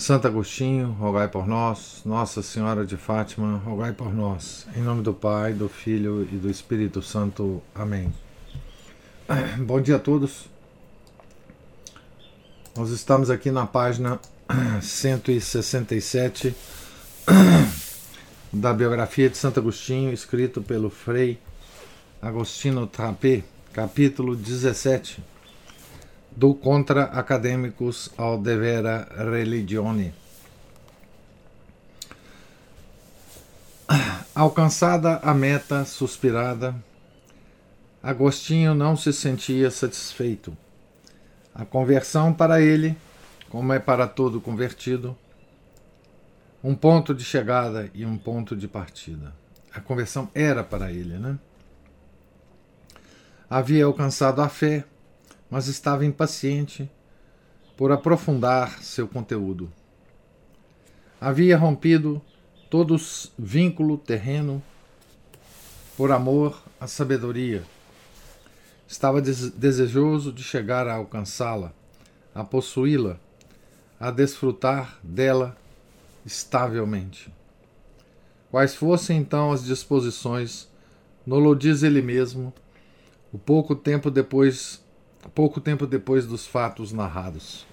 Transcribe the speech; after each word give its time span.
Santo 0.00 0.26
Agostinho, 0.26 0.92
rogai 0.92 1.28
por 1.28 1.46
nós. 1.46 2.00
Nossa 2.06 2.40
Senhora 2.40 2.86
de 2.86 2.96
Fátima, 2.96 3.58
rogai 3.58 3.92
por 3.92 4.14
nós. 4.14 4.66
Em 4.74 4.80
nome 4.80 5.02
do 5.02 5.12
Pai, 5.12 5.52
do 5.52 5.68
Filho 5.68 6.22
e 6.22 6.36
do 6.36 6.50
Espírito 6.50 7.02
Santo. 7.02 7.62
Amém. 7.74 8.10
Bom 9.60 9.78
dia 9.78 9.96
a 9.96 9.98
todos. 9.98 10.46
Nós 12.74 12.88
estamos 12.88 13.28
aqui 13.28 13.50
na 13.50 13.66
página 13.66 14.18
167 14.80 16.54
da 18.50 18.72
biografia 18.72 19.28
de 19.28 19.36
Santo 19.36 19.60
Agostinho, 19.60 20.14
escrito 20.14 20.62
pelo 20.62 20.88
Frei 20.88 21.38
Agostino 22.22 22.86
Trapé, 22.86 23.44
capítulo 23.74 24.34
17 24.34 25.22
do 26.36 26.54
Contra 26.54 27.04
Acadêmicos 27.04 28.10
ao 28.16 28.38
Devera 28.38 29.08
Religione. 29.16 30.14
Alcançada 34.34 35.16
a 35.22 35.34
meta 35.34 35.84
suspirada, 35.84 36.74
Agostinho 38.02 38.74
não 38.74 38.96
se 38.96 39.12
sentia 39.12 39.70
satisfeito. 39.70 40.56
A 41.54 41.64
conversão 41.64 42.32
para 42.32 42.60
ele, 42.60 42.96
como 43.50 43.72
é 43.72 43.78
para 43.78 44.06
todo 44.06 44.40
convertido, 44.40 45.16
um 46.62 46.74
ponto 46.74 47.14
de 47.14 47.24
chegada 47.24 47.90
e 47.92 48.06
um 48.06 48.16
ponto 48.16 48.56
de 48.56 48.68
partida. 48.68 49.34
A 49.74 49.80
conversão 49.80 50.30
era 50.34 50.64
para 50.64 50.90
ele, 50.90 51.18
né? 51.18 51.38
Havia 53.48 53.84
alcançado 53.84 54.40
a 54.40 54.48
fé, 54.48 54.84
mas 55.50 55.66
estava 55.66 56.04
impaciente 56.04 56.88
por 57.76 57.90
aprofundar 57.90 58.82
seu 58.82 59.08
conteúdo. 59.08 59.70
Havia 61.20 61.56
rompido 61.58 62.22
todo 62.70 62.96
vínculo 63.38 63.98
terreno 63.98 64.62
por 65.96 66.12
amor 66.12 66.62
à 66.80 66.86
sabedoria. 66.86 67.64
Estava 68.86 69.20
desejoso 69.20 70.32
de 70.32 70.42
chegar 70.42 70.86
a 70.86 70.94
alcançá-la, 70.94 71.72
a 72.34 72.44
possuí-la, 72.44 73.18
a 73.98 74.10
desfrutar 74.10 74.98
dela 75.02 75.56
estavelmente. 76.24 77.32
Quais 78.50 78.74
fossem 78.74 79.18
então 79.18 79.52
as 79.52 79.64
disposições, 79.64 80.68
nolo 81.26 81.54
diz 81.54 81.82
ele 81.82 82.02
mesmo, 82.02 82.52
o 83.32 83.38
pouco 83.38 83.76
tempo 83.76 84.10
depois 84.10 84.82
pouco 85.34 85.60
tempo 85.60 85.86
depois 85.86 86.26
dos 86.26 86.46
fatos 86.46 86.92
narrados. 86.92 87.66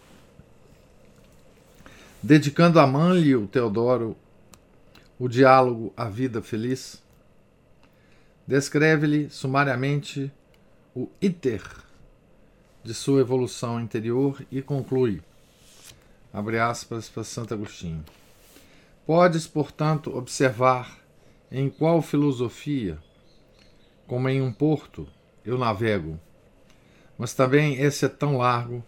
Dedicando 2.21 2.79
a 2.79 2.87
Manlio 2.87 3.47
Teodoro 3.47 4.15
o 5.19 5.27
diálogo 5.27 5.91
A 5.97 6.07
Vida 6.09 6.41
Feliz, 6.41 7.01
descreve-lhe 8.45 9.29
sumariamente 9.29 10.31
o 10.95 11.09
iter 11.21 11.63
de 12.83 12.93
sua 12.93 13.21
evolução 13.21 13.81
interior 13.81 14.45
e 14.51 14.61
conclui, 14.61 15.21
abre 16.31 16.59
aspas 16.59 17.09
para 17.09 17.23
Santo 17.23 17.53
Agostinho, 17.53 18.05
Podes, 19.07 19.47
portanto, 19.47 20.13
observar 20.13 20.99
em 21.49 21.69
qual 21.69 22.01
filosofia, 22.01 22.97
como 24.05 24.27
em 24.27 24.41
um 24.41 24.51
porto, 24.51 25.07
eu 25.45 25.57
navego, 25.57 26.19
mas 27.17 27.33
também 27.33 27.81
esse 27.81 28.05
é 28.05 28.09
tão 28.09 28.37
largo 28.37 28.83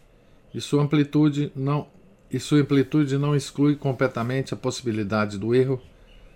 e 0.54 0.62
sua 0.62 0.84
amplitude 0.84 1.52
não 1.56 1.88
e 2.32 2.40
sua 2.40 2.60
amplitude 2.60 3.18
não 3.18 3.36
exclui 3.36 3.76
completamente 3.76 4.54
a 4.54 4.58
possibilidade 4.58 5.36
do 5.38 5.56
erro, 5.56 5.82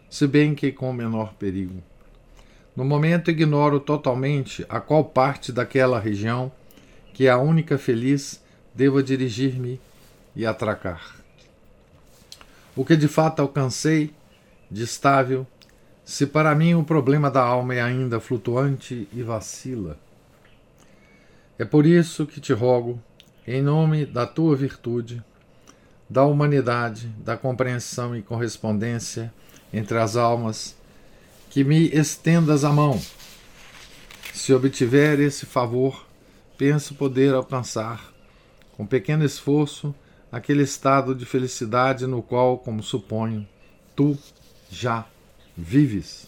se 0.09 0.25
bem 0.25 0.55
que 0.55 0.71
com 0.71 0.91
menor 0.91 1.35
perigo. 1.35 1.83
No 2.75 2.83
momento 2.83 3.29
ignoro 3.29 3.79
totalmente 3.79 4.65
a 4.67 4.79
qual 4.79 5.05
parte 5.05 5.51
daquela 5.51 5.99
região 5.99 6.51
que 7.13 7.27
é 7.27 7.29
a 7.29 7.37
única 7.37 7.77
feliz 7.77 8.41
devo 8.73 9.03
dirigir-me 9.03 9.79
e 10.35 10.45
atracar. 10.45 11.15
O 12.75 12.83
que 12.83 12.95
de 12.95 13.07
fato 13.07 13.39
alcancei 13.39 14.11
de 14.69 14.83
estável, 14.83 15.45
se 16.03 16.25
para 16.25 16.55
mim 16.55 16.73
o 16.73 16.83
problema 16.83 17.29
da 17.29 17.43
alma 17.43 17.75
é 17.75 17.81
ainda 17.81 18.19
flutuante 18.19 19.07
e 19.13 19.21
vacila, 19.21 19.99
é 21.57 21.65
por 21.65 21.85
isso 21.85 22.25
que 22.25 22.41
te 22.41 22.51
rogo, 22.51 23.01
em 23.45 23.61
nome 23.61 24.05
da 24.05 24.25
tua 24.25 24.55
virtude, 24.55 25.23
da 26.09 26.23
humanidade, 26.25 27.07
da 27.19 27.37
compreensão 27.37 28.15
e 28.15 28.21
correspondência 28.21 29.33
entre 29.71 29.97
as 29.97 30.15
almas, 30.15 30.75
que 31.49 31.63
me 31.63 31.89
estendas 31.89 32.63
a 32.63 32.71
mão. 32.71 32.99
Se 34.33 34.53
obtiver 34.53 35.19
esse 35.19 35.45
favor, 35.45 36.07
penso 36.57 36.95
poder 36.95 37.33
alcançar, 37.33 38.11
com 38.75 38.85
pequeno 38.85 39.23
esforço, 39.23 39.93
aquele 40.31 40.63
estado 40.63 41.13
de 41.13 41.25
felicidade 41.25 42.07
no 42.07 42.23
qual, 42.23 42.57
como 42.57 42.81
suponho, 42.81 43.47
tu 43.95 44.17
já 44.71 45.05
vives. 45.55 46.27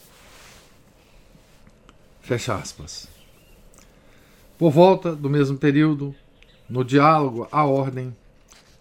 Fecha 2.21 2.53
aspas. 2.55 3.14
Por 4.57 4.71
volta 4.71 5.13
do 5.13 5.29
mesmo 5.29 5.57
período, 5.57 6.16
no 6.69 6.81
diálogo 6.85 7.45
A 7.51 7.66
Ordem, 7.66 8.16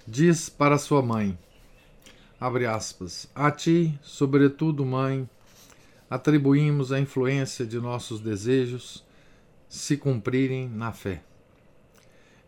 diz 0.07 0.49
para 0.49 0.79
sua 0.79 1.03
mãe, 1.03 1.37
abre 2.39 2.65
aspas, 2.65 3.29
a 3.35 3.51
ti, 3.51 3.99
sobretudo 4.01 4.87
mãe, 4.87 5.29
atribuímos 6.09 6.93
a 6.93 7.01
influência 7.01 7.67
de 7.67 7.81
nossos 7.81 8.21
desejos 8.21 9.05
se 9.69 9.97
cumprirem 9.97 10.69
na 10.69 10.93
fé. 10.93 11.25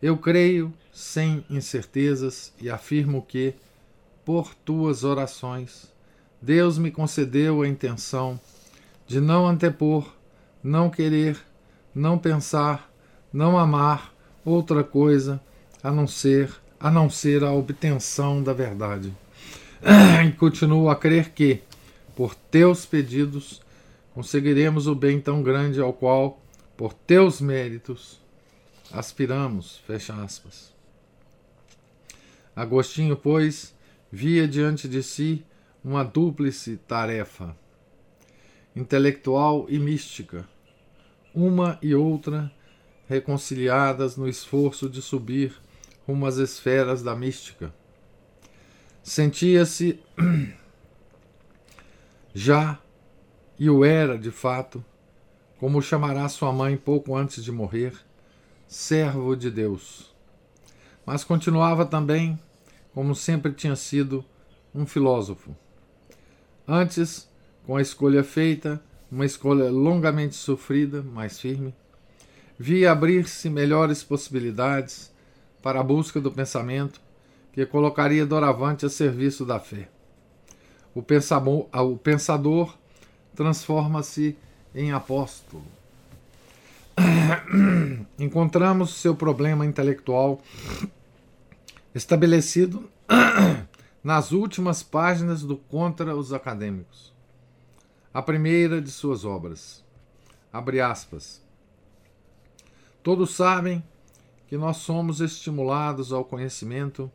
Eu 0.01 0.17
creio 0.17 0.73
sem 0.93 1.43
incertezas 1.49 2.53
e 2.61 2.69
afirmo 2.69 3.21
que, 3.21 3.55
por 4.23 4.55
tuas 4.55 5.03
orações, 5.03 5.93
Deus 6.41 6.77
me 6.77 6.91
concedeu 6.91 7.61
a 7.61 7.67
intenção 7.67 8.39
de 9.05 9.19
não 9.19 9.45
antepor, 9.45 10.15
não 10.63 10.89
querer, 10.89 11.37
não 11.93 12.17
pensar, 12.17 12.89
não 13.31 13.57
amar 13.57 14.13
outra 14.45 14.83
coisa 14.83 15.41
a 15.83 15.91
não 15.91 16.07
ser 16.07 16.51
a 16.79 16.91
não 16.91 17.09
ser 17.09 17.43
a 17.43 17.51
obtenção 17.51 18.41
da 18.43 18.53
verdade. 18.53 19.13
E 20.27 20.31
continuo 20.33 20.89
a 20.89 20.95
crer 20.95 21.31
que, 21.31 21.61
por 22.15 22.35
teus 22.35 22.85
pedidos, 22.85 23.61
conseguiremos 24.13 24.87
o 24.87 24.95
bem 24.95 25.19
tão 25.19 25.41
grande 25.41 25.79
ao 25.79 25.93
qual, 25.93 26.41
por 26.75 26.93
teus 26.93 27.39
méritos, 27.39 28.19
aspiramos. 28.91 29.77
Fecha 29.87 30.13
aspas. 30.15 30.73
Agostinho, 32.55 33.15
pois, 33.15 33.73
via 34.11 34.47
diante 34.47 34.87
de 34.87 35.01
si 35.03 35.45
uma 35.83 36.03
dúplice 36.03 36.77
tarefa, 36.87 37.55
intelectual 38.75 39.67
e 39.69 39.79
mística, 39.79 40.47
uma 41.33 41.77
e 41.81 41.93
outra 41.95 42.51
reconciliadas 43.07 44.17
no 44.17 44.27
esforço 44.27 44.89
de 44.89 45.01
subir 45.01 45.55
rumo 46.07 46.25
às 46.25 46.37
esferas 46.37 47.03
da 47.03 47.15
mística. 47.15 47.73
Sentia-se 49.03 49.99
já, 52.33 52.79
e 53.59 53.69
o 53.69 53.83
era 53.83 54.17
de 54.17 54.31
fato, 54.31 54.83
como 55.59 55.81
chamará 55.81 56.29
sua 56.29 56.51
mãe 56.51 56.77
pouco 56.77 57.15
antes 57.15 57.43
de 57.43 57.51
morrer, 57.51 57.93
servo 58.67 59.35
de 59.35 59.49
Deus. 59.49 60.13
Mas 61.05 61.23
continuava 61.23 61.85
também, 61.85 62.39
como 62.93 63.15
sempre 63.15 63.53
tinha 63.53 63.75
sido, 63.75 64.23
um 64.75 64.85
filósofo. 64.85 65.55
Antes, 66.67 67.29
com 67.65 67.75
a 67.77 67.81
escolha 67.81 68.23
feita, 68.23 68.81
uma 69.09 69.25
escolha 69.25 69.71
longamente 69.71 70.35
sofrida, 70.35 71.01
mais 71.01 71.39
firme, 71.39 71.73
via 72.57 72.91
abrir-se 72.91 73.49
melhores 73.49 74.03
possibilidades 74.03 75.11
para 75.61 75.79
a 75.79 75.83
busca 75.83 76.19
do 76.19 76.31
pensamento 76.31 76.99
que 77.51 77.65
colocaria 77.65 78.25
doravante 78.25 78.85
a 78.85 78.89
serviço 78.89 79.45
da 79.45 79.59
fé. 79.59 79.89
O 80.93 81.01
pensador, 81.01 81.67
o 81.73 81.97
pensador 81.97 82.75
transforma-se 83.35 84.37
em 84.73 84.91
apóstolo. 84.91 85.65
Encontramos 88.17 88.95
seu 88.95 89.15
problema 89.15 89.65
intelectual 89.65 90.41
estabelecido 91.93 92.89
nas 94.03 94.31
últimas 94.31 94.81
páginas 94.81 95.43
do 95.43 95.57
Contra 95.57 96.15
os 96.15 96.33
Acadêmicos. 96.33 97.13
A 98.13 98.21
primeira 98.21 98.81
de 98.81 98.89
suas 98.89 99.25
obras. 99.25 99.83
Abre 100.51 100.81
aspas. 100.81 101.46
Todos 103.07 103.35
sabem 103.35 103.81
que 104.49 104.57
nós 104.57 104.75
somos 104.75 105.21
estimulados 105.21 106.11
ao 106.11 106.25
conhecimento 106.25 107.09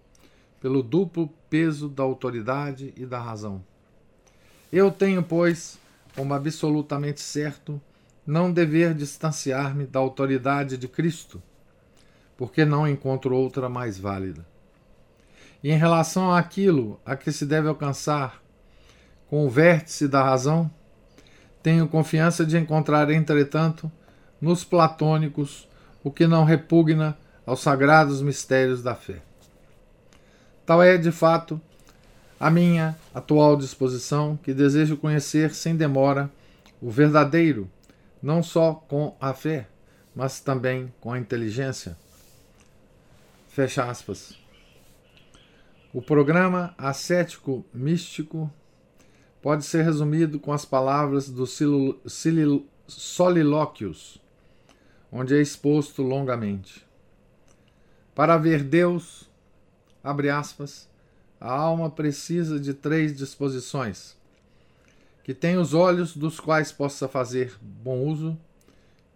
pelo 0.59 0.83
duplo 0.83 1.29
peso 1.51 1.87
da 1.87 2.03
autoridade 2.03 2.95
e 2.97 3.05
da 3.05 3.21
razão. 3.21 3.63
Eu 4.73 4.91
tenho, 4.91 5.23
pois, 5.23 5.79
como 6.17 6.33
absolutamente 6.33 7.21
certo, 7.21 7.79
não 8.27 8.51
dever 8.51 8.95
distanciar-me 8.95 9.85
da 9.85 10.01
autoridade 10.01 10.79
de 10.79 10.89
Cristo, 10.89 11.43
porque 12.39 12.65
não 12.65 12.89
encontro 12.89 13.37
outra 13.37 13.69
mais 13.69 13.99
válida. 13.99 14.47
E 15.63 15.71
em 15.71 15.77
relação 15.77 16.35
àquilo 16.35 16.99
a 17.05 17.17
que 17.17 17.31
se 17.31 17.45
deve 17.45 17.69
alcançar 17.69 18.43
com 19.29 19.47
o 19.47 19.51
vértice 19.51 20.09
da 20.09 20.23
razão, 20.23 20.71
tenho 21.63 21.87
confiança 21.87 22.47
de 22.47 22.57
encontrar, 22.57 23.11
entretanto, 23.11 23.93
nos 24.41 24.65
platônicos 24.65 25.71
o 26.03 26.11
que 26.11 26.27
não 26.27 26.45
repugna 26.45 27.17
aos 27.47 27.61
sagrados 27.61 28.23
mistérios 28.23 28.83
da 28.83 28.95
fé. 28.95 29.23
Tal 30.65 30.83
é, 30.83 30.97
de 30.97 31.11
fato, 31.11 31.61
a 32.39 32.51
minha 32.51 32.97
atual 33.15 33.57
disposição, 33.57 34.37
que 34.37 34.55
desejo 34.55 34.97
conhecer 34.97 35.55
sem 35.55 35.77
demora 35.77 36.31
o 36.81 36.91
verdadeiro, 36.91 37.71
não 38.23 38.43
só 38.43 38.75
com 38.75 39.17
a 39.21 39.33
fé, 39.35 39.69
mas 40.15 40.41
também 40.41 40.93
com 41.01 41.13
a 41.13 41.19
inteligência. 41.19 41.97
Fecha 43.49 43.85
aspas. 43.85 44.39
O 45.93 46.01
programa 46.01 46.75
ascético 46.79 47.67
místico 47.75 48.51
pode 49.43 49.65
ser 49.65 49.83
resumido 49.83 50.39
com 50.39 50.53
as 50.53 50.65
palavras 50.65 51.29
do 51.29 51.45
Solilóquios, 52.87 54.22
onde 55.13 55.37
é 55.37 55.41
exposto 55.43 56.03
longamente. 56.03 56.87
Para 58.15 58.39
ver 58.39 58.65
Deus, 58.65 59.31
abre 60.03 60.31
aspas, 60.31 60.89
a 61.39 61.53
alma 61.53 61.91
precisa 61.91 62.59
de 62.59 62.73
três 62.73 63.15
disposições: 63.15 64.17
que 65.23 65.35
tenha 65.35 65.61
os 65.61 65.75
olhos 65.75 66.17
dos 66.17 66.41
quais 66.41 66.73
possa 66.73 67.07
fazer 67.07 67.57
bom 67.61 68.01
uso, 68.01 68.39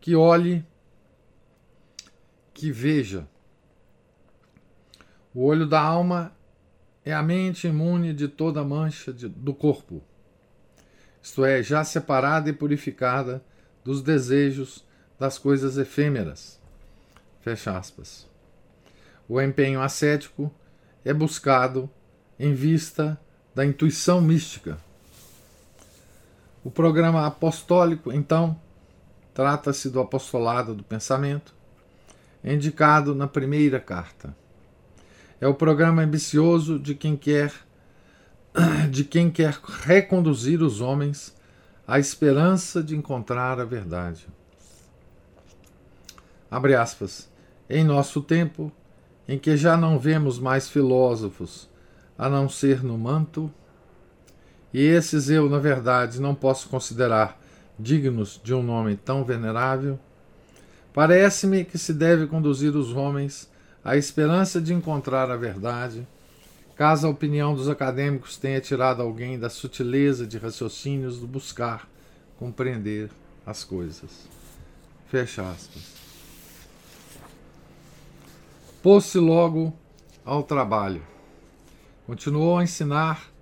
que 0.00 0.14
olhe, 0.14 0.62
que 2.52 2.70
veja. 2.70 3.26
O 5.34 5.44
olho 5.44 5.66
da 5.66 5.81
alma 5.81 6.34
é 7.04 7.12
a 7.12 7.22
mente 7.22 7.66
imune 7.66 8.12
de 8.12 8.28
toda 8.28 8.64
mancha 8.64 9.12
de, 9.12 9.28
do 9.28 9.52
corpo, 9.52 10.02
isto 11.22 11.44
é, 11.44 11.60
já 11.60 11.82
separada 11.82 12.48
e 12.48 12.52
purificada 12.52 13.44
dos 13.84 14.00
desejos 14.00 14.85
das 15.18 15.38
coisas 15.38 15.78
efêmeras. 15.78 16.60
Fecha 17.40 17.76
aspas. 17.76 18.26
O 19.28 19.40
empenho 19.40 19.80
ascético 19.80 20.52
é 21.04 21.12
buscado 21.12 21.90
em 22.38 22.54
vista 22.54 23.18
da 23.54 23.64
intuição 23.64 24.20
mística. 24.20 24.78
O 26.62 26.70
programa 26.70 27.26
apostólico, 27.26 28.12
então, 28.12 28.58
trata-se 29.32 29.88
do 29.88 30.00
apostolado 30.00 30.74
do 30.74 30.82
pensamento, 30.82 31.54
indicado 32.44 33.14
na 33.14 33.26
primeira 33.26 33.80
carta. 33.80 34.36
É 35.40 35.46
o 35.46 35.54
programa 35.54 36.02
ambicioso 36.02 36.78
de 36.78 36.94
quem 36.94 37.16
quer 37.16 37.52
de 38.90 39.04
quem 39.04 39.30
quer 39.30 39.58
reconduzir 39.82 40.62
os 40.62 40.80
homens 40.80 41.36
à 41.86 41.98
esperança 41.98 42.82
de 42.82 42.96
encontrar 42.96 43.60
a 43.60 43.64
verdade. 43.64 44.26
Abre 46.50 46.75
aspas. 46.75 47.28
Em 47.69 47.82
nosso 47.82 48.20
tempo, 48.22 48.70
em 49.28 49.38
que 49.38 49.56
já 49.56 49.76
não 49.76 49.98
vemos 49.98 50.38
mais 50.38 50.69
filósofos 50.69 51.69
a 52.16 52.28
não 52.28 52.48
ser 52.48 52.82
no 52.82 52.96
manto, 52.96 53.52
e 54.72 54.81
esses 54.81 55.28
eu, 55.28 55.50
na 55.50 55.58
verdade, 55.58 56.20
não 56.20 56.34
posso 56.34 56.69
considerar 56.69 57.40
dignos 57.78 58.40
de 58.43 58.54
um 58.54 58.62
nome 58.62 58.96
tão 58.96 59.25
venerável, 59.25 59.98
parece-me 60.94 61.64
que 61.64 61.76
se 61.76 61.93
deve 61.93 62.26
conduzir 62.26 62.75
os 62.75 62.93
homens 62.93 63.50
a 63.84 63.96
esperança 63.96 64.60
de 64.60 64.72
encontrar 64.72 65.31
a 65.31 65.37
verdade, 65.37 66.06
caso 66.75 67.06
a 67.06 67.10
opinião 67.10 67.54
dos 67.54 67.69
acadêmicos 67.69 68.37
tenha 68.37 68.60
tirado 68.60 69.00
alguém 69.00 69.38
da 69.38 69.48
sutileza 69.48 70.26
de 70.26 70.38
raciocínios 70.38 71.19
do 71.19 71.26
buscar 71.26 71.88
compreender 72.38 73.10
as 73.44 73.62
coisas. 73.64 74.28
Fecha 75.08 75.43
aspas. 75.43 76.06
Pôs-se 78.86 79.18
logo 79.18 79.74
ao 80.24 80.44
trabalho. 80.44 81.02
Continuou 82.06 82.56
a 82.56 82.62
ensinar 82.62 83.32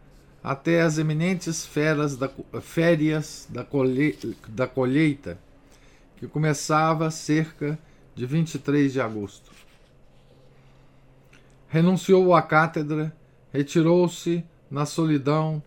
até 0.42 0.80
as 0.80 0.96
eminentes 0.96 1.66
feras 1.66 2.16
da, 2.16 2.30
férias 2.62 3.46
da, 3.50 3.62
colhe, 3.62 4.18
da 4.48 4.66
colheita, 4.66 5.38
que 6.16 6.26
começava 6.26 7.10
cerca 7.10 7.78
de 8.14 8.24
23 8.24 8.90
de 8.90 9.02
agosto 9.02 9.52
renunciou 11.74 12.32
à 12.34 12.40
cátedra, 12.40 13.14
retirou-se 13.52 14.44
na 14.70 14.86
solidão 14.86 15.60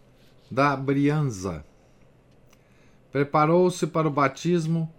da 0.49 0.73
Brianza. 0.75 1.65
Preparou-se 3.11 3.85
para 3.85 4.07
o 4.07 4.11
batismo 4.11 4.91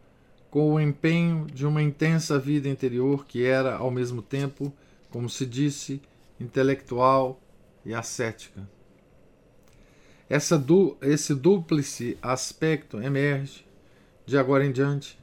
com 0.50 0.74
o 0.74 0.80
empenho 0.80 1.46
de 1.46 1.66
uma 1.66 1.82
intensa 1.82 2.38
vida 2.38 2.68
interior 2.68 3.26
que 3.26 3.44
era, 3.44 3.76
ao 3.76 3.90
mesmo 3.90 4.22
tempo, 4.22 4.72
como 5.10 5.28
se 5.28 5.44
disse, 5.44 6.00
intelectual 6.40 7.40
e 7.84 7.94
ascética. 7.94 8.68
Essa 10.28 10.58
du 10.58 10.96
esse 11.00 11.34
dúplice 11.34 12.18
aspecto 12.20 13.00
emerge, 13.00 13.66
de 14.26 14.36
agora 14.36 14.64
em 14.64 14.72
diante, 14.72 15.18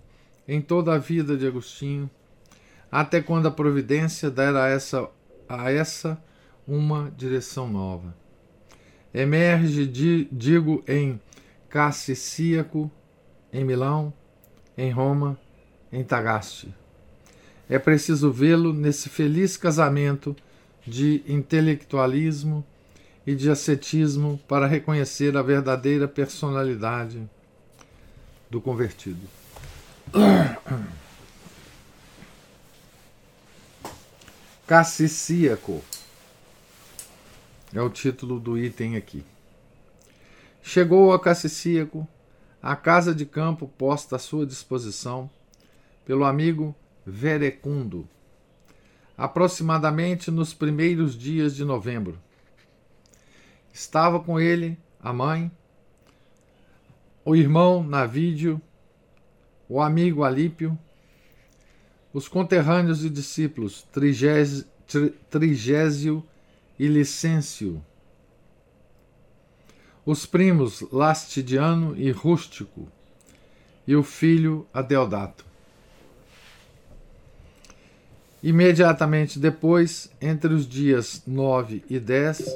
em 0.48 0.60
toda 0.60 0.94
a 0.94 0.98
vida 0.98 1.38
de 1.38 1.46
Agostinho, 1.46 2.10
até 2.92 3.22
quando 3.22 3.48
a 3.48 3.52
providência 3.52 4.32
dera 4.32 4.64
a 4.64 4.68
essa 4.68 5.10
a 5.48 5.72
essa 5.72 6.22
uma 6.68 7.12
direção 7.16 7.68
nova. 7.68 8.16
Emerge, 9.14 9.86
digo, 10.32 10.84
em 10.88 11.22
Cassicíaco, 11.70 12.92
em 13.54 13.64
Milão, 13.64 14.12
em 14.78 14.92
Roma, 14.92 15.40
em 15.92 16.04
Tagaste. 16.04 16.74
É 17.70 17.80
preciso 17.80 18.32
vê-lo 18.32 18.72
nesse 18.74 19.10
feliz 19.10 19.58
casamento 19.58 20.36
de 20.86 21.24
intelectualismo 21.28 22.64
e 23.26 23.34
de 23.34 23.50
ascetismo 23.50 24.40
para 24.48 24.68
reconhecer 24.68 25.36
a 25.36 25.42
verdadeira 25.42 26.08
personalidade 26.08 27.28
do 28.50 28.62
convertido. 28.62 29.28
Cassicíaco. 34.68 35.84
É 37.74 37.82
o 37.82 37.90
título 37.90 38.40
do 38.40 38.58
item 38.58 38.96
aqui. 38.96 39.24
Chegou 40.64 41.14
a 41.14 41.20
Cassicíaco, 41.20 42.08
a 42.66 42.76
casa 42.76 43.14
de 43.14 43.28
campo 43.28 43.68
posta 43.78 44.16
à 44.16 44.20
sua 44.20 44.44
disposição 44.44 45.30
pelo 46.04 46.26
amigo 46.26 46.76
Verecundo, 47.06 48.10
aproximadamente 49.16 50.32
nos 50.32 50.52
primeiros 50.52 51.16
dias 51.16 51.56
de 51.56 51.64
novembro. 51.64 52.20
Estava 53.72 54.20
com 54.20 54.40
ele 54.40 54.80
a 55.00 55.14
mãe, 55.14 55.52
o 57.24 57.36
irmão 57.36 57.84
Navídio, 57.84 58.60
o 59.70 59.80
amigo 59.80 60.24
Alípio 60.24 60.76
os 62.12 62.28
conterrâneos 62.28 63.06
e 63.06 63.10
discípulos 63.12 63.86
Trigésio, 65.30 66.24
e 66.80 66.88
Licêncio, 66.88 67.86
os 70.06 70.26
primos 70.26 70.82
Lastidiano 70.92 71.98
e 71.98 72.12
Rústico, 72.12 72.88
e 73.88 73.96
o 73.96 74.04
filho 74.04 74.68
Adeodato. 74.72 75.44
Imediatamente 78.44 79.40
depois, 79.40 80.12
entre 80.22 80.54
os 80.54 80.68
dias 80.68 81.24
9 81.26 81.84
e 81.90 82.00
10, 82.00 82.56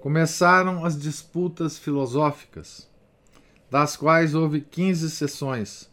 começaram 0.00 0.84
as 0.84 1.00
disputas 1.00 1.78
filosóficas, 1.78 2.88
das 3.70 3.96
quais 3.96 4.34
houve 4.34 4.60
15 4.60 5.08
sessões, 5.12 5.88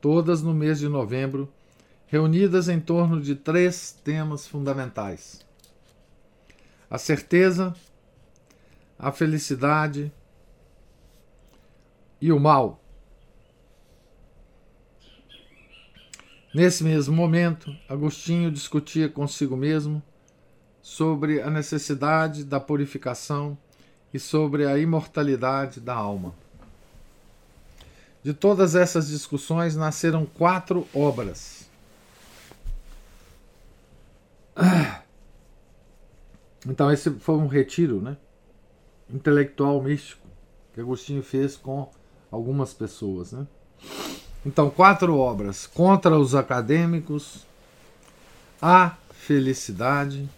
todas 0.00 0.42
no 0.42 0.52
mês 0.52 0.80
de 0.80 0.88
novembro, 0.88 1.48
reunidas 2.08 2.68
em 2.68 2.80
torno 2.80 3.20
de 3.20 3.36
três 3.36 3.92
temas 4.04 4.48
fundamentais: 4.48 5.40
a 6.90 6.98
certeza, 6.98 7.72
a 8.98 9.12
felicidade 9.12 10.12
e 12.22 12.30
o 12.30 12.38
mal. 12.38 12.80
Nesse 16.54 16.84
mesmo 16.84 17.16
momento, 17.16 17.74
Agostinho 17.88 18.48
discutia 18.48 19.08
consigo 19.08 19.56
mesmo 19.56 20.00
sobre 20.80 21.42
a 21.42 21.50
necessidade 21.50 22.44
da 22.44 22.60
purificação 22.60 23.58
e 24.14 24.20
sobre 24.20 24.66
a 24.66 24.78
imortalidade 24.78 25.80
da 25.80 25.94
alma. 25.94 26.32
De 28.22 28.32
todas 28.32 28.76
essas 28.76 29.08
discussões 29.08 29.74
nasceram 29.74 30.24
quatro 30.24 30.86
obras. 30.94 31.68
Então, 36.64 36.92
esse 36.92 37.10
foi 37.10 37.34
um 37.34 37.48
retiro 37.48 38.00
né, 38.00 38.16
intelectual 39.10 39.82
místico 39.82 40.28
que 40.72 40.80
Agostinho 40.80 41.20
fez 41.20 41.56
com 41.56 41.90
algumas 42.32 42.72
pessoas. 42.72 43.32
Né? 43.32 43.46
Então, 44.44 44.70
quatro 44.70 45.16
obras: 45.18 45.66
Contra 45.66 46.18
os 46.18 46.34
Acadêmicos, 46.34 47.46
A 48.60 48.96
Felicidade, 49.10 50.28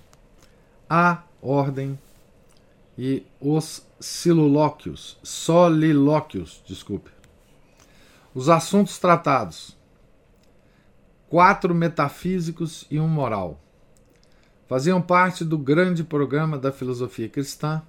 A 0.90 1.22
Ordem 1.40 1.98
e 2.98 3.24
Os 3.40 3.86
Silolóquios, 4.00 5.16
Solilóquios, 5.22 6.62
desculpe. 6.66 7.10
Os 8.34 8.48
assuntos 8.48 8.98
tratados: 8.98 9.76
quatro 11.30 11.74
metafísicos 11.74 12.84
e 12.90 12.98
um 12.98 13.08
moral. 13.08 13.60
Faziam 14.66 15.00
parte 15.00 15.44
do 15.44 15.58
grande 15.58 16.02
programa 16.02 16.58
da 16.58 16.72
filosofia 16.72 17.28
cristã 17.28 17.82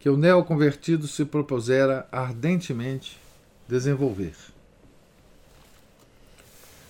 que 0.00 0.10
o 0.10 0.16
neoconvertido 0.16 1.06
se 1.06 1.24
propusera 1.24 2.08
ardentemente 2.10 3.21
desenvolver. 3.68 4.34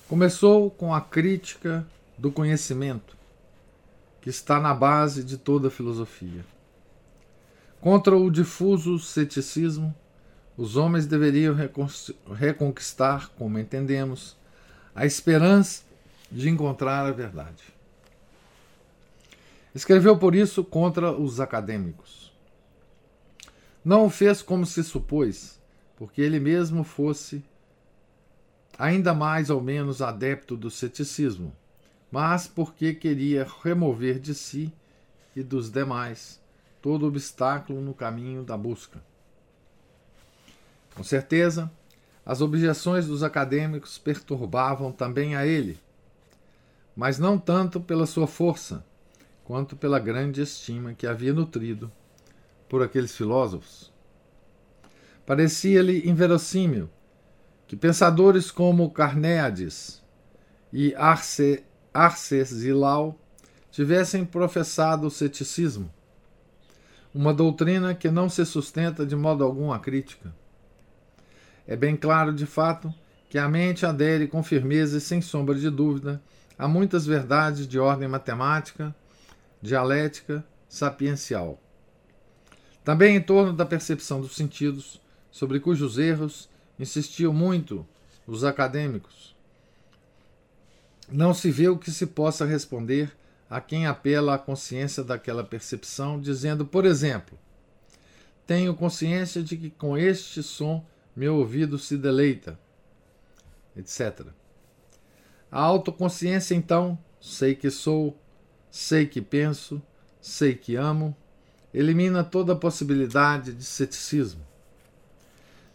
Começou 0.07 0.69
com 0.69 0.93
a 0.93 1.01
crítica 1.01 1.85
do 2.17 2.31
conhecimento, 2.31 3.15
que 4.21 4.29
está 4.29 4.59
na 4.59 4.73
base 4.73 5.23
de 5.23 5.37
toda 5.37 5.69
a 5.69 5.71
filosofia. 5.71 6.45
Contra 7.81 8.15
o 8.15 8.29
difuso 8.29 8.99
ceticismo, 8.99 9.93
os 10.55 10.77
homens 10.77 11.05
deveriam 11.05 11.55
reconquistar, 12.33 13.29
como 13.37 13.57
entendemos, 13.57 14.37
a 14.93 15.05
esperança 15.05 15.81
de 16.31 16.49
encontrar 16.49 17.05
a 17.05 17.11
verdade. 17.11 17.63
Escreveu 19.73 20.15
por 20.17 20.35
isso 20.35 20.63
contra 20.63 21.11
os 21.11 21.39
acadêmicos. 21.39 22.31
Não 23.83 24.05
o 24.05 24.09
fez 24.09 24.41
como 24.41 24.65
se 24.65 24.83
supôs, 24.83 25.59
porque 25.95 26.21
ele 26.21 26.39
mesmo 26.39 26.83
fosse 26.83 27.43
ainda 28.77 29.13
mais 29.13 29.49
ou 29.49 29.61
menos 29.61 30.01
adepto 30.01 30.57
do 30.57 30.69
ceticismo, 30.69 31.55
mas 32.11 32.47
porque 32.47 32.93
queria 32.93 33.47
remover 33.63 34.19
de 34.19 34.33
si 34.33 34.73
e 35.35 35.43
dos 35.43 35.69
demais 35.69 36.41
todo 36.81 37.07
obstáculo 37.07 37.79
no 37.79 37.93
caminho 37.93 38.43
da 38.43 38.57
busca. 38.57 39.01
Com 40.93 41.03
certeza, 41.03 41.71
as 42.25 42.41
objeções 42.41 43.07
dos 43.07 43.23
acadêmicos 43.23 43.97
perturbavam 43.97 44.91
também 44.91 45.35
a 45.35 45.45
ele, 45.45 45.79
mas 46.93 47.17
não 47.17 47.37
tanto 47.37 47.79
pela 47.79 48.05
sua 48.05 48.27
força, 48.27 48.85
quanto 49.45 49.77
pela 49.77 49.97
grande 49.97 50.41
estima 50.41 50.93
que 50.93 51.07
havia 51.07 51.33
nutrido 51.33 51.89
por 52.67 52.83
aqueles 52.83 53.15
filósofos. 53.15 53.92
Parecia-lhe 55.25 56.07
inverossímil 56.07 56.89
que 57.67 57.75
pensadores 57.75 58.51
como 58.51 58.91
Carnéades 58.91 60.03
e 60.71 60.93
Arce, 60.95 61.63
Arcesilau 61.93 63.17
tivessem 63.71 64.25
professado 64.25 65.07
o 65.07 65.11
ceticismo, 65.11 65.91
uma 67.13 67.33
doutrina 67.33 67.95
que 67.95 68.11
não 68.11 68.27
se 68.27 68.45
sustenta 68.45 69.05
de 69.05 69.15
modo 69.15 69.43
algum 69.43 69.71
à 69.71 69.79
crítica. 69.79 70.35
É 71.65 71.75
bem 71.75 71.95
claro, 71.95 72.33
de 72.33 72.45
fato, 72.45 72.93
que 73.29 73.37
a 73.37 73.47
mente 73.47 73.85
adere 73.85 74.27
com 74.27 74.43
firmeza 74.43 74.97
e 74.97 75.01
sem 75.01 75.21
sombra 75.21 75.55
de 75.55 75.69
dúvida 75.69 76.21
a 76.57 76.67
muitas 76.67 77.05
verdades 77.05 77.67
de 77.67 77.79
ordem 77.79 78.07
matemática, 78.07 78.93
dialética, 79.61 80.45
sapiencial. 80.67 81.59
Também 82.83 83.15
em 83.15 83.21
torno 83.21 83.53
da 83.53 83.65
percepção 83.65 84.19
dos 84.19 84.35
sentidos, 84.35 85.01
sobre 85.33 85.59
cujos 85.59 85.97
erros 85.97 86.47
insistiam 86.79 87.33
muito 87.33 87.83
os 88.27 88.43
acadêmicos. 88.43 89.35
Não 91.11 91.33
se 91.33 91.49
vê 91.49 91.67
o 91.67 91.77
que 91.77 91.89
se 91.89 92.05
possa 92.05 92.45
responder 92.45 93.11
a 93.49 93.59
quem 93.59 93.87
apela 93.87 94.35
à 94.35 94.37
consciência 94.37 95.03
daquela 95.03 95.43
percepção, 95.43 96.21
dizendo, 96.21 96.65
por 96.67 96.85
exemplo, 96.85 97.37
tenho 98.45 98.75
consciência 98.75 99.41
de 99.41 99.57
que 99.57 99.69
com 99.71 99.97
este 99.97 100.43
som 100.43 100.85
meu 101.15 101.37
ouvido 101.37 101.79
se 101.79 101.97
deleita, 101.97 102.59
etc. 103.75 104.27
A 105.51 105.59
autoconsciência, 105.61 106.53
então, 106.53 106.97
sei 107.19 107.55
que 107.55 107.71
sou, 107.71 108.15
sei 108.69 109.07
que 109.07 109.21
penso, 109.21 109.81
sei 110.21 110.53
que 110.53 110.75
amo, 110.75 111.15
elimina 111.73 112.23
toda 112.23 112.53
a 112.53 112.55
possibilidade 112.55 113.51
de 113.51 113.63
ceticismo. 113.63 114.42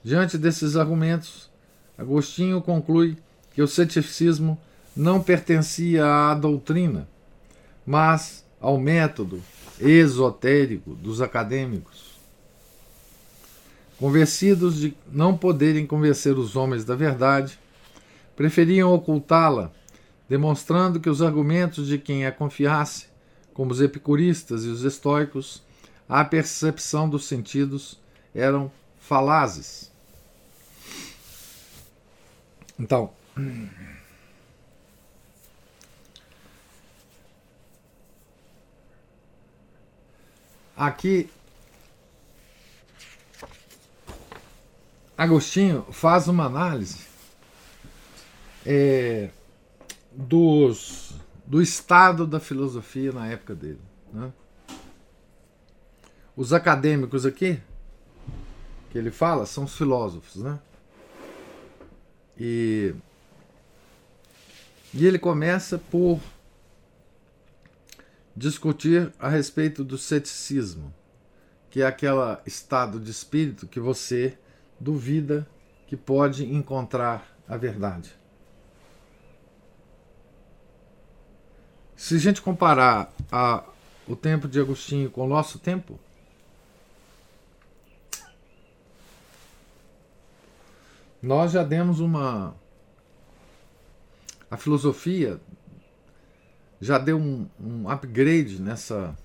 Diante 0.08 0.38
desses 0.38 0.74
argumentos, 0.74 1.50
Agostinho 1.98 2.62
conclui 2.62 3.18
que 3.52 3.60
o 3.60 3.68
ceticismo 3.68 4.58
não 4.96 5.22
pertencia 5.22 6.02
à 6.02 6.34
doutrina, 6.34 7.06
mas 7.84 8.42
ao 8.58 8.78
método 8.78 9.42
esotérico 9.78 10.94
dos 10.94 11.20
acadêmicos. 11.20 12.18
Convencidos 13.98 14.78
de 14.78 14.96
não 15.12 15.36
poderem 15.36 15.86
convencer 15.86 16.38
os 16.38 16.56
homens 16.56 16.86
da 16.86 16.96
verdade, 16.96 17.58
preferiam 18.34 18.94
ocultá-la, 18.94 19.70
demonstrando 20.26 21.00
que 21.00 21.10
os 21.10 21.20
argumentos 21.20 21.86
de 21.86 21.98
quem 21.98 22.24
a 22.24 22.32
confiasse, 22.32 23.08
como 23.52 23.72
os 23.72 23.80
epicuristas 23.82 24.64
e 24.64 24.68
os 24.68 24.84
estoicos, 24.84 25.62
a 26.08 26.24
percepção 26.24 27.06
dos 27.06 27.26
sentidos 27.26 28.00
eram 28.34 28.72
falazes. 28.98 29.87
Então, 32.78 33.12
aqui 40.76 41.28
Agostinho 45.16 45.84
faz 45.90 46.28
uma 46.28 46.44
análise 46.44 47.04
é, 48.64 49.30
dos, 50.12 51.14
do 51.44 51.60
estado 51.60 52.24
da 52.24 52.38
filosofia 52.38 53.10
na 53.10 53.26
época 53.26 53.52
dele. 53.52 53.80
Né? 54.12 54.32
Os 56.36 56.52
acadêmicos 56.52 57.26
aqui, 57.26 57.60
que 58.90 58.98
ele 58.98 59.10
fala, 59.10 59.44
são 59.44 59.64
os 59.64 59.76
filósofos. 59.76 60.36
Né? 60.36 60.60
E, 62.38 62.94
e 64.94 65.06
ele 65.06 65.18
começa 65.18 65.76
por 65.76 66.20
discutir 68.36 69.12
a 69.18 69.28
respeito 69.28 69.82
do 69.82 69.98
ceticismo, 69.98 70.94
que 71.70 71.82
é 71.82 71.86
aquele 71.86 72.38
estado 72.46 73.00
de 73.00 73.10
espírito 73.10 73.66
que 73.66 73.80
você 73.80 74.38
duvida 74.78 75.46
que 75.88 75.96
pode 75.96 76.44
encontrar 76.44 77.36
a 77.48 77.56
verdade. 77.56 78.14
Se 81.96 82.14
a 82.14 82.18
gente 82.18 82.40
comparar 82.40 83.12
a, 83.32 83.64
o 84.06 84.14
tempo 84.14 84.46
de 84.46 84.60
Agostinho 84.60 85.10
com 85.10 85.24
o 85.24 85.28
nosso 85.28 85.58
tempo, 85.58 85.98
nós 91.22 91.52
já 91.52 91.62
demos 91.62 92.00
uma. 92.00 92.54
A 94.50 94.56
filosofia 94.56 95.40
já 96.80 96.98
deu 96.98 97.18
um, 97.18 97.48
um 97.60 97.90
upgrade 97.90 98.60
nessa, 98.62 99.16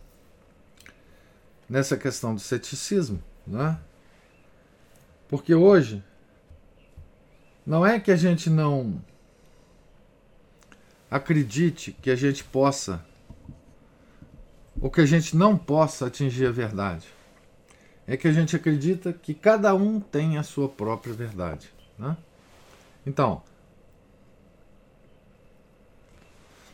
nessa 1.70 1.96
questão 1.96 2.34
do 2.34 2.42
ceticismo, 2.42 3.22
né? 3.46 3.80
Porque 5.30 5.56
hoje 5.56 6.04
Não 7.66 7.86
é 7.86 8.00
que 8.00 8.12
a 8.12 8.16
gente 8.16 8.50
não 8.50 9.02
acredite 11.10 11.94
que 12.02 12.10
a 12.10 12.16
gente 12.16 12.44
possa 12.44 13.06
ou 14.82 14.92
que 14.92 15.00
a 15.00 15.06
gente 15.06 15.38
não 15.38 15.58
possa 15.58 16.08
atingir 16.08 16.46
a 16.46 16.52
verdade. 16.52 17.08
É 18.06 18.18
que 18.18 18.28
a 18.28 18.34
gente 18.34 18.54
acredita 18.54 19.14
que 19.14 19.34
cada 19.34 19.74
um 19.74 20.00
tem 20.00 20.38
a 20.38 20.44
sua 20.44 20.68
própria 20.68 21.14
verdade. 21.14 21.73
Né? 21.98 22.18
Então, 23.06 23.42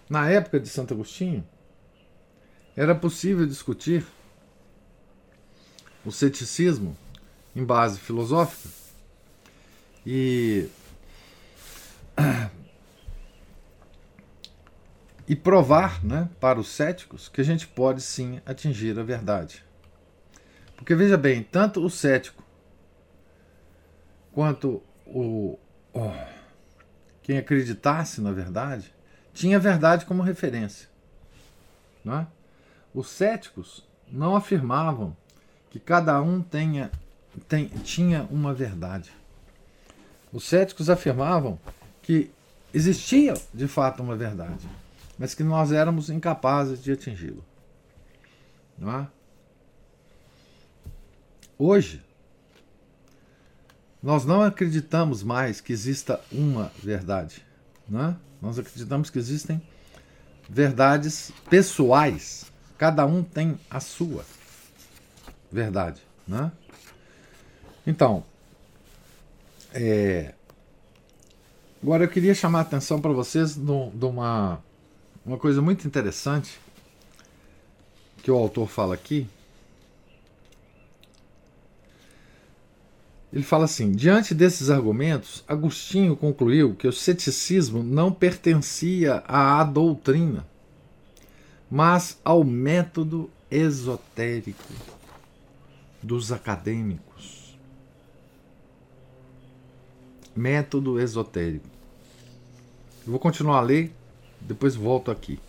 na 0.09 0.29
época 0.29 0.59
de 0.59 0.67
Santo 0.69 0.93
Agostinho, 0.93 1.45
era 2.75 2.95
possível 2.95 3.45
discutir 3.45 4.05
o 6.05 6.11
ceticismo 6.11 6.95
em 7.55 7.63
base 7.63 7.99
filosófica 7.99 8.69
e 10.05 10.69
e 15.27 15.35
provar 15.35 16.03
né, 16.03 16.27
para 16.39 16.59
os 16.59 16.69
céticos 16.69 17.29
que 17.29 17.39
a 17.39 17.43
gente 17.43 17.67
pode 17.67 18.01
sim 18.01 18.41
atingir 18.47 18.97
a 18.97 19.03
verdade. 19.03 19.63
Porque 20.75 20.95
veja 20.95 21.17
bem, 21.17 21.43
tanto 21.43 21.85
o 21.85 21.89
cético 21.89 22.43
quanto 24.31 24.81
o, 25.13 25.60
quem 27.24 27.38
acreditasse 27.38 28.22
na 28.22 28.32
verdade 28.32 28.94
tinha 29.34 29.58
a 29.58 29.60
verdade 29.60 30.06
como 30.06 30.22
referência. 30.22 30.88
Não 32.04 32.20
é? 32.20 32.28
Os 32.94 33.10
céticos 33.10 33.88
não 34.12 34.36
afirmavam 34.36 35.16
que 35.70 35.80
cada 35.80 36.22
um 36.22 36.42
tenha, 36.42 36.92
tem, 37.48 37.68
tinha 37.68 38.28
uma 38.32 38.54
verdade. 38.54 39.12
Os 40.32 40.44
céticos 40.44 40.89
afirmavam 40.89 41.60
que 42.01 42.32
existia 42.74 43.34
de 43.54 43.68
fato 43.68 44.01
uma 44.01 44.16
verdade 44.16 44.68
mas 45.20 45.36
que 45.36 45.44
nós 45.44 45.74
éramos 45.74 46.10
incapazes 46.10 46.82
de 46.82 46.94
atingi-lo. 46.94 47.44
Não 48.78 48.89
é? 49.00 49.08
Hoje, 51.58 52.01
nós 54.01 54.25
não 54.25 54.41
acreditamos 54.41 55.24
mais 55.24 55.60
que 55.60 55.74
exista 55.74 56.20
uma 56.32 56.72
verdade. 56.82 57.44
Não 57.88 58.10
é? 58.10 58.15
Nós 58.41 58.58
acreditamos 58.58 59.10
que 59.10 59.20
existem 59.20 59.62
verdades 60.50 61.32
pessoais. 61.50 62.46
Cada 62.77 63.06
um 63.06 63.24
tem 63.24 63.60
a 63.70 63.79
sua 63.79 64.25
verdade. 65.51 66.01
Né? 66.27 66.51
Então, 67.86 68.24
é, 69.74 70.34
agora 71.84 72.06
eu 72.06 72.10
queria 72.10 72.34
chamar 72.34 72.60
a 72.60 72.62
atenção 72.62 73.01
para 73.01 73.12
vocês 73.12 73.56
de 73.56 74.06
uma 74.06 74.63
uma 75.25 75.38
coisa 75.38 75.62
muito 75.62 75.86
interessante 75.86 76.60
que 78.24 78.32
o 78.32 78.36
autor 78.36 78.68
fala 78.68 78.96
aqui. 78.96 79.27
Ele 83.31 83.43
fala 83.43 83.65
assim: 83.65 83.91
diante 83.91 84.33
desses 84.33 84.69
argumentos, 84.69 85.43
Agostinho 85.48 86.15
concluiu 86.15 86.75
que 86.75 86.88
o 86.88 86.93
ceticismo 86.93 87.83
não 87.83 88.12
pertencia 88.12 89.24
à 89.27 89.63
doutrina, 89.63 90.45
mas 91.69 92.19
ao 92.24 92.43
método 92.43 93.29
esotérico 93.51 94.74
dos 96.01 96.31
acadêmicos. 96.31 97.57
Método 100.36 101.00
esotérico. 101.00 101.67
Eu 103.05 103.12
vou 103.12 103.19
continuar 103.19 103.58
a 103.58 103.62
ler 103.62 103.91
depois 104.41 104.75
volto 104.75 105.12
aqui. 105.12 105.39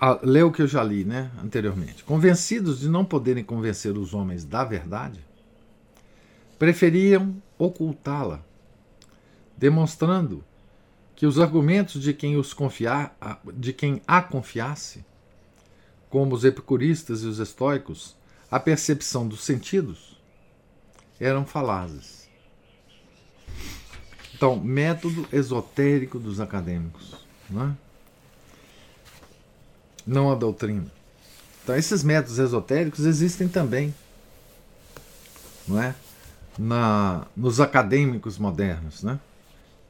A, 0.00 0.18
lê 0.22 0.42
o 0.42 0.50
que 0.50 0.62
eu 0.62 0.66
já 0.66 0.82
li 0.82 1.04
né, 1.04 1.30
anteriormente. 1.44 2.02
Convencidos 2.04 2.80
de 2.80 2.88
não 2.88 3.04
poderem 3.04 3.44
convencer 3.44 3.98
os 3.98 4.14
homens 4.14 4.44
da 4.44 4.64
verdade, 4.64 5.20
preferiam 6.60 7.42
ocultá-la, 7.56 8.44
demonstrando 9.56 10.44
que 11.16 11.24
os 11.24 11.40
argumentos 11.40 12.02
de 12.02 12.12
quem 12.12 12.36
os 12.36 12.52
confiar, 12.52 13.16
de 13.54 13.72
quem 13.72 14.02
a 14.06 14.20
confiasse, 14.20 15.02
como 16.10 16.34
os 16.34 16.44
epicuristas 16.44 17.22
e 17.22 17.26
os 17.26 17.38
estoicos, 17.38 18.14
a 18.50 18.60
percepção 18.60 19.26
dos 19.26 19.42
sentidos, 19.42 20.20
eram 21.18 21.46
falazes. 21.46 22.28
Então, 24.34 24.60
método 24.60 25.26
esotérico 25.32 26.18
dos 26.18 26.40
acadêmicos 26.40 27.16
não, 27.48 27.68
é? 27.68 27.76
não 30.06 30.30
a 30.30 30.34
doutrina. 30.34 30.92
Então, 31.62 31.74
esses 31.74 32.04
métodos 32.04 32.38
esotéricos 32.38 33.06
existem 33.06 33.48
também, 33.48 33.94
não 35.66 35.82
é? 35.82 35.94
Na, 36.58 37.26
nos 37.36 37.60
acadêmicos 37.60 38.36
modernos, 38.36 39.02
né? 39.02 39.18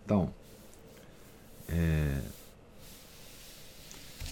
Então, 0.05 0.33
é, 1.69 2.21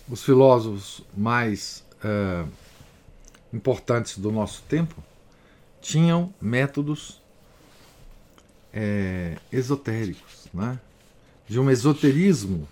os 0.08 0.22
filósofos 0.22 1.02
mais 1.16 1.84
é, 2.02 2.44
importantes 3.52 4.18
do 4.18 4.32
nosso 4.32 4.62
tempo 4.62 5.02
tinham 5.80 6.32
métodos 6.40 7.20
é, 8.72 9.38
esotéricos, 9.52 10.48
né? 10.52 10.78
de 11.46 11.58
um 11.58 11.70
esoterismo 11.70 12.68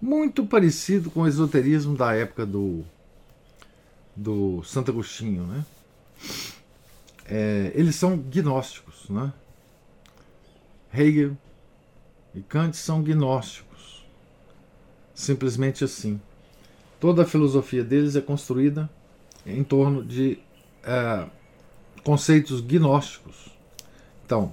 muito 0.00 0.46
parecido 0.46 1.10
com 1.10 1.22
o 1.22 1.26
esoterismo 1.26 1.96
da 1.96 2.14
época 2.14 2.46
do, 2.46 2.84
do 4.14 4.62
Santo 4.62 4.90
Agostinho. 4.90 5.44
Né? 5.44 5.64
É, 7.28 7.72
eles 7.74 7.96
são 7.96 8.16
gnósticos. 8.16 9.08
Né? 9.08 9.32
Hegel 10.92 11.36
e 12.34 12.40
Kant 12.40 12.76
são 12.76 13.02
gnósticos. 13.02 14.04
Simplesmente 15.14 15.84
assim. 15.84 16.20
Toda 17.00 17.22
a 17.22 17.26
filosofia 17.26 17.84
deles 17.84 18.16
é 18.16 18.20
construída 18.20 18.88
em 19.44 19.62
torno 19.62 20.04
de 20.04 20.38
é, 20.82 21.26
conceitos 22.02 22.60
gnósticos. 22.60 23.48
Então, 24.24 24.52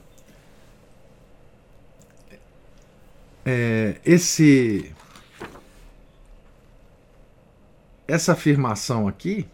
é, 3.46 4.00
esse 4.06 4.94
essa 8.08 8.34
afirmação 8.34 9.08
aqui 9.08 9.48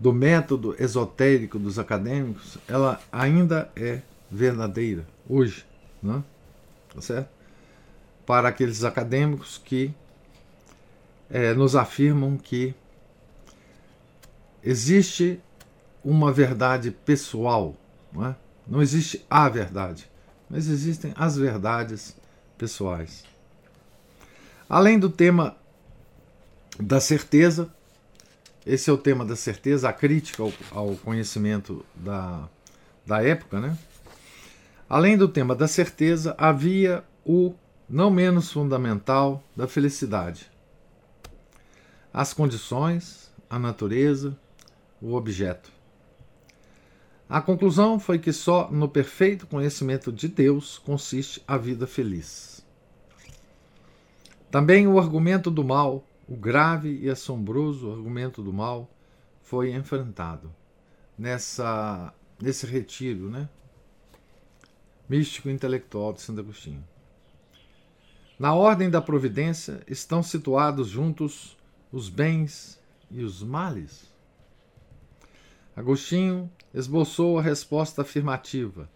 do 0.00 0.12
método 0.12 0.74
esotérico 0.82 1.58
dos 1.58 1.78
acadêmicos, 1.78 2.58
ela 2.66 2.98
ainda 3.12 3.70
é 3.76 4.00
verdadeira 4.30 5.06
hoje, 5.28 5.64
né? 6.02 6.24
tá 6.92 7.00
certo? 7.00 7.28
Para 8.26 8.48
aqueles 8.48 8.82
acadêmicos 8.82 9.60
que 9.62 9.94
é, 11.28 11.52
nos 11.52 11.76
afirmam 11.76 12.36
que 12.36 12.74
existe 14.64 15.38
uma 16.02 16.32
verdade 16.32 16.90
pessoal, 16.90 17.76
não, 18.12 18.26
é? 18.26 18.36
não 18.66 18.80
existe 18.80 19.24
a 19.28 19.48
verdade, 19.48 20.10
mas 20.48 20.66
existem 20.66 21.12
as 21.14 21.36
verdades 21.36 22.16
pessoais. 22.56 23.24
Além 24.68 24.98
do 24.98 25.10
tema 25.10 25.56
da 26.80 27.00
certeza. 27.00 27.72
Esse 28.64 28.90
é 28.90 28.92
o 28.92 28.98
tema 28.98 29.24
da 29.24 29.34
certeza, 29.34 29.88
a 29.88 29.92
crítica 29.92 30.42
ao, 30.42 30.52
ao 30.70 30.96
conhecimento 30.96 31.84
da, 31.94 32.48
da 33.06 33.22
época. 33.22 33.58
Né? 33.58 33.76
Além 34.88 35.16
do 35.16 35.28
tema 35.28 35.54
da 35.54 35.66
certeza, 35.66 36.34
havia 36.36 37.02
o 37.24 37.54
não 37.88 38.10
menos 38.10 38.52
fundamental 38.52 39.42
da 39.56 39.66
felicidade. 39.66 40.50
As 42.12 42.34
condições, 42.34 43.32
a 43.48 43.58
natureza, 43.58 44.36
o 45.00 45.14
objeto. 45.14 45.70
A 47.28 47.40
conclusão 47.40 47.98
foi 47.98 48.18
que 48.18 48.32
só 48.32 48.70
no 48.70 48.88
perfeito 48.88 49.46
conhecimento 49.46 50.12
de 50.12 50.28
Deus 50.28 50.78
consiste 50.78 51.42
a 51.46 51.56
vida 51.56 51.86
feliz. 51.86 52.64
Também 54.50 54.88
o 54.88 54.98
argumento 54.98 55.48
do 55.48 55.62
mal 55.62 56.04
o 56.30 56.36
grave 56.36 57.00
e 57.02 57.10
assombroso 57.10 57.90
argumento 57.90 58.40
do 58.40 58.52
mal 58.52 58.88
foi 59.42 59.74
enfrentado 59.74 60.54
nessa 61.18 62.14
nesse 62.40 62.64
retiro, 62.66 63.28
né? 63.28 63.48
Místico 65.08 65.50
intelectual 65.50 66.12
de 66.12 66.22
Santo 66.22 66.40
Agostinho. 66.40 66.84
Na 68.38 68.54
ordem 68.54 68.88
da 68.88 69.02
providência 69.02 69.82
estão 69.88 70.22
situados 70.22 70.86
juntos 70.86 71.58
os 71.90 72.08
bens 72.08 72.80
e 73.10 73.24
os 73.24 73.42
males. 73.42 74.08
Agostinho 75.74 76.48
esboçou 76.72 77.40
a 77.40 77.42
resposta 77.42 78.02
afirmativa, 78.02 78.88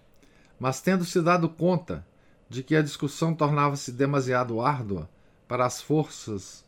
mas 0.59 0.81
tendo 0.81 1.05
se 1.05 1.21
dado 1.21 1.49
conta 1.49 2.07
de 2.49 2.63
que 2.63 2.77
a 2.77 2.83
discussão 2.83 3.35
tornava-se 3.35 3.91
demasiado 3.91 4.61
árdua 4.61 5.11
para 5.49 5.67
as 5.67 5.83
forças 5.83 6.64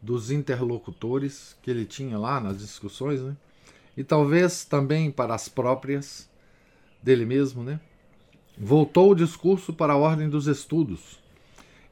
dos 0.00 0.30
interlocutores 0.30 1.56
que 1.62 1.70
ele 1.70 1.84
tinha 1.84 2.18
lá 2.18 2.40
nas 2.40 2.58
discussões, 2.58 3.20
né? 3.20 3.36
e 3.96 4.04
talvez 4.04 4.64
também 4.64 5.10
para 5.10 5.34
as 5.34 5.48
próprias 5.48 6.28
dele 7.02 7.24
mesmo, 7.24 7.62
né? 7.64 7.80
voltou 8.56 9.12
o 9.12 9.14
discurso 9.14 9.72
para 9.72 9.92
a 9.92 9.96
ordem 9.96 10.28
dos 10.28 10.46
estudos, 10.46 11.18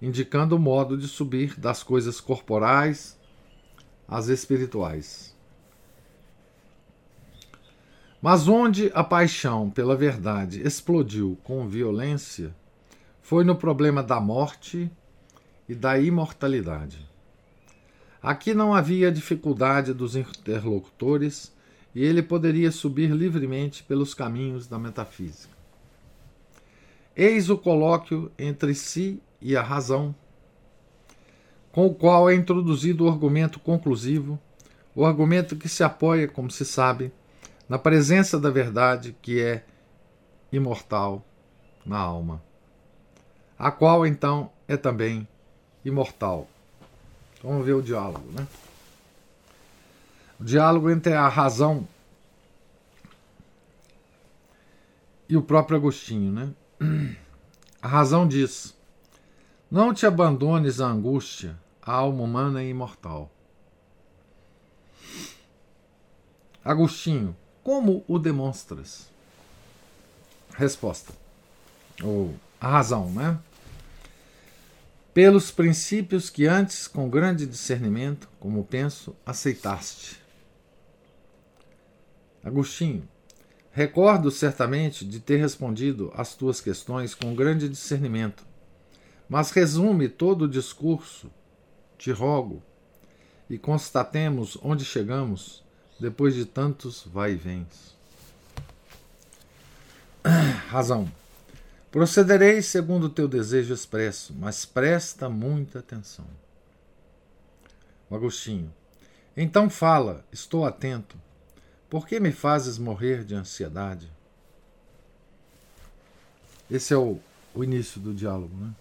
indicando 0.01 0.57
o 0.57 0.59
modo 0.59 0.97
de 0.97 1.09
subir 1.09 1.59
das 1.59 1.83
coisas 1.83 2.21
corporais 2.21 3.19
às 4.09 4.29
espirituais. 4.29 5.35
Mas 8.21 8.49
onde 8.49 8.91
a 8.95 9.05
paixão 9.05 9.71
pela 9.71 9.95
verdade 9.95 10.61
explodiu 10.67 11.39
com 11.45 11.69
violência 11.69 12.55
foi 13.23 13.45
no 13.45 13.55
problema 13.55 14.03
da 14.03 14.21
morte 14.21 14.91
e 15.69 15.75
da 15.75 15.99
imortalidade. 15.99 17.16
Aqui 18.27 18.55
não 18.55 18.75
havia 18.75 19.13
dificuldade 19.13 19.95
dos 19.95 20.17
interlocutores 20.17 21.55
e 21.95 22.05
ele 22.05 22.21
poderia 22.21 22.73
subir 22.73 23.09
livremente 23.13 23.85
pelos 23.85 24.15
caminhos 24.15 24.67
da 24.67 24.81
metafísica. 24.81 25.57
Eis 27.15 27.49
o 27.51 27.57
colóquio 27.57 28.33
entre 28.37 28.75
si 28.75 29.23
e 29.41 29.57
a 29.57 29.63
razão, 29.63 30.13
com 31.71 31.87
o 31.87 31.95
qual 31.95 32.29
é 32.29 32.35
introduzido 32.35 33.05
o 33.05 33.09
argumento 33.09 33.61
conclusivo, 33.61 34.37
o 34.93 35.07
argumento 35.07 35.55
que 35.55 35.69
se 35.69 35.85
apoia, 35.85 36.27
como 36.27 36.51
se 36.51 36.65
sabe, 36.65 37.13
na 37.69 37.79
presença 37.79 38.41
da 38.41 38.51
verdade 38.51 39.17
que 39.23 39.41
é 39.41 39.65
imortal 40.51 41.25
na 41.85 41.99
alma, 41.99 42.43
a 43.57 43.71
qual 43.71 44.05
então 44.05 44.51
é 44.67 44.77
também 44.77 45.29
imortal. 45.85 46.49
Vamos 47.43 47.65
ver 47.65 47.75
o 47.75 47.83
diálogo, 47.83 48.31
né? 48.33 48.47
O 50.39 50.45
diálogo 50.45 50.91
entre 50.91 51.13
a 51.13 51.29
razão 51.29 51.87
e 55.29 55.37
o 55.37 55.43
próprio 55.43 55.77
Agostinho, 55.77 56.33
né? 56.33 56.53
A 57.81 57.89
razão 57.89 58.27
diz: 58.27 58.77
Não 59.71 59.95
te 59.95 60.07
abandones 60.07 60.81
à 60.81 60.87
angústia, 60.87 61.59
a 61.81 61.93
alma 61.93 62.23
humana 62.23 62.63
é 62.63 62.69
imortal. 62.69 63.31
Agostinho, 66.65 67.37
como 67.63 68.05
o 68.09 68.19
demonstras? 68.19 69.09
Resposta. 70.57 71.13
Ou 72.03 72.35
a 72.61 72.69
razão, 72.69 73.09
né? 73.11 73.39
Pelos 75.17 75.51
princípios 75.51 76.29
que 76.29 76.45
antes, 76.47 76.87
com 76.87 77.09
grande 77.09 77.47
discernimento, 77.47 78.29
como 78.39 78.63
penso, 78.63 79.17
aceitaste. 79.25 80.21
Agostinho, 82.45 83.09
Recordo 83.73 84.31
certamente 84.31 85.07
de 85.07 85.19
ter 85.19 85.39
respondido 85.39 86.13
às 86.15 86.35
tuas 86.35 86.61
questões 86.61 87.15
com 87.15 87.35
grande 87.35 87.67
discernimento, 87.67 88.43
mas 89.27 89.51
resume 89.53 90.07
todo 90.07 90.43
o 90.43 90.49
discurso, 90.49 91.31
te 91.97 92.11
rogo, 92.11 92.63
e 93.49 93.57
constatemos 93.57 94.59
onde 94.63 94.85
chegamos 94.85 95.63
depois 95.99 96.35
de 96.35 96.45
tantos 96.45 97.07
vai-e-vens. 97.07 97.97
Razão. 100.69 101.11
Procederei 101.91 102.61
segundo 102.63 103.05
o 103.05 103.11
teu 103.11 103.27
desejo 103.27 103.73
expresso, 103.73 104.35
mas 104.39 104.67
presta 104.67 105.29
muita 105.29 105.79
atenção. 105.79 106.27
O 108.11 108.15
Agostinho. 108.15 108.73
Então 109.37 109.71
fala, 109.71 110.25
estou 110.33 110.65
atento. 110.65 111.17
Por 111.89 112.07
que 112.07 112.19
me 112.19 112.33
fazes 112.33 112.79
morrer 112.79 113.25
de 113.25 113.35
ansiedade? 113.35 114.11
Esse 116.71 116.93
é 116.93 116.97
o, 116.97 117.21
o 117.55 117.63
início 117.63 118.01
do 118.01 118.13
diálogo. 118.13 118.55
Né? 118.57 118.75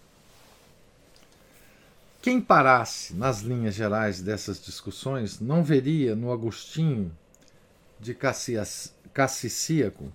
Quem 2.20 2.40
parasse 2.40 3.14
nas 3.14 3.40
linhas 3.40 3.74
gerais 3.74 4.20
dessas 4.20 4.60
discussões 4.60 5.38
não 5.38 5.62
veria 5.62 6.16
no 6.16 6.32
Agostinho 6.32 7.16
de 8.00 8.16
Cassicíaco 9.12 10.12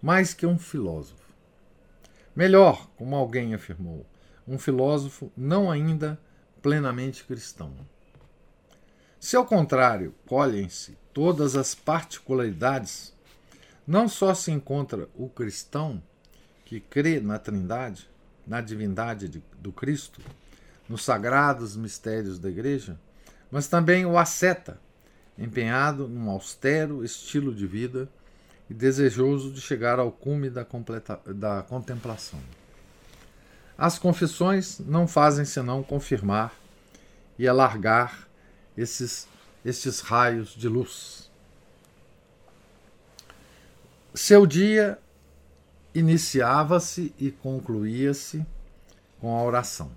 mais 0.00 0.32
que 0.32 0.46
um 0.46 0.58
filósofo. 0.58 1.23
Melhor, 2.34 2.90
como 2.96 3.14
alguém 3.14 3.54
afirmou, 3.54 4.04
um 4.46 4.58
filósofo 4.58 5.30
não 5.36 5.70
ainda 5.70 6.18
plenamente 6.60 7.24
cristão. 7.24 7.72
Se 9.20 9.36
ao 9.36 9.46
contrário 9.46 10.14
colhem-se 10.26 10.98
todas 11.12 11.54
as 11.54 11.74
particularidades, 11.74 13.14
não 13.86 14.08
só 14.08 14.34
se 14.34 14.50
encontra 14.50 15.08
o 15.14 15.28
cristão 15.28 16.02
que 16.64 16.80
crê 16.80 17.20
na 17.20 17.38
Trindade, 17.38 18.08
na 18.46 18.60
divindade 18.60 19.28
de, 19.28 19.42
do 19.58 19.70
Cristo, 19.72 20.20
nos 20.88 21.04
sagrados 21.04 21.76
mistérios 21.76 22.38
da 22.38 22.50
Igreja, 22.50 22.98
mas 23.50 23.68
também 23.68 24.04
o 24.04 24.18
asceta, 24.18 24.80
empenhado 25.38 26.08
num 26.08 26.28
austero 26.28 27.04
estilo 27.04 27.54
de 27.54 27.66
vida 27.66 28.08
e 28.68 28.74
desejoso 28.74 29.52
de 29.52 29.60
chegar 29.60 29.98
ao 29.98 30.10
cume 30.10 30.50
da, 30.50 30.64
completa, 30.64 31.20
da 31.26 31.62
contemplação. 31.62 32.40
As 33.76 33.98
confissões 33.98 34.78
não 34.78 35.06
fazem 35.06 35.44
senão 35.44 35.82
confirmar 35.82 36.54
e 37.38 37.48
alargar 37.48 38.28
esses 38.76 39.28
estes 39.64 40.00
raios 40.00 40.50
de 40.50 40.68
luz. 40.68 41.30
Seu 44.14 44.46
dia 44.46 44.98
iniciava-se 45.94 47.14
e 47.18 47.30
concluía-se 47.30 48.44
com 49.20 49.36
a 49.36 49.42
oração. 49.42 49.90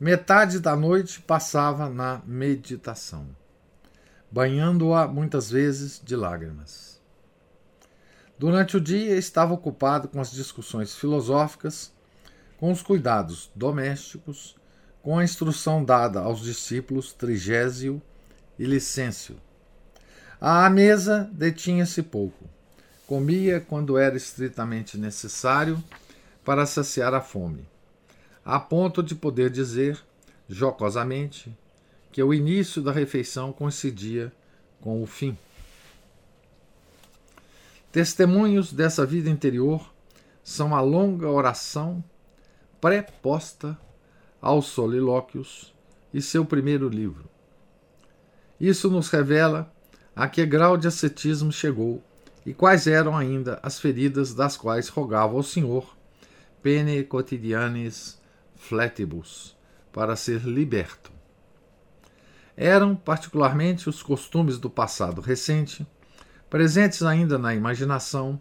Metade 0.00 0.58
da 0.58 0.74
noite 0.74 1.20
passava 1.22 1.88
na 1.88 2.20
meditação, 2.26 3.28
banhando-a 4.30 5.06
muitas 5.06 5.48
vezes 5.48 6.02
de 6.02 6.16
lágrimas. 6.16 6.93
Durante 8.38 8.76
o 8.76 8.80
dia 8.80 9.16
estava 9.16 9.54
ocupado 9.54 10.08
com 10.08 10.20
as 10.20 10.32
discussões 10.32 10.94
filosóficas, 10.94 11.92
com 12.58 12.72
os 12.72 12.82
cuidados 12.82 13.50
domésticos, 13.54 14.56
com 15.02 15.18
a 15.18 15.24
instrução 15.24 15.84
dada 15.84 16.20
aos 16.20 16.40
discípulos 16.40 17.12
Trigésio 17.12 18.02
e 18.58 18.64
Licêncio. 18.64 19.36
À 20.40 20.68
mesa 20.68 21.30
detinha-se 21.32 22.02
pouco. 22.02 22.44
Comia 23.06 23.60
quando 23.60 23.98
era 23.98 24.16
estritamente 24.16 24.98
necessário 24.98 25.82
para 26.44 26.66
saciar 26.66 27.14
a 27.14 27.20
fome, 27.20 27.68
a 28.44 28.58
ponto 28.58 29.02
de 29.02 29.14
poder 29.14 29.50
dizer, 29.50 29.98
jocosamente, 30.48 31.56
que 32.10 32.22
o 32.22 32.32
início 32.32 32.82
da 32.82 32.92
refeição 32.92 33.52
coincidia 33.52 34.32
com 34.80 35.02
o 35.02 35.06
fim. 35.06 35.36
Testemunhos 37.94 38.72
dessa 38.72 39.06
vida 39.06 39.30
interior 39.30 39.94
são 40.42 40.74
a 40.74 40.80
longa 40.80 41.30
oração 41.30 42.02
pré-posta 42.80 43.78
aos 44.42 44.66
solilóquios 44.66 45.72
e 46.12 46.20
seu 46.20 46.44
primeiro 46.44 46.88
livro. 46.88 47.30
Isso 48.58 48.90
nos 48.90 49.10
revela 49.10 49.72
a 50.12 50.26
que 50.26 50.44
grau 50.44 50.76
de 50.76 50.88
ascetismo 50.88 51.52
chegou 51.52 52.02
e 52.44 52.52
quais 52.52 52.88
eram 52.88 53.16
ainda 53.16 53.60
as 53.62 53.78
feridas 53.78 54.34
das 54.34 54.56
quais 54.56 54.88
rogava 54.88 55.34
ao 55.36 55.42
Senhor, 55.44 55.96
pene 56.60 57.04
quotidianis 57.04 58.20
fletibus, 58.56 59.56
para 59.92 60.16
ser 60.16 60.40
liberto. 60.40 61.12
Eram 62.56 62.96
particularmente 62.96 63.88
os 63.88 64.02
costumes 64.02 64.58
do 64.58 64.68
passado 64.68 65.20
recente, 65.20 65.86
presentes 66.54 67.02
ainda 67.02 67.36
na 67.36 67.52
imaginação, 67.52 68.40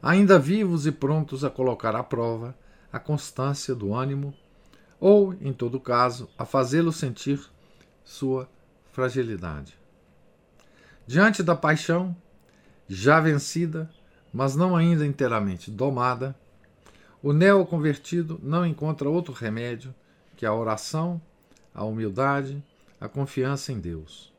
ainda 0.00 0.38
vivos 0.38 0.86
e 0.86 0.92
prontos 0.92 1.44
a 1.44 1.50
colocar 1.50 1.96
à 1.96 2.04
prova 2.04 2.56
a 2.92 3.00
constância 3.00 3.74
do 3.74 3.92
ânimo, 3.92 4.32
ou, 5.00 5.34
em 5.34 5.52
todo 5.52 5.80
caso, 5.80 6.30
a 6.38 6.44
fazê-lo 6.44 6.92
sentir 6.92 7.40
sua 8.04 8.48
fragilidade. 8.92 9.76
Diante 11.04 11.42
da 11.42 11.56
paixão, 11.56 12.16
já 12.86 13.18
vencida, 13.18 13.90
mas 14.32 14.54
não 14.54 14.76
ainda 14.76 15.04
inteiramente 15.04 15.68
domada, 15.68 16.36
o 17.20 17.32
neoconvertido 17.32 18.38
não 18.40 18.64
encontra 18.64 19.08
outro 19.08 19.34
remédio 19.34 19.92
que 20.36 20.46
a 20.46 20.54
oração, 20.54 21.20
a 21.74 21.82
humildade, 21.82 22.62
a 23.00 23.08
confiança 23.08 23.72
em 23.72 23.80
Deus, 23.80 24.32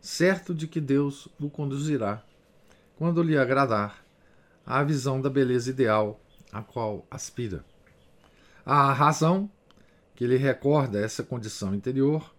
certo 0.00 0.54
de 0.54 0.66
que 0.66 0.80
Deus 0.80 1.28
o 1.38 1.50
conduzirá, 1.50 2.24
quando 2.96 3.22
lhe 3.22 3.36
agradar, 3.36 4.04
à 4.64 4.82
visão 4.82 5.20
da 5.20 5.28
beleza 5.28 5.70
ideal 5.70 6.20
a 6.52 6.62
qual 6.62 7.06
aspira. 7.10 7.64
A 8.64 8.92
razão, 8.92 9.50
que 10.14 10.26
lhe 10.26 10.36
recorda 10.36 11.00
essa 11.00 11.22
condição 11.22 11.74
interior, 11.74 12.32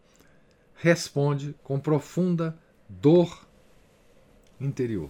responde 0.75 1.55
com 1.63 1.79
profunda 1.79 2.57
dor 2.87 3.45
interior. 4.59 5.09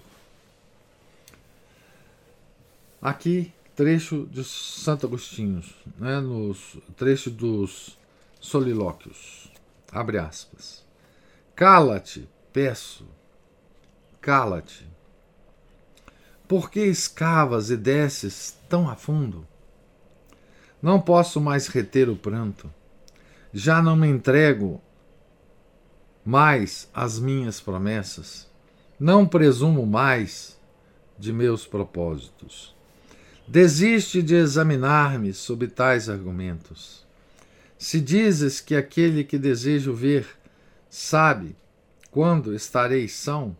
Aqui, 3.02 3.54
trecho 3.76 4.26
de 4.32 4.44
Santo 4.44 5.06
Agostinho, 5.06 5.62
né, 5.98 6.20
nos 6.22 6.78
trecho 6.96 7.30
dos 7.30 7.98
solilóquios. 8.40 9.52
Abre 9.92 10.18
aspas. 10.18 10.84
Cala-te, 11.56 12.28
peço, 12.52 13.06
cala-te. 14.22 14.93
Por 16.54 16.70
que 16.70 16.82
escavas 16.82 17.72
e 17.72 17.76
desces 17.76 18.56
tão 18.70 18.88
a 18.88 18.96
fundo? 18.96 19.44
Não 20.80 21.02
posso 21.02 21.42
mais 21.42 21.66
reter 21.66 22.08
o 22.08 22.16
pranto. 22.16 22.72
Já 23.52 23.82
não 23.82 23.96
me 23.96 24.08
entrego 24.08 24.80
mais 26.24 26.88
às 26.94 27.18
minhas 27.18 27.60
promessas. 27.60 28.48
Não 29.00 29.28
presumo 29.28 29.84
mais 29.88 30.56
de 31.18 31.34
meus 31.34 31.66
propósitos. 31.66 32.76
Desiste 33.48 34.22
de 34.22 34.36
examinar-me 34.36 35.34
sob 35.34 35.68
tais 35.68 36.08
argumentos. 36.08 37.04
Se 37.80 38.00
dizes 38.00 38.62
que 38.62 38.76
aquele 38.76 39.24
que 39.24 39.40
desejo 39.40 39.92
ver 39.92 40.28
sabe 40.88 41.56
quando 42.12 42.54
estarei 42.54 43.08
são, 43.08 43.58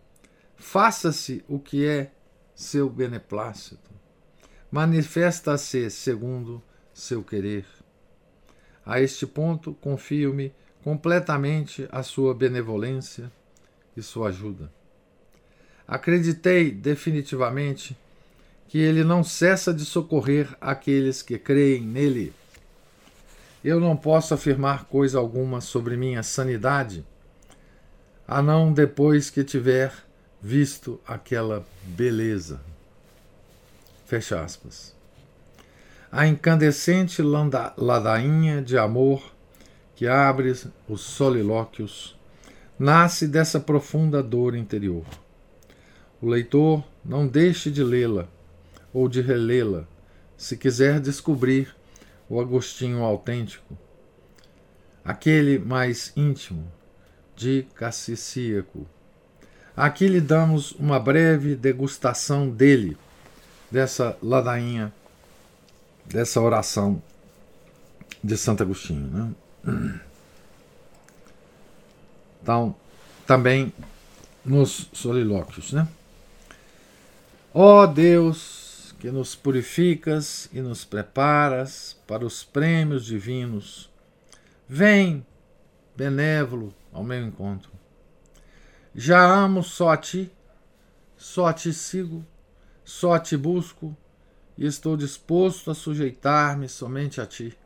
faça-se 0.56 1.44
o 1.48 1.58
que 1.58 1.84
é 1.84 2.13
seu 2.54 2.88
beneplácito. 2.88 3.90
Manifesta-se 4.70 5.90
segundo 5.90 6.62
seu 6.92 7.22
querer. 7.22 7.66
A 8.84 9.00
este 9.00 9.26
ponto, 9.26 9.74
confio-me 9.74 10.52
completamente 10.82 11.88
à 11.90 12.02
sua 12.02 12.34
benevolência 12.34 13.32
e 13.96 14.02
sua 14.02 14.28
ajuda. 14.28 14.70
Acreditei 15.86 16.70
definitivamente 16.70 17.96
que 18.68 18.78
ele 18.78 19.04
não 19.04 19.22
cessa 19.22 19.72
de 19.72 19.84
socorrer 19.84 20.56
aqueles 20.60 21.22
que 21.22 21.38
creem 21.38 21.82
nele. 21.82 22.32
Eu 23.62 23.80
não 23.80 23.96
posso 23.96 24.34
afirmar 24.34 24.84
coisa 24.84 25.18
alguma 25.18 25.60
sobre 25.60 25.96
minha 25.96 26.22
sanidade, 26.22 27.06
a 28.26 28.42
não 28.42 28.72
depois 28.72 29.30
que 29.30 29.44
tiver 29.44 29.92
visto 30.44 31.00
aquela 31.06 31.66
beleza. 31.96 32.60
Fecha 34.06 34.40
aspas 34.40 34.94
a 36.16 36.28
incandescente 36.28 37.20
ladainha 37.76 38.62
de 38.62 38.78
amor 38.78 39.34
que 39.96 40.06
abre 40.06 40.52
os 40.88 41.00
solilóquios 41.00 42.16
nasce 42.78 43.26
dessa 43.26 43.58
profunda 43.58 44.22
dor 44.22 44.54
interior. 44.54 45.04
O 46.22 46.28
leitor 46.28 46.84
não 47.04 47.26
deixe 47.26 47.68
de 47.68 47.82
lê-la 47.82 48.28
ou 48.92 49.08
de 49.08 49.20
relê-la 49.20 49.88
se 50.36 50.56
quiser 50.56 51.00
descobrir 51.00 51.74
o 52.28 52.40
Agostinho 52.40 53.02
autêntico, 53.02 53.76
aquele 55.04 55.58
mais 55.58 56.12
íntimo, 56.16 56.70
de 57.34 57.66
Cassicíaco. 57.74 58.86
Aqui 59.76 60.06
lhe 60.06 60.20
damos 60.20 60.72
uma 60.72 61.00
breve 61.00 61.56
degustação 61.56 62.48
dele, 62.48 62.96
dessa 63.70 64.16
ladainha 64.22 64.92
dessa 66.06 66.40
oração 66.40 67.02
de 68.22 68.36
Santo 68.36 68.62
Agostinho. 68.62 69.34
Né? 69.66 70.00
Então, 72.42 72.74
também 73.26 73.72
nos 74.44 74.88
solilóquios. 74.92 75.72
Né? 75.72 75.88
Ó 77.52 77.82
oh 77.82 77.86
Deus, 77.86 78.94
que 79.00 79.10
nos 79.10 79.34
purificas 79.34 80.48
e 80.52 80.60
nos 80.60 80.84
preparas 80.84 81.96
para 82.06 82.24
os 82.24 82.44
prêmios 82.44 83.04
divinos, 83.04 83.90
vem, 84.68 85.24
benévolo, 85.96 86.74
ao 86.92 87.02
meu 87.02 87.26
encontro. 87.26 87.73
Já 88.94 89.24
amo 89.26 89.62
só 89.62 89.90
a 89.90 89.96
ti, 89.96 90.30
só 91.16 91.46
a 91.46 91.52
ti 91.52 91.72
sigo, 91.72 92.24
só 92.84 93.14
a 93.14 93.18
ti 93.18 93.36
busco 93.36 93.96
e 94.56 94.66
estou 94.66 94.96
disposto 94.96 95.70
a 95.70 95.74
sujeitar-me 95.74 96.68
somente 96.68 97.20
a 97.20 97.26
ti. 97.26 97.56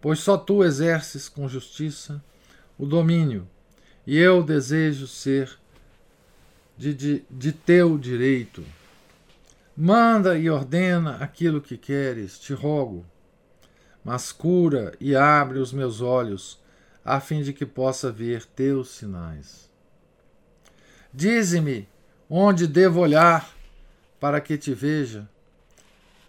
Pois 0.00 0.20
só 0.20 0.38
tu 0.38 0.64
exerces 0.64 1.28
com 1.28 1.46
justiça 1.46 2.24
o 2.78 2.86
domínio, 2.86 3.46
e 4.06 4.16
eu 4.16 4.42
desejo 4.42 5.06
ser 5.06 5.58
de, 6.78 6.94
de, 6.94 7.24
de 7.30 7.52
teu 7.52 7.98
direito. 7.98 8.64
Manda 9.76 10.38
e 10.38 10.48
ordena 10.48 11.16
aquilo 11.16 11.60
que 11.60 11.76
queres, 11.76 12.38
te 12.38 12.54
rogo, 12.54 13.04
mas 14.02 14.32
cura 14.32 14.94
e 14.98 15.14
abre 15.14 15.58
os 15.58 15.70
meus 15.70 16.00
olhos, 16.00 16.58
a 17.04 17.20
fim 17.20 17.42
de 17.42 17.52
que 17.52 17.66
possa 17.66 18.10
ver 18.10 18.46
teus 18.46 18.88
sinais. 18.88 19.69
Dize-me 21.12 21.88
onde 22.28 22.66
devo 22.66 23.00
olhar 23.00 23.52
para 24.20 24.40
que 24.40 24.56
te 24.56 24.72
veja 24.72 25.28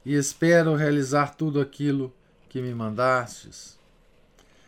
e 0.04 0.16
espero 0.16 0.76
realizar 0.76 1.36
tudo 1.36 1.62
aquilo 1.62 2.14
que 2.50 2.62
me 2.62 2.74
mandastes. 2.74 3.80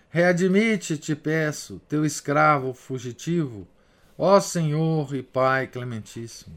Readmite, 0.09 0.97
te 0.97 1.15
peço, 1.15 1.81
teu 1.89 2.05
escravo 2.05 2.73
fugitivo, 2.73 3.67
ó 4.15 4.39
Senhor 4.39 5.15
e 5.15 5.23
Pai 5.23 5.65
clementíssimo. 5.65 6.55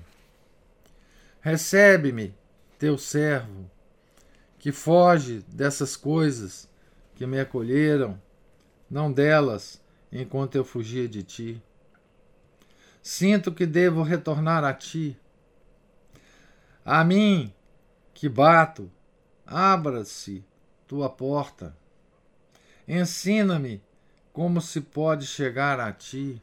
Recebe-me, 1.41 2.35
teu 2.79 2.99
servo, 2.99 3.71
que 4.59 4.73
foge 4.73 5.43
dessas 5.49 5.97
coisas 5.97 6.69
que 7.15 7.27
me 7.27 7.41
acolheram, 7.41 8.21
não 8.91 9.11
delas, 9.11 9.81
enquanto 10.13 10.57
eu 10.57 10.65
fugia 10.65 11.09
de 11.09 11.23
ti. 11.23 11.63
Sinto 13.09 13.53
que 13.53 13.67
devo 13.67 14.03
retornar 14.03 14.65
a 14.65 14.75
ti. 14.75 15.17
A 16.85 17.05
mim, 17.05 17.55
que 18.13 18.29
bato, 18.29 18.91
abra-se 19.47 20.45
tua 20.89 21.09
porta. 21.09 21.73
Ensina-me 22.89 23.81
como 24.33 24.61
se 24.61 24.81
pode 24.81 25.25
chegar 25.25 25.79
a 25.79 25.93
ti. 25.93 26.43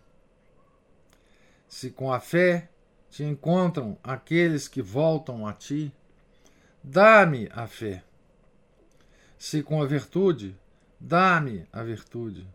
Se 1.67 1.91
com 1.91 2.13
a 2.13 2.21
fé 2.21 2.69
te 3.12 3.26
encontram 3.26 3.97
aqueles 4.02 4.69
que 4.69 4.82
voltam 4.82 5.45
a 5.45 5.52
ti, 5.52 5.93
dá-me 6.82 7.49
a 7.52 7.67
fé. 7.67 8.02
Se 9.38 9.62
com 9.62 9.82
a 9.82 9.86
virtude, 9.86 10.58
dá-me 10.97 11.67
a 11.73 11.84
virtude. 11.84 12.47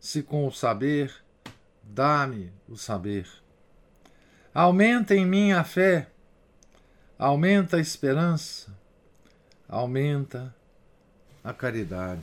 Se 0.00 0.22
com 0.22 0.46
o 0.46 0.50
saber, 0.50 1.25
dá-me 1.86 2.52
o 2.68 2.76
saber. 2.76 3.26
Aumenta 4.52 5.14
em 5.14 5.24
mim 5.24 5.52
a 5.52 5.64
fé 5.64 6.08
aumenta 7.18 7.78
a 7.78 7.80
esperança, 7.80 8.76
aumenta 9.68 10.54
a 11.42 11.52
caridade. 11.52 12.22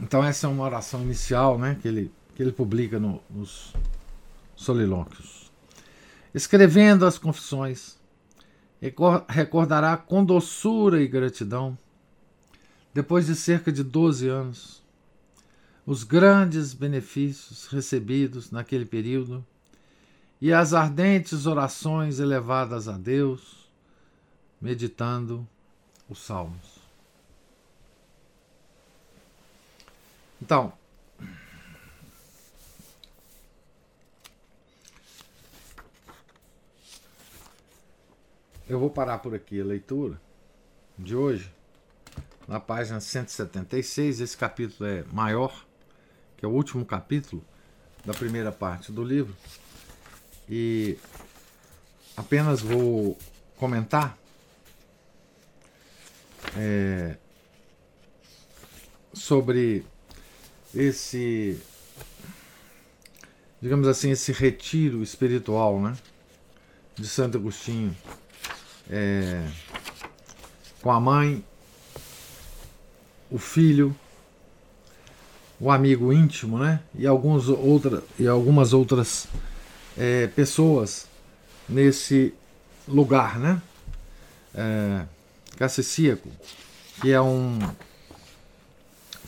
Então 0.00 0.22
essa 0.22 0.46
é 0.46 0.50
uma 0.50 0.62
oração 0.62 1.02
inicial, 1.02 1.58
né, 1.58 1.76
que 1.80 1.88
ele 1.88 2.12
que 2.34 2.42
ele 2.42 2.52
publica 2.52 3.00
no, 3.00 3.22
nos 3.30 3.72
solilóquios. 4.54 5.50
Escrevendo 6.34 7.06
as 7.06 7.16
confissões, 7.16 7.96
recordará 9.28 9.96
com 9.96 10.24
doçura 10.24 11.00
e 11.00 11.06
gratidão 11.06 11.78
depois 12.96 13.26
de 13.26 13.34
cerca 13.34 13.70
de 13.70 13.84
12 13.84 14.26
anos, 14.26 14.82
os 15.84 16.02
grandes 16.02 16.72
benefícios 16.72 17.66
recebidos 17.66 18.50
naquele 18.50 18.86
período 18.86 19.44
e 20.40 20.50
as 20.50 20.72
ardentes 20.72 21.44
orações 21.44 22.20
elevadas 22.20 22.88
a 22.88 22.96
Deus, 22.96 23.68
meditando 24.58 25.46
os 26.08 26.20
Salmos. 26.20 26.78
Então, 30.40 30.72
eu 38.68 38.80
vou 38.80 38.90
parar 38.90 39.18
por 39.18 39.34
aqui 39.34 39.60
a 39.60 39.64
leitura 39.64 40.20
de 40.98 41.14
hoje 41.14 41.52
na 42.48 42.58
página 42.58 43.00
176. 43.00 44.20
Esse 44.20 44.36
capítulo 44.36 44.88
é 44.88 45.04
maior, 45.12 45.64
que 46.36 46.44
é 46.44 46.48
o 46.48 46.50
último 46.50 46.84
capítulo 46.84 47.44
da 48.04 48.12
primeira 48.12 48.50
parte 48.50 48.90
do 48.90 49.04
livro, 49.04 49.34
e 50.48 50.98
apenas 52.16 52.60
vou 52.60 53.16
comentar 53.56 54.16
é, 56.56 57.16
sobre 59.12 59.84
esse, 60.74 61.60
digamos 63.60 63.88
assim, 63.88 64.10
esse 64.10 64.30
retiro 64.30 65.02
espiritual, 65.02 65.80
né, 65.80 65.96
de 66.94 67.08
Santo 67.08 67.38
Agostinho, 67.38 67.96
é, 68.90 69.46
com 70.82 70.90
a 70.90 71.00
mãe, 71.00 71.44
o 73.30 73.38
filho, 73.38 73.94
o 75.58 75.70
amigo 75.70 76.12
íntimo, 76.12 76.58
né, 76.58 76.80
e 76.94 77.06
alguns 77.06 77.48
outra, 77.48 78.02
e 78.18 78.26
algumas 78.26 78.72
outras 78.72 79.26
é, 79.96 80.26
pessoas 80.28 81.08
nesse 81.68 82.34
lugar, 82.86 83.38
né, 83.38 83.60
é, 84.54 85.04
Cacicíaco, 85.56 86.30
que 87.00 87.12
é 87.12 87.20
um 87.20 87.58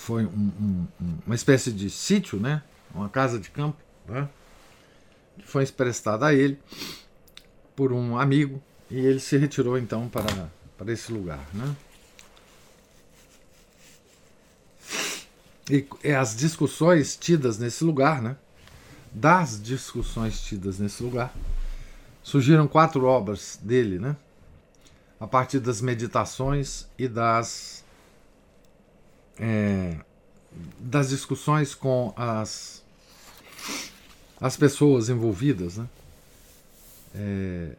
foi 0.09 0.25
um, 0.25 0.87
um, 1.01 1.19
uma 1.27 1.35
espécie 1.35 1.71
de 1.71 1.91
sítio, 1.91 2.41
né? 2.41 2.63
Uma 2.95 3.11
casa 3.11 3.39
de 3.39 3.51
campo, 3.51 3.77
né? 4.07 4.27
Que 5.39 5.47
foi 5.47 5.65
emprestada 5.65 6.27
a 6.27 6.33
ele 6.33 6.59
por 7.77 7.93
um 7.93 8.17
amigo 8.17 8.63
e 8.91 8.99
ele 8.99 9.21
se 9.21 9.37
retirou 9.37 9.79
então 9.79 10.09
para, 10.09 10.51
para 10.77 10.93
esse 10.93 11.13
lugar, 11.13 11.47
né? 11.53 11.77
E 15.71 15.87
é 16.03 16.17
as 16.17 16.35
discussões 16.35 17.17
tidas 17.17 17.59
nesse 17.59 17.85
lugar, 17.85 18.23
né? 18.23 18.37
Das 19.13 19.61
discussões 19.61 20.41
tidas 20.41 20.79
nesse 20.79 21.03
lugar, 21.03 21.35
surgiram 22.23 22.67
quatro 22.67 23.05
obras 23.05 23.59
dele, 23.63 23.99
né? 23.99 24.17
A 25.21 25.27
partir 25.27 25.59
das 25.59 25.83
meditações 25.83 26.87
e 26.99 27.07
das 27.07 27.85
é, 29.39 29.99
das 30.79 31.11
discussões 31.11 31.75
com 31.75 32.13
as, 32.17 32.83
as 34.41 34.57
pessoas 34.57 35.09
envolvidas, 35.09 35.77
né? 35.77 35.89
É, 37.15 37.77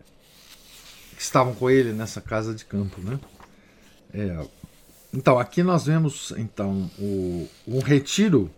que 1.19 1.23
estavam 1.23 1.53
com 1.53 1.69
ele 1.69 1.91
nessa 1.91 2.21
casa 2.21 2.55
de 2.55 2.63
campo, 2.63 3.01
né? 3.01 3.19
É, 4.13 4.47
então 5.13 5.37
aqui 5.37 5.61
nós 5.61 5.85
vemos 5.85 6.31
então 6.37 6.89
o, 6.97 7.45
um 7.67 7.79
retiro 7.81 8.49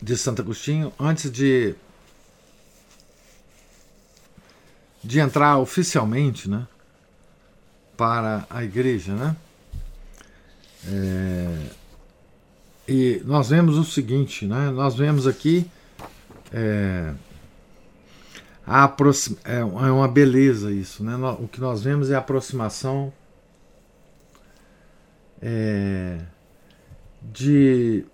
de 0.00 0.18
Santo 0.18 0.42
Agostinho 0.42 0.92
antes 1.00 1.30
de 1.30 1.74
de 5.02 5.20
entrar 5.20 5.56
oficialmente, 5.56 6.50
né? 6.50 6.68
Para 7.96 8.46
a 8.50 8.62
igreja, 8.62 9.14
né? 9.14 9.34
É, 10.86 11.66
e 12.86 13.22
nós 13.24 13.48
vemos 13.48 13.78
o 13.78 13.84
seguinte, 13.84 14.44
né? 14.44 14.68
Nós 14.70 14.94
vemos 14.94 15.26
aqui 15.26 15.66
é, 16.52 17.14
a 18.70 18.84
é, 19.44 19.58
é 19.58 19.64
uma 19.64 20.06
beleza 20.06 20.70
isso, 20.70 21.02
né? 21.02 21.16
O 21.40 21.48
que 21.48 21.60
nós 21.60 21.82
vemos 21.82 22.08
é 22.08 22.14
a 22.14 22.18
aproximação 22.18 23.12
é, 25.42 26.20
de 27.20 28.06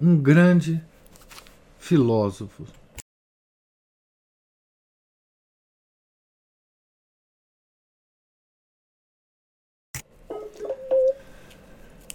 um 0.00 0.20
grande 0.20 0.82
filósofo 1.78 2.66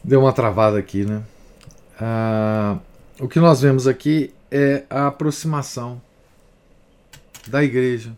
Deu 0.04 0.20
uma 0.20 0.34
travada 0.34 0.78
aqui, 0.78 1.06
né? 1.06 1.24
Ah, 1.98 2.78
o 3.22 3.30
que 3.30 3.40
nós 3.40 3.62
vemos 3.62 3.88
aqui 3.88 4.34
é 4.52 4.84
a 4.90 5.08
aproximação 5.08 6.02
da 7.48 7.64
igreja 7.64 8.16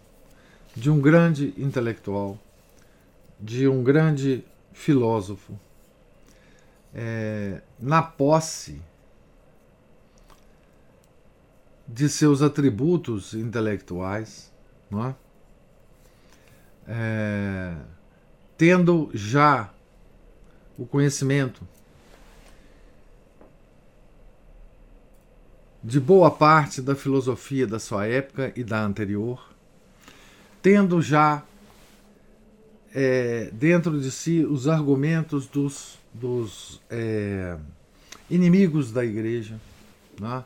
de 0.76 0.90
um 0.90 1.00
grande 1.00 1.54
intelectual, 1.58 2.38
de 3.40 3.68
um 3.68 3.84
grande 3.84 4.44
filósofo, 4.74 5.58
é, 6.94 7.62
na 7.80 8.02
posse 8.02 8.82
de 11.88 12.10
seus 12.10 12.42
atributos 12.42 13.34
intelectuais, 13.34 14.52
não 14.90 15.06
é? 15.06 15.16
É, 16.88 17.76
tendo 18.58 19.10
já 19.14 19.74
o 20.78 20.86
conhecimento 20.86 21.68
de 25.86 26.00
boa 26.00 26.32
parte 26.32 26.82
da 26.82 26.96
filosofia 26.96 27.68
da 27.68 27.78
sua 27.78 28.08
época 28.08 28.52
e 28.56 28.64
da 28.64 28.84
anterior, 28.84 29.54
tendo 30.60 31.00
já 31.00 31.44
é, 32.92 33.52
dentro 33.54 34.02
de 34.02 34.10
si 34.10 34.44
os 34.44 34.68
argumentos 34.68 35.46
dos, 35.46 36.00
dos 36.12 36.82
é, 36.90 37.56
inimigos 38.32 38.92
da 38.92 39.06
igreja, 39.06 39.62
né? 40.20 40.44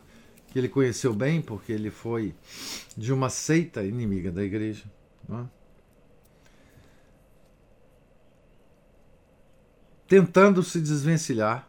que 0.51 0.59
ele 0.59 0.67
conheceu 0.67 1.13
bem, 1.13 1.41
porque 1.41 1.71
ele 1.71 1.89
foi 1.89 2.35
de 2.97 3.13
uma 3.13 3.29
seita 3.29 3.81
inimiga 3.85 4.29
da 4.33 4.43
igreja. 4.43 4.83
Né? 5.25 5.45
Tentando 10.05 10.61
se 10.63 10.81
desvencilhar 10.81 11.65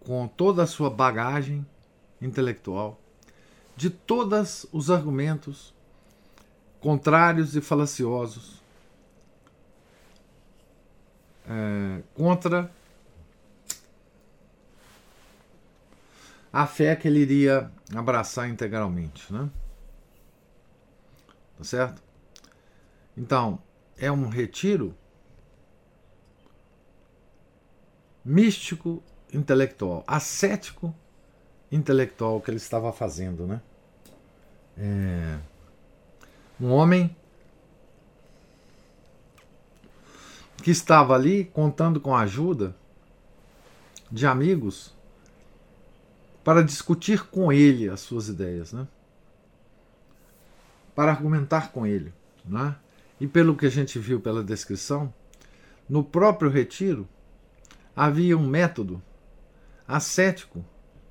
com 0.00 0.26
toda 0.26 0.64
a 0.64 0.66
sua 0.66 0.90
bagagem 0.90 1.64
intelectual 2.20 3.00
de 3.76 3.90
todos 3.90 4.66
os 4.72 4.90
argumentos 4.90 5.74
contrários 6.80 7.54
e 7.56 7.60
falaciosos 7.60 8.60
é, 11.48 12.02
contra 12.14 12.70
a 16.52 16.66
fé 16.66 16.96
que 16.96 17.06
ele 17.08 17.20
iria 17.20 17.70
abraçar 17.94 18.48
integralmente, 18.48 19.32
né? 19.32 19.48
Tá 21.56 21.64
certo? 21.64 22.02
Então, 23.16 23.60
é 23.96 24.10
um 24.10 24.28
retiro 24.28 24.94
místico 28.24 29.02
intelectual, 29.32 30.04
ascético 30.06 30.94
intelectual 31.70 32.40
que 32.40 32.50
ele 32.50 32.58
estava 32.58 32.92
fazendo, 32.92 33.46
né? 33.46 33.60
É... 34.76 35.38
Um 36.60 36.70
homem 36.72 37.14
que 40.62 40.70
estava 40.70 41.14
ali 41.14 41.44
contando 41.44 42.00
com 42.00 42.14
a 42.14 42.22
ajuda 42.22 42.74
de 44.10 44.26
amigos 44.26 44.94
para 46.42 46.62
discutir 46.62 47.26
com 47.26 47.52
ele 47.52 47.88
as 47.88 48.00
suas 48.00 48.28
ideias, 48.28 48.72
né? 48.72 48.86
Para 50.94 51.12
argumentar 51.12 51.70
com 51.72 51.86
ele, 51.86 52.12
né? 52.44 52.74
E 53.20 53.26
pelo 53.26 53.56
que 53.56 53.66
a 53.66 53.70
gente 53.70 53.98
viu 53.98 54.20
pela 54.20 54.42
descrição, 54.42 55.12
no 55.88 56.02
próprio 56.02 56.50
retiro 56.50 57.08
havia 57.94 58.36
um 58.36 58.46
método 58.46 59.02
ascético 59.86 60.64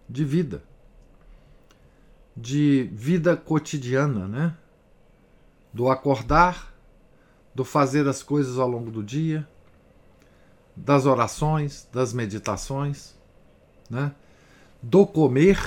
de 0.10 0.24
vida, 0.24 0.64
de 2.36 2.89
vida 2.93 3.36
cotidiana, 3.36 4.28
né? 4.28 4.58
Do 5.74 5.89
acordar, 5.89 6.74
do 7.53 7.66
fazer 7.66 8.08
as 8.08 8.24
coisas 8.24 8.58
ao 8.58 8.68
longo 8.68 8.89
do 8.89 9.03
dia, 9.03 9.47
das 10.76 11.05
orações, 11.05 11.88
das 11.91 12.14
meditações, 12.14 13.16
né? 13.89 14.14
Do 14.82 15.05
comer, 15.05 15.60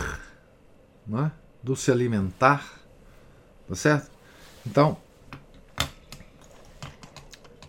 né? 1.07 1.33
Do 1.63 1.77
se 1.77 1.91
alimentar, 1.91 2.81
tá 3.69 3.75
certo? 3.75 4.11
Então, 4.65 4.97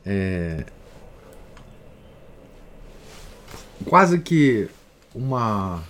é, 0.05 0.65
quase 3.85 4.19
que 4.19 4.69
uma 5.13 5.83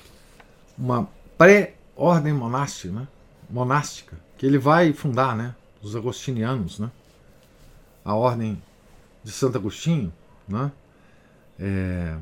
uma 0.82 1.08
pré-ordem 1.38 2.34
monástica, 2.34 2.92
né? 2.92 3.08
monástica, 3.48 4.18
que 4.36 4.46
ele 4.48 4.58
vai 4.58 4.92
fundar, 4.94 5.36
né? 5.36 5.56
Os 5.80 5.96
agostinianos, 5.96 6.80
né? 6.80 6.90
A 8.04 8.16
ordem 8.16 8.62
de 9.24 9.32
Santo 9.32 9.60
Agostinho, 9.60 10.12
né? 10.48 10.72
É... 11.60 12.18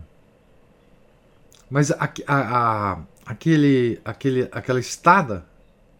Mas 1.69 1.89
a, 1.91 2.11
a, 2.27 2.91
a, 2.91 2.99
aquele, 3.25 4.01
aquele, 4.03 4.49
aquela 4.51 4.79
estada 4.79 5.45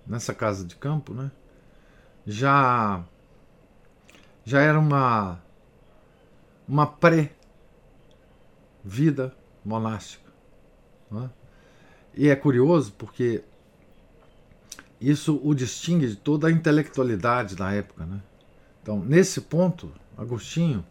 nessa 0.05 0.33
casa 0.33 0.65
de 0.65 0.75
campo, 0.75 1.13
né? 1.13 1.31
Já 2.27 3.03
já 4.43 4.59
era 4.59 4.79
uma 4.79 5.39
uma 6.67 6.85
pré 6.85 7.31
vida 8.83 9.33
monástica. 9.63 10.29
Né? 11.09 11.29
E 12.19 12.27
é 12.27 12.35
curioso 12.35 12.91
porque 12.97 13.45
isso 14.99 15.39
o 15.41 15.55
distingue 15.55 16.05
de 16.05 16.17
toda 16.17 16.49
a 16.49 16.51
intelectualidade 16.51 17.55
da 17.55 17.71
época. 17.71 18.05
Né? 18.05 18.21
Então, 18.81 18.99
nesse 18.99 19.39
ponto, 19.39 19.89
Agostinho 20.17 20.85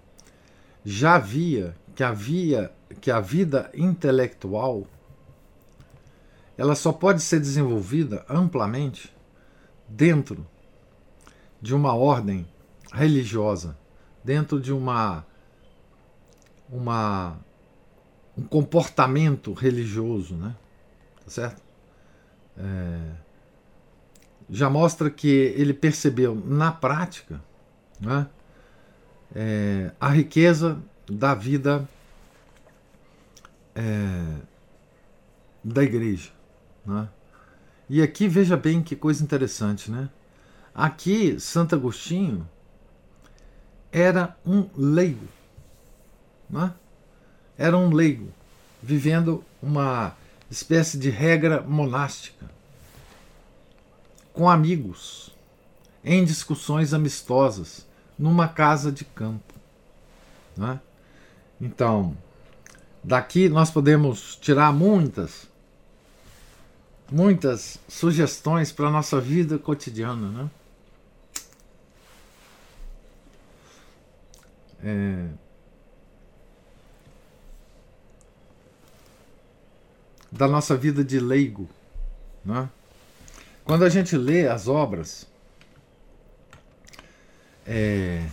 já 0.82 1.18
via 1.18 1.76
que 1.94 2.02
havia 2.02 2.72
que 3.02 3.10
a 3.10 3.20
vida 3.20 3.70
intelectual 3.74 4.86
ela 6.56 6.74
só 6.74 6.94
pode 6.94 7.20
ser 7.20 7.40
desenvolvida 7.40 8.24
amplamente 8.26 9.14
dentro 9.86 10.46
de 11.60 11.74
uma 11.74 11.94
ordem 11.94 12.48
religiosa, 12.90 13.76
dentro 14.24 14.58
de 14.58 14.72
uma 14.72 15.26
uma 16.70 17.38
um 18.34 18.44
comportamento 18.44 19.52
religioso, 19.52 20.34
né? 20.34 20.56
Tá 21.28 21.34
certo? 21.34 21.62
É, 22.56 23.10
já 24.48 24.70
mostra 24.70 25.10
que 25.10 25.28
ele 25.28 25.74
percebeu 25.74 26.34
na 26.34 26.72
prática 26.72 27.38
né, 28.00 28.26
é, 29.34 29.92
a 30.00 30.08
riqueza 30.08 30.82
da 31.06 31.34
vida 31.34 31.86
é, 33.74 34.36
da 35.62 35.84
igreja. 35.84 36.30
Né? 36.86 37.06
E 37.90 38.00
aqui 38.00 38.26
veja 38.26 38.56
bem 38.56 38.82
que 38.82 38.96
coisa 38.96 39.22
interessante, 39.22 39.90
né? 39.90 40.08
Aqui 40.74 41.38
Santo 41.38 41.74
Agostinho 41.74 42.48
era 43.92 44.34
um 44.46 44.66
leigo, 44.74 45.26
né? 46.48 46.72
era 47.58 47.76
um 47.76 47.92
leigo, 47.92 48.32
vivendo 48.82 49.44
uma 49.62 50.14
espécie 50.50 50.98
de 50.98 51.10
regra 51.10 51.60
monástica, 51.62 52.48
com 54.32 54.48
amigos, 54.48 55.34
em 56.04 56.24
discussões 56.24 56.94
amistosas, 56.94 57.86
numa 58.18 58.48
casa 58.48 58.90
de 58.90 59.04
campo. 59.04 59.54
Né? 60.56 60.80
Então, 61.60 62.16
daqui 63.02 63.48
nós 63.48 63.70
podemos 63.70 64.36
tirar 64.36 64.72
muitas, 64.72 65.48
muitas 67.10 67.78
sugestões 67.88 68.72
para 68.72 68.88
a 68.88 68.90
nossa 68.90 69.20
vida 69.20 69.58
cotidiana. 69.58 70.30
Né? 70.30 70.50
É, 74.82 75.28
da 80.30 80.46
nossa 80.46 80.76
vida 80.76 81.04
de 81.04 81.18
leigo. 81.18 81.68
Né? 82.44 82.68
Quando 83.64 83.84
a 83.84 83.88
gente 83.88 84.16
lê 84.16 84.46
as 84.48 84.68
obras 84.68 85.26
é, 87.66 88.26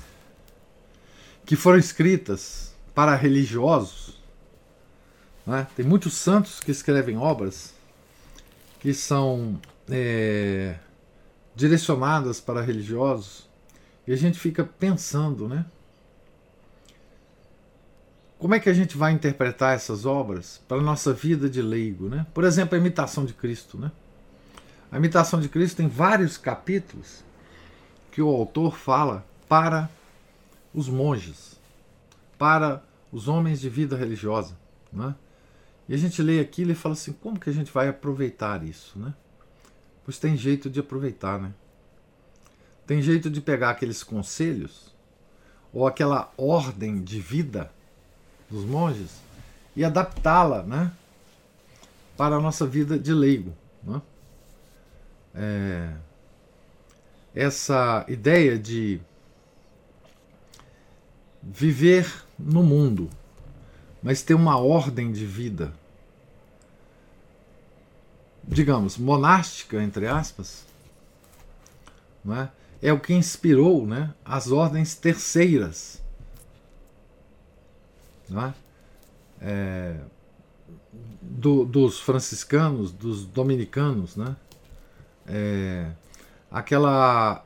que 1.45 1.55
foram 1.55 1.77
escritas 1.77 2.73
para 2.93 3.15
religiosos, 3.15 4.21
né? 5.45 5.67
tem 5.75 5.85
muitos 5.85 6.13
santos 6.13 6.59
que 6.59 6.71
escrevem 6.71 7.17
obras 7.17 7.73
que 8.79 8.93
são 8.93 9.59
é, 9.89 10.75
direcionadas 11.55 12.39
para 12.39 12.61
religiosos 12.61 13.49
e 14.07 14.13
a 14.13 14.15
gente 14.15 14.37
fica 14.37 14.63
pensando, 14.63 15.47
né? 15.47 15.65
Como 18.45 18.53
é 18.53 18.59
que 18.59 18.69
a 18.69 18.73
gente 18.75 18.95
vai 18.95 19.11
interpretar 19.11 19.73
essas 19.73 20.05
obras 20.05 20.61
para 20.67 20.77
a 20.77 20.79
nossa 20.79 21.11
vida 21.11 21.49
de 21.49 21.63
leigo? 21.63 22.07
Né? 22.07 22.27
Por 22.31 22.43
exemplo, 22.43 22.75
a 22.75 22.77
imitação 22.77 23.25
de 23.25 23.33
Cristo. 23.33 23.75
Né? 23.75 23.91
A 24.91 24.97
imitação 24.97 25.39
de 25.41 25.49
Cristo 25.49 25.77
tem 25.77 25.87
vários 25.87 26.37
capítulos 26.37 27.23
que 28.11 28.21
o 28.21 28.27
autor 28.27 28.77
fala 28.77 29.25
para 29.49 29.89
os 30.75 30.87
monges, 30.87 31.59
para 32.37 32.83
os 33.11 33.27
homens 33.27 33.59
de 33.59 33.67
vida 33.67 33.97
religiosa. 33.97 34.55
Né? 34.93 35.15
E 35.89 35.95
a 35.95 35.97
gente 35.97 36.21
lê 36.21 36.39
aquilo 36.39 36.71
e 36.71 36.75
fala 36.75 36.93
assim: 36.93 37.13
como 37.13 37.39
que 37.39 37.49
a 37.49 37.53
gente 37.53 37.71
vai 37.71 37.87
aproveitar 37.87 38.63
isso? 38.63 38.99
Né? 38.99 39.11
Pois 40.03 40.19
tem 40.19 40.37
jeito 40.37 40.69
de 40.69 40.79
aproveitar. 40.79 41.39
Né? 41.39 41.51
Tem 42.85 43.01
jeito 43.01 43.27
de 43.27 43.41
pegar 43.41 43.71
aqueles 43.71 44.03
conselhos 44.03 44.93
ou 45.73 45.87
aquela 45.87 46.31
ordem 46.37 47.03
de 47.03 47.19
vida 47.19 47.73
dos 48.49 48.65
monges 48.65 49.11
e 49.75 49.83
adaptá-la 49.83 50.63
né, 50.63 50.91
para 52.15 52.35
a 52.35 52.39
nossa 52.39 52.65
vida 52.65 52.97
de 52.97 53.13
leigo. 53.13 53.53
Né? 53.83 54.01
É, 55.33 55.93
essa 57.33 58.05
ideia 58.07 58.57
de 58.57 59.01
viver 61.43 62.25
no 62.39 62.63
mundo, 62.63 63.09
mas 64.01 64.21
ter 64.21 64.33
uma 64.33 64.57
ordem 64.57 65.11
de 65.11 65.25
vida, 65.25 65.73
digamos, 68.43 68.97
monástica, 68.97 69.81
entre 69.81 70.07
aspas, 70.07 70.65
é? 72.29 72.49
é 72.89 72.93
o 72.93 72.99
que 72.99 73.13
inspirou 73.13 73.85
né, 73.85 74.13
as 74.23 74.51
ordens 74.51 74.95
terceiras 74.95 76.01
é? 78.31 78.53
É, 79.41 79.95
do, 81.21 81.65
dos 81.65 81.99
franciscanos, 81.99 82.91
dos 82.91 83.25
dominicanos, 83.25 84.15
né? 84.15 84.35
É, 85.27 85.91
aquela, 86.49 87.45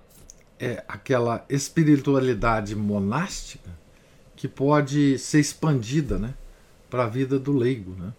é, 0.60 0.84
aquela 0.88 1.46
espiritualidade 1.50 2.76
monástica 2.76 3.70
que 4.36 4.48
pode 4.48 5.18
ser 5.18 5.40
expandida 5.40 6.18
né? 6.18 6.34
para 6.90 7.06
a 7.06 7.08
vida 7.08 7.40
do 7.40 7.52
leigo. 7.52 7.96
Né? 7.96 8.14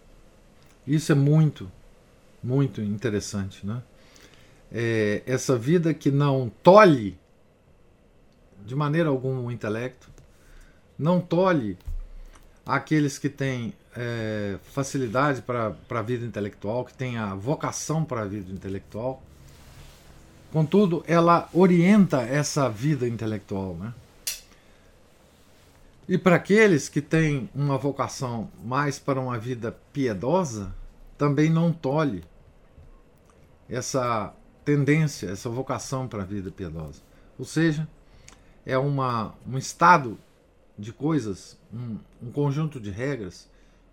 Isso 0.85 1.11
é 1.11 1.15
muito, 1.15 1.71
muito 2.43 2.81
interessante. 2.81 3.65
Né? 3.65 3.81
É, 4.71 5.23
essa 5.25 5.57
vida 5.57 5.93
que 5.93 6.11
não 6.11 6.51
tolhe 6.61 7.17
de 8.65 8.75
maneira 8.75 9.09
alguma 9.09 9.41
o 9.41 9.51
intelecto, 9.51 10.09
não 10.97 11.19
tolhe 11.19 11.77
aqueles 12.65 13.17
que 13.17 13.29
têm 13.29 13.73
é, 13.95 14.57
facilidade 14.63 15.41
para 15.41 15.75
a 15.89 16.01
vida 16.01 16.25
intelectual, 16.25 16.85
que 16.85 16.93
têm 16.93 17.17
a 17.17 17.33
vocação 17.35 18.03
para 18.03 18.21
a 18.21 18.25
vida 18.25 18.51
intelectual. 18.51 19.21
Contudo, 20.51 21.03
ela 21.07 21.49
orienta 21.53 22.21
essa 22.21 22.69
vida 22.69 23.07
intelectual. 23.07 23.75
Né? 23.75 23.93
E 26.07 26.17
para 26.17 26.35
aqueles 26.35 26.89
que 26.89 27.01
têm 27.01 27.49
uma 27.55 27.77
vocação 27.77 28.49
mais 28.63 28.99
para 28.99 29.19
uma 29.19 29.37
vida 29.37 29.75
piedosa, 29.93 30.73
também 31.17 31.49
não 31.49 31.71
tolhe 31.71 32.23
essa 33.69 34.33
tendência, 34.65 35.29
essa 35.29 35.49
vocação 35.49 36.07
para 36.07 36.23
a 36.23 36.25
vida 36.25 36.51
piedosa. 36.51 37.01
Ou 37.39 37.45
seja, 37.45 37.87
é 38.65 38.77
uma, 38.77 39.33
um 39.47 39.57
estado 39.57 40.17
de 40.81 40.91
coisas, 40.91 41.57
um, 41.71 41.99
um 42.21 42.31
conjunto 42.31 42.79
de 42.79 42.89
regras 42.89 43.47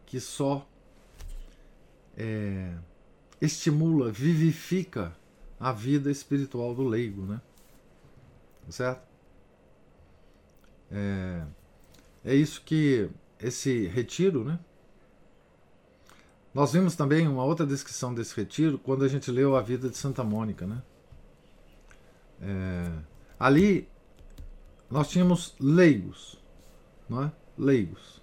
que 0.07 0.19
só 0.19 0.67
é, 2.17 2.75
estimula, 3.41 4.11
vivifica 4.11 5.15
a 5.61 5.71
vida 5.71 6.11
espiritual 6.11 6.75
do 6.75 6.83
leigo, 6.83 7.23
né? 7.23 7.41
Certo? 8.71 9.07
É, 10.91 11.45
é 12.25 12.35
isso 12.35 12.63
que 12.63 13.09
esse 13.39 13.87
retiro, 13.87 14.45
né? 14.45 14.59
Nós 16.55 16.73
vimos 16.73 16.97
também 16.97 17.29
uma 17.29 17.45
outra 17.45 17.67
descrição 17.67 18.15
desse 18.15 18.35
retiro 18.35 18.79
quando 18.79 19.05
a 19.05 19.09
gente 19.09 19.31
leu 19.31 19.55
a 19.55 19.61
vida 19.61 19.89
de 19.89 19.97
Santa 19.97 20.25
Mônica, 20.25 20.67
né? 20.67 20.83
É, 22.41 22.93
ali 23.39 23.89
nós 24.91 25.09
tínhamos 25.09 25.55
leigos, 25.61 26.38
não 27.09 27.25
é? 27.25 27.33
leigos. 27.57 28.23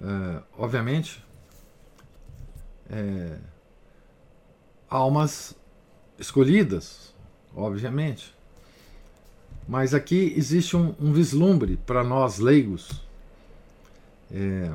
É, 0.00 0.42
obviamente, 0.56 1.24
é, 2.88 3.38
almas 4.88 5.54
escolhidas, 6.18 7.14
obviamente. 7.54 8.34
Mas 9.66 9.92
aqui 9.92 10.32
existe 10.36 10.76
um, 10.76 10.94
um 10.98 11.12
vislumbre 11.12 11.76
para 11.76 12.02
nós 12.02 12.38
leigos 12.38 13.02
é, 14.30 14.72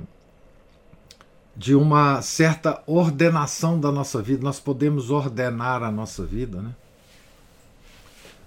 de 1.56 1.74
uma 1.74 2.22
certa 2.22 2.84
ordenação 2.86 3.80
da 3.80 3.92
nossa 3.92 4.22
vida. 4.22 4.44
Nós 4.44 4.60
podemos 4.60 5.10
ordenar 5.10 5.82
a 5.84 5.92
nossa 5.92 6.26
vida, 6.26 6.62
né? 6.62 6.76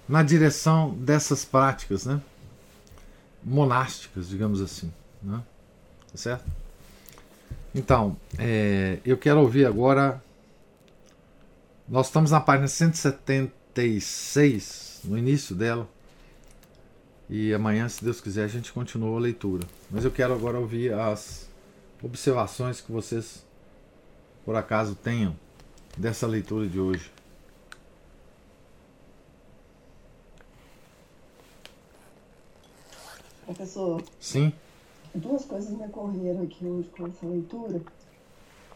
Na 0.07 0.23
direção 0.23 0.93
dessas 0.93 1.43
práticas, 1.43 2.05
né? 2.05 2.21
Monásticas, 3.47 4.27
digamos 4.27 4.59
assim, 4.59 4.91
né? 5.23 5.41
Tá 6.11 6.17
certo? 6.17 6.43
Então, 7.73 8.17
é, 8.37 8.99
eu 9.05 9.17
quero 9.17 9.39
ouvir 9.39 9.65
agora. 9.65 10.21
Nós 11.87 12.07
estamos 12.07 12.31
na 12.31 12.41
página 12.41 12.67
176, 12.67 15.03
no 15.05 15.17
início 15.17 15.55
dela. 15.55 15.87
E 17.29 17.53
amanhã, 17.53 17.87
se 17.87 18.03
Deus 18.03 18.19
quiser, 18.19 18.43
a 18.43 18.49
gente 18.49 18.73
continua 18.73 19.17
a 19.17 19.21
leitura. 19.21 19.65
Mas 19.89 20.03
eu 20.03 20.11
quero 20.11 20.33
agora 20.33 20.59
ouvir 20.59 20.93
as 20.93 21.49
observações 22.03 22.81
que 22.81 22.91
vocês, 22.91 23.45
por 24.43 24.57
acaso, 24.57 24.93
tenham 24.93 25.33
dessa 25.97 26.27
leitura 26.27 26.67
de 26.67 26.79
hoje. 26.79 27.09
Professor. 33.47 34.03
Sim. 34.19 34.51
Duas 35.15 35.45
coisas 35.45 35.71
me 35.71 35.85
ocorreram 35.85 36.43
aqui 36.43 36.65
hoje 36.65 36.89
com 36.89 37.07
essa 37.07 37.25
leitura. 37.25 37.81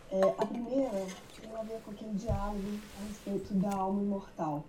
É, 0.09 0.21
a 0.37 0.45
primeira 0.45 1.05
tem 1.39 1.53
a 1.53 1.63
ver 1.63 1.81
com 1.81 1.91
aquele 1.91 2.13
diálogo 2.13 2.79
a 2.97 3.07
respeito 3.07 3.53
da 3.55 3.75
alma 3.75 4.01
imortal. 4.01 4.63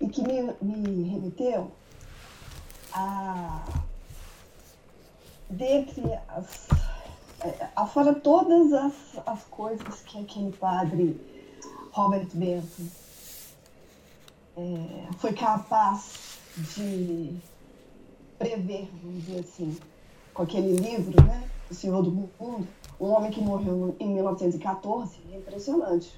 E 0.00 0.08
que 0.08 0.22
me, 0.22 0.54
me 0.62 1.02
remeteu 1.08 1.72
a 2.92 3.64
dentre 5.50 6.04
as, 6.28 6.68
afora 7.74 8.14
todas 8.14 8.72
as, 8.72 8.94
as 9.26 9.42
coisas 9.44 10.00
que 10.02 10.20
aquele 10.20 10.52
padre 10.52 11.20
Robert 11.90 12.28
Benson 12.32 12.86
é, 14.56 15.08
foi 15.18 15.32
capaz 15.32 16.38
de 16.56 17.36
prever, 18.42 18.88
vamos 19.02 19.24
dizer 19.24 19.40
assim, 19.40 19.76
com 20.34 20.42
aquele 20.42 20.76
livro, 20.76 21.22
né, 21.24 21.48
O 21.70 21.74
Senhor 21.74 22.02
do 22.02 22.10
Mundo, 22.10 22.68
um 23.00 23.06
homem 23.06 23.30
que 23.30 23.40
morreu 23.40 23.96
em 23.98 24.08
1914, 24.14 25.18
é 25.32 25.36
impressionante. 25.36 26.12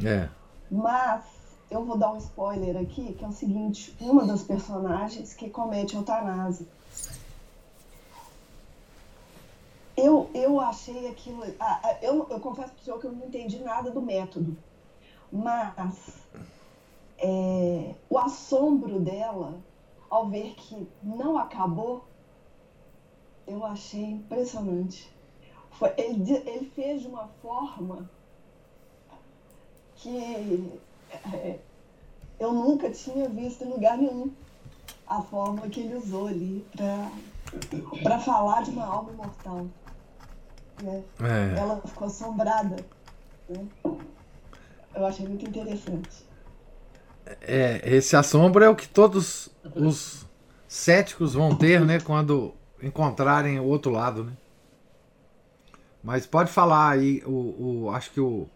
Né? 0.00 0.10
É. 0.10 0.28
Mas 0.70 1.24
eu 1.70 1.84
vou 1.84 1.96
dar 1.96 2.12
um 2.12 2.18
spoiler 2.18 2.76
aqui, 2.76 3.12
que 3.12 3.24
é 3.24 3.28
o 3.28 3.32
seguinte, 3.32 3.94
uma 4.00 4.26
das 4.26 4.42
personagens 4.42 5.34
que 5.34 5.48
comete 5.50 5.96
eutanásia 5.96 6.66
eu, 9.98 10.30
eu 10.32 10.60
achei 10.60 11.08
aquilo. 11.08 11.42
Ah, 11.58 11.96
eu, 12.00 12.26
eu 12.30 12.38
confesso 12.38 12.70
para 12.72 12.80
o 12.80 12.84
senhor 12.84 13.00
que 13.00 13.06
eu 13.06 13.12
não 13.12 13.26
entendi 13.26 13.58
nada 13.58 13.90
do 13.90 14.00
método. 14.00 14.56
Mas 15.30 16.22
é, 17.18 17.94
o 18.08 18.16
assombro 18.16 19.00
dela 19.00 19.54
ao 20.10 20.28
ver 20.28 20.54
que 20.54 20.88
não 21.02 21.36
acabou, 21.38 22.06
eu 23.46 23.64
achei 23.64 24.04
impressionante. 24.04 25.12
Foi, 25.72 25.92
ele, 25.96 26.32
ele 26.32 26.70
fez 26.74 27.02
de 27.02 27.08
uma 27.08 27.28
forma 27.40 28.10
que 29.96 30.80
é, 31.24 31.58
eu 32.38 32.52
nunca 32.52 32.90
tinha 32.90 33.28
visto 33.28 33.64
em 33.64 33.68
lugar 33.68 33.98
nenhum 33.98 34.30
a 35.06 35.22
forma 35.22 35.62
que 35.68 35.80
ele 35.80 35.96
usou 35.96 36.28
ali 36.28 36.66
para 38.02 38.18
falar 38.18 38.62
de 38.62 38.70
uma 38.70 38.84
alma 38.84 39.12
imortal. 39.12 39.66
Né? 40.82 41.02
É. 41.20 41.58
Ela 41.58 41.80
ficou 41.80 42.06
assombrada. 42.06 42.76
Né? 43.48 43.66
Eu 44.94 45.06
achei 45.06 45.26
muito 45.26 45.48
interessante. 45.48 46.27
É, 47.40 47.80
esse 47.84 48.16
assombro 48.16 48.64
é 48.64 48.68
o 48.68 48.76
que 48.76 48.88
todos 48.88 49.48
os 49.74 50.26
céticos 50.66 51.34
vão 51.34 51.54
ter, 51.56 51.80
né, 51.84 51.98
quando 52.00 52.54
encontrarem 52.82 53.58
o 53.58 53.64
outro 53.64 53.90
lado, 53.90 54.24
né? 54.24 54.32
Mas 56.02 56.26
pode 56.26 56.50
falar 56.50 56.90
aí, 56.90 57.22
o, 57.26 57.86
o 57.86 57.90
acho 57.90 58.10
que 58.12 58.20
o 58.20 58.48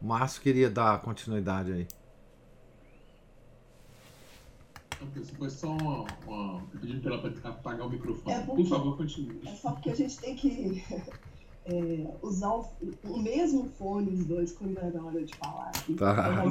Márcio 0.00 0.40
queria 0.40 0.70
dar 0.70 1.00
continuidade 1.00 1.72
aí. 1.72 1.86
Foi 5.36 5.50
só 5.50 5.68
uma, 5.68 6.06
uma 6.26 6.62
pedindo 6.80 7.02
para 7.02 7.14
ela 7.14 7.34
apagar 7.44 7.86
o 7.86 7.90
microfone. 7.90 8.34
É 8.34 8.40
Por 8.40 8.66
favor, 8.66 8.96
continue. 8.96 9.40
É 9.44 9.54
só 9.54 9.72
porque 9.72 9.90
a 9.90 9.94
gente 9.94 10.18
tem 10.18 10.34
que 10.34 10.82
é, 11.66 12.06
usar 12.22 12.50
o, 12.50 12.70
o, 13.04 13.18
mesmo 13.18 13.70
fone 13.78 14.12
os 14.12 14.26
dois 14.26 14.52
quando 14.52 14.78
é 14.78 14.90
na 14.90 15.02
hora 15.02 15.24
de 15.24 15.34
falar. 15.34 15.72
Tá. 15.96 16.44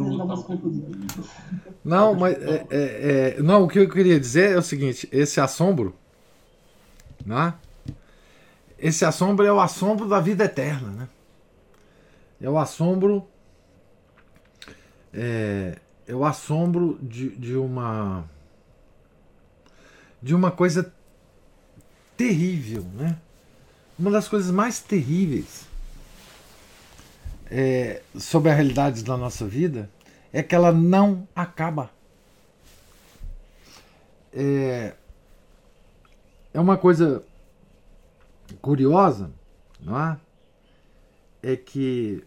Não, 1.83 2.15
mas 2.15 2.35
é, 2.41 2.67
é, 2.69 3.35
é, 3.37 3.41
não, 3.41 3.63
o 3.63 3.67
que 3.67 3.79
eu 3.79 3.89
queria 3.89 4.19
dizer 4.19 4.51
é 4.51 4.57
o 4.57 4.61
seguinte: 4.61 5.07
esse 5.11 5.39
assombro, 5.39 5.95
né? 7.25 7.53
Esse 8.79 9.05
assombro 9.05 9.45
é 9.45 9.53
o 9.53 9.61
assombro 9.61 10.09
da 10.09 10.19
vida 10.19 10.45
eterna, 10.45 10.89
né? 10.89 11.09
É 12.41 12.49
o 12.49 12.57
assombro 12.57 13.25
é, 15.13 15.77
é 16.07 16.15
o 16.15 16.25
assombro 16.25 16.97
de, 17.01 17.29
de 17.29 17.55
uma 17.55 18.25
de 20.21 20.33
uma 20.33 20.49
coisa 20.49 20.91
terrível, 22.17 22.83
né? 22.95 23.17
Uma 23.97 24.11
das 24.11 24.27
coisas 24.27 24.51
mais 24.51 24.79
terríveis 24.79 25.67
é, 27.49 28.01
sobre 28.17 28.49
a 28.49 28.53
realidade 28.53 29.03
da 29.03 29.15
nossa 29.15 29.47
vida 29.47 29.89
é 30.31 30.41
que 30.41 30.55
ela 30.55 30.71
não 30.71 31.27
acaba. 31.35 31.91
É, 34.33 34.95
é 36.53 36.59
uma 36.59 36.75
coisa 36.75 37.23
curiosa, 38.59 39.31
não 39.79 39.99
é? 39.99 40.17
É 41.43 41.55
que 41.55 42.25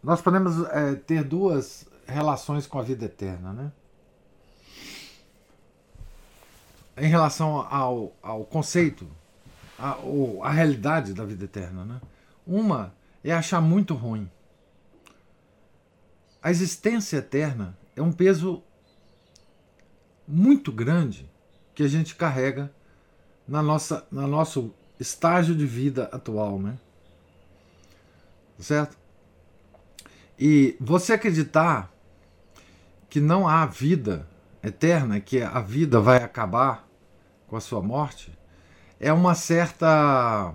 nós 0.00 0.20
podemos 0.20 0.64
é, 0.68 0.94
ter 0.94 1.24
duas 1.24 1.84
relações 2.06 2.66
com 2.66 2.78
a 2.78 2.82
vida 2.82 3.06
eterna, 3.06 3.52
né? 3.52 3.72
Em 6.96 7.08
relação 7.08 7.66
ao, 7.68 8.12
ao 8.22 8.44
conceito 8.44 9.08
a, 9.82 9.98
a 10.46 10.50
realidade 10.50 11.12
da 11.12 11.24
vida 11.24 11.44
eterna. 11.44 11.84
Né? 11.84 12.00
Uma 12.46 12.94
é 13.24 13.32
achar 13.32 13.60
muito 13.60 13.94
ruim. 13.94 14.30
A 16.40 16.50
existência 16.50 17.16
eterna 17.16 17.76
é 17.96 18.00
um 18.00 18.12
peso 18.12 18.62
muito 20.26 20.70
grande 20.70 21.28
que 21.74 21.82
a 21.82 21.88
gente 21.88 22.14
carrega 22.14 22.72
na 23.46 23.60
nossa 23.60 24.06
na 24.10 24.26
nosso 24.26 24.72
estágio 25.00 25.54
de 25.54 25.66
vida 25.66 26.04
atual, 26.12 26.60
né? 26.60 26.78
Certo? 28.58 28.96
E 30.38 30.76
você 30.80 31.14
acreditar 31.14 31.92
que 33.10 33.20
não 33.20 33.48
há 33.48 33.66
vida 33.66 34.28
eterna, 34.62 35.20
que 35.20 35.42
a 35.42 35.60
vida 35.60 36.00
vai 36.00 36.22
acabar 36.22 36.88
com 37.48 37.56
a 37.56 37.60
sua 37.60 37.82
morte, 37.82 38.32
é 39.02 39.12
uma 39.12 39.34
certa 39.34 40.54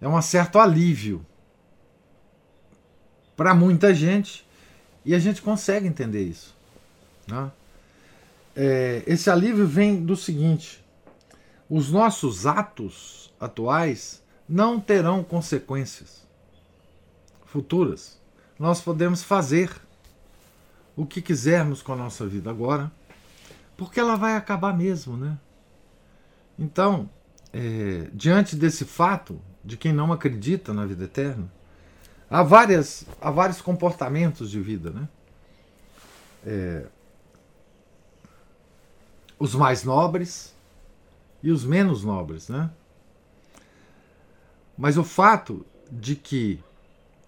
é 0.00 0.08
um 0.08 0.20
certo 0.22 0.58
alívio 0.58 1.24
para 3.36 3.54
muita 3.54 3.94
gente 3.94 4.46
e 5.04 5.14
a 5.14 5.18
gente 5.18 5.42
consegue 5.42 5.86
entender 5.86 6.22
isso. 6.24 6.56
Né? 7.28 7.52
É, 8.56 9.02
esse 9.06 9.28
alívio 9.28 9.66
vem 9.66 10.02
do 10.02 10.16
seguinte: 10.16 10.82
os 11.68 11.90
nossos 11.92 12.46
atos 12.46 13.32
atuais 13.38 14.22
não 14.48 14.80
terão 14.80 15.22
consequências 15.22 16.26
futuras. 17.44 18.18
Nós 18.58 18.80
podemos 18.80 19.22
fazer 19.22 19.70
o 20.96 21.04
que 21.04 21.20
quisermos 21.20 21.82
com 21.82 21.92
a 21.92 21.96
nossa 21.96 22.26
vida 22.26 22.48
agora, 22.48 22.90
porque 23.76 24.00
ela 24.00 24.16
vai 24.16 24.34
acabar 24.34 24.74
mesmo, 24.74 25.18
né? 25.18 25.36
Então, 26.58 27.10
é, 27.52 28.08
diante 28.12 28.56
desse 28.56 28.84
fato 28.84 29.40
de 29.64 29.76
quem 29.76 29.92
não 29.92 30.12
acredita 30.12 30.72
na 30.72 30.86
vida 30.86 31.04
eterna, 31.04 31.50
há, 32.30 32.42
várias, 32.42 33.06
há 33.20 33.30
vários 33.30 33.60
comportamentos 33.60 34.50
de 34.50 34.60
vida, 34.60 34.90
né? 34.90 35.08
É, 36.44 36.86
os 39.38 39.54
mais 39.54 39.84
nobres 39.84 40.54
e 41.42 41.50
os 41.50 41.64
menos 41.64 42.04
nobres, 42.04 42.48
né? 42.48 42.70
Mas 44.76 44.96
o 44.96 45.04
fato 45.04 45.64
de 45.90 46.14
que 46.14 46.62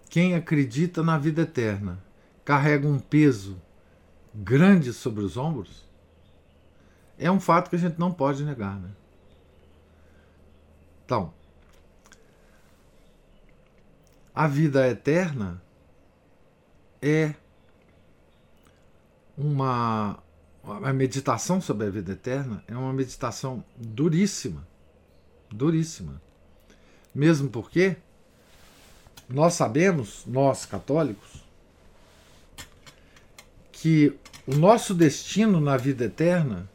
quem 0.09 0.35
acredita 0.35 1.03
na 1.03 1.17
vida 1.17 1.41
eterna 1.41 2.01
carrega 2.43 2.87
um 2.87 2.99
peso 2.99 3.61
grande 4.33 4.93
sobre 4.93 5.23
os 5.23 5.37
ombros 5.37 5.87
é 7.17 7.29
um 7.29 7.39
fato 7.39 7.69
que 7.69 7.75
a 7.75 7.79
gente 7.79 7.99
não 7.99 8.11
pode 8.11 8.43
negar, 8.43 8.79
né? 8.79 8.89
Então, 11.09 11.33
a 14.35 14.45
vida 14.45 14.87
eterna 14.87 15.59
é 17.01 17.33
uma 19.35 20.21
a 20.63 20.93
meditação 20.93 21.59
sobre 21.59 21.87
a 21.87 21.89
vida 21.89 22.11
eterna 22.11 22.63
é 22.67 22.77
uma 22.77 22.93
meditação 22.93 23.65
duríssima, 23.75 24.67
duríssima. 25.49 26.21
Mesmo 27.15 27.49
porque 27.49 27.97
nós 29.27 29.55
sabemos, 29.55 30.23
nós 30.27 30.63
católicos, 30.63 31.43
que 33.71 34.15
o 34.45 34.53
nosso 34.53 34.93
destino 34.93 35.59
na 35.59 35.75
vida 35.75 36.05
eterna 36.05 36.69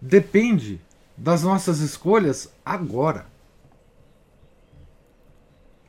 depende 0.00 0.87
das 1.18 1.42
nossas 1.42 1.80
escolhas 1.80 2.48
agora. 2.64 3.26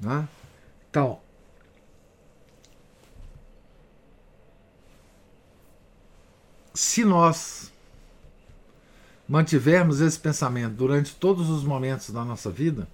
Né? 0.01 0.27
Então, 0.89 1.19
se 6.73 7.05
nós 7.05 7.71
mantivermos 9.27 10.01
esse 10.01 10.17
pensamento 10.17 10.73
durante 10.73 11.13
todos 11.15 11.49
os 11.49 11.63
momentos 11.63 12.09
da 12.09 12.25
nossa 12.25 12.49
vida, 12.49 12.88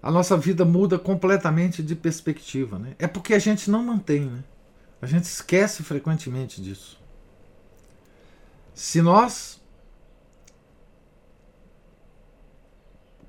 a 0.00 0.10
nossa 0.10 0.36
vida 0.36 0.64
muda 0.64 0.98
completamente 0.98 1.82
de 1.82 1.96
perspectiva. 1.96 2.78
Né? 2.78 2.94
É 2.98 3.08
porque 3.08 3.34
a 3.34 3.38
gente 3.38 3.68
não 3.68 3.82
mantém, 3.82 4.26
né? 4.26 4.44
a 5.00 5.06
gente 5.06 5.24
esquece 5.24 5.82
frequentemente 5.82 6.62
disso. 6.62 7.00
Se 8.74 9.02
nós 9.02 9.61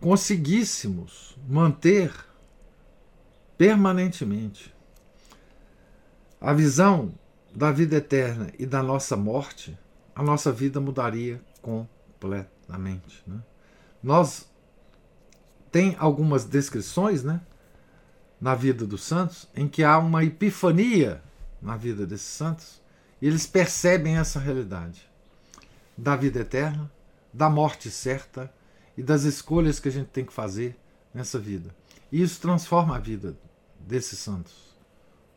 conseguíssemos 0.03 1.33
manter 1.47 2.13
permanentemente 3.57 4.75
a 6.41 6.51
visão 6.51 7.17
da 7.55 7.71
vida 7.71 7.95
eterna 7.95 8.51
e 8.59 8.65
da 8.65 8.83
nossa 8.83 9.15
morte, 9.15 9.79
a 10.13 10.21
nossa 10.21 10.51
vida 10.51 10.81
mudaria 10.81 11.41
completamente. 11.61 13.23
Né? 13.25 13.39
Nós 14.03 14.45
tem 15.71 15.95
algumas 15.97 16.43
descrições, 16.43 17.23
né, 17.23 17.39
na 18.41 18.55
vida 18.55 18.85
dos 18.85 19.05
santos, 19.05 19.47
em 19.55 19.69
que 19.69 19.85
há 19.85 19.97
uma 19.99 20.21
epifania 20.21 21.23
na 21.61 21.77
vida 21.77 22.05
desses 22.05 22.27
santos 22.27 22.81
e 23.21 23.27
eles 23.27 23.47
percebem 23.47 24.17
essa 24.17 24.37
realidade 24.37 25.09
da 25.97 26.17
vida 26.17 26.41
eterna, 26.41 26.91
da 27.33 27.49
morte 27.49 27.89
certa 27.89 28.53
e 28.97 29.03
das 29.03 29.23
escolhas 29.23 29.79
que 29.79 29.89
a 29.89 29.91
gente 29.91 30.07
tem 30.07 30.25
que 30.25 30.33
fazer 30.33 30.77
nessa 31.13 31.39
vida. 31.39 31.75
E 32.11 32.21
isso 32.21 32.39
transforma 32.39 32.95
a 32.95 32.99
vida 32.99 33.35
desses 33.79 34.19
santos. 34.19 34.75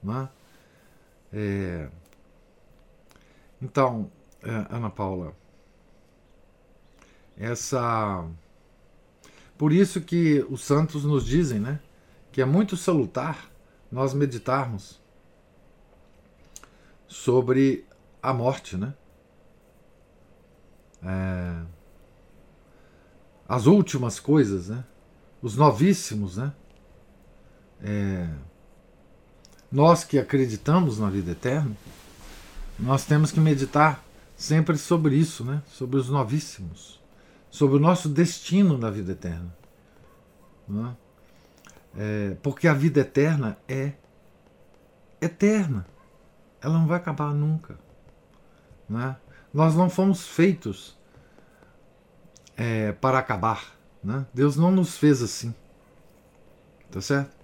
Né? 0.02 0.28
É... 1.32 1.88
Então, 3.60 4.10
é, 4.42 4.66
Ana 4.70 4.90
Paula, 4.90 5.34
essa. 7.36 8.28
Por 9.56 9.72
isso 9.72 10.00
que 10.00 10.44
os 10.50 10.62
santos 10.62 11.04
nos 11.04 11.24
dizem 11.24 11.58
né, 11.58 11.80
que 12.30 12.42
é 12.42 12.44
muito 12.44 12.76
salutar 12.76 13.50
nós 13.90 14.12
meditarmos 14.12 15.00
sobre 17.06 17.86
a 18.22 18.32
morte, 18.34 18.76
né? 18.76 18.94
É, 21.02 21.64
as 23.48 23.66
últimas 23.66 24.18
coisas, 24.18 24.68
né? 24.68 24.84
Os 25.40 25.56
novíssimos, 25.56 26.36
né? 26.36 26.52
É, 27.82 28.28
nós 29.70 30.04
que 30.04 30.18
acreditamos 30.18 30.98
na 30.98 31.10
vida 31.10 31.32
eterna, 31.32 31.76
nós 32.78 33.04
temos 33.04 33.30
que 33.30 33.40
meditar 33.40 34.02
sempre 34.36 34.76
sobre 34.76 35.14
isso, 35.16 35.44
né? 35.44 35.62
Sobre 35.66 35.96
os 35.96 36.08
novíssimos, 36.08 37.00
sobre 37.50 37.76
o 37.76 37.80
nosso 37.80 38.08
destino 38.08 38.76
na 38.76 38.90
vida 38.90 39.12
eterna, 39.12 39.54
né? 40.68 40.96
é, 41.96 42.36
porque 42.42 42.68
a 42.68 42.74
vida 42.74 43.00
eterna 43.00 43.58
é 43.66 43.92
eterna, 45.20 45.86
ela 46.60 46.78
não 46.78 46.86
vai 46.86 46.98
acabar 46.98 47.32
nunca, 47.32 47.78
né? 48.88 49.16
Nós 49.52 49.74
não 49.74 49.88
fomos 49.88 50.26
feitos 50.26 50.95
é, 52.56 52.92
para 52.92 53.18
acabar. 53.18 53.76
Né? 54.02 54.24
Deus 54.32 54.56
não 54.56 54.70
nos 54.70 54.96
fez 54.96 55.22
assim. 55.22 55.54
Tá 56.90 57.00
certo? 57.00 57.34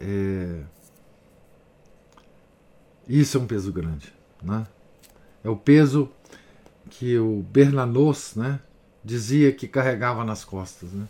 É... 0.00 0.62
Isso 3.08 3.36
é 3.36 3.40
um 3.40 3.46
peso 3.46 3.72
grande. 3.72 4.12
Né? 4.42 4.66
É 5.42 5.48
o 5.48 5.56
peso 5.56 6.10
que 6.90 7.18
o 7.18 7.42
Bernanos 7.42 8.34
né, 8.36 8.60
dizia 9.04 9.52
que 9.52 9.66
carregava 9.66 10.24
nas 10.24 10.44
costas. 10.44 10.90
Né? 10.92 11.06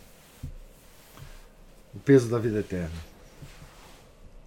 O 1.93 1.99
peso 1.99 2.29
da 2.29 2.39
vida 2.39 2.59
eterna. 2.59 3.13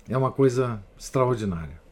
É 0.08 0.16
uma 0.16 0.32
coisa 0.32 0.82
extraordinária. 0.98 1.85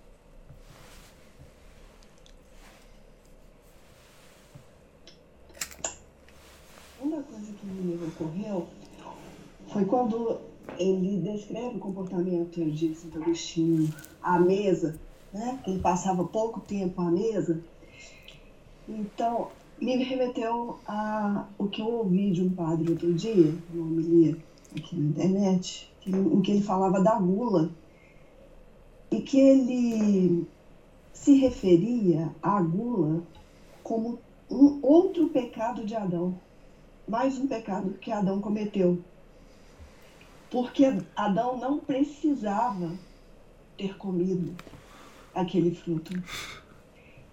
Ocorreu 8.02 8.66
foi 9.68 9.84
quando 9.84 10.38
ele 10.78 11.18
descreve 11.18 11.76
o 11.76 11.80
comportamento 11.80 12.64
de 12.64 12.94
Santo 12.94 13.22
Agostinho 13.22 13.92
à 14.22 14.38
mesa, 14.38 14.98
né? 15.32 15.58
Ele 15.66 15.78
passava 15.78 16.24
pouco 16.24 16.60
tempo 16.60 17.00
à 17.00 17.10
mesa. 17.10 17.60
Então, 18.88 19.48
me 19.80 19.96
remeteu 20.02 20.78
a 20.86 21.46
o 21.58 21.66
que 21.66 21.80
eu 21.80 21.86
ouvi 21.86 22.30
de 22.30 22.42
um 22.42 22.50
padre 22.50 22.90
outro 22.90 23.12
dia, 23.12 23.54
uma 23.72 23.84
homilia 23.84 24.36
aqui 24.76 24.96
na 24.96 25.08
internet, 25.08 25.90
em 26.06 26.42
que 26.42 26.52
ele 26.52 26.62
falava 26.62 27.00
da 27.00 27.18
gula 27.18 27.70
e 29.10 29.20
que 29.20 29.38
ele 29.38 30.46
se 31.12 31.36
referia 31.36 32.30
à 32.42 32.60
gula 32.60 33.22
como 33.82 34.18
um 34.50 34.78
outro 34.82 35.28
pecado 35.28 35.84
de 35.84 35.94
Adão 35.94 36.34
mais 37.06 37.38
um 37.38 37.46
pecado 37.46 37.94
que 38.00 38.10
Adão 38.10 38.40
cometeu. 38.40 38.98
Porque 40.50 40.84
Adão 41.16 41.58
não 41.58 41.78
precisava 41.78 42.92
ter 43.76 43.96
comido 43.96 44.54
aquele 45.34 45.74
fruto. 45.74 46.12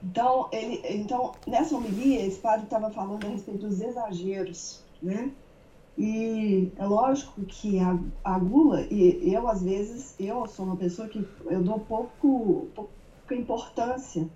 Então, 0.03 0.49
ele, 0.51 0.81
então 0.85 1.33
nessa 1.45 1.75
homilia, 1.75 2.25
esse 2.25 2.39
padre 2.39 2.65
estava 2.65 2.89
falando 2.89 3.25
a 3.25 3.29
respeito 3.29 3.67
dos 3.67 3.79
exageros, 3.79 4.83
né? 5.01 5.31
E 5.97 6.71
é 6.77 6.85
lógico 6.85 7.41
que 7.41 7.79
a, 7.79 7.99
a 8.23 8.39
gula, 8.39 8.81
e 8.89 9.33
eu 9.33 9.47
às 9.47 9.61
vezes, 9.61 10.15
eu 10.19 10.47
sou 10.47 10.65
uma 10.65 10.77
pessoa 10.77 11.07
que 11.07 11.27
eu 11.45 11.61
dou 11.61 11.79
pouco, 11.79 12.67
pouca 12.73 13.35
importância 13.35 14.27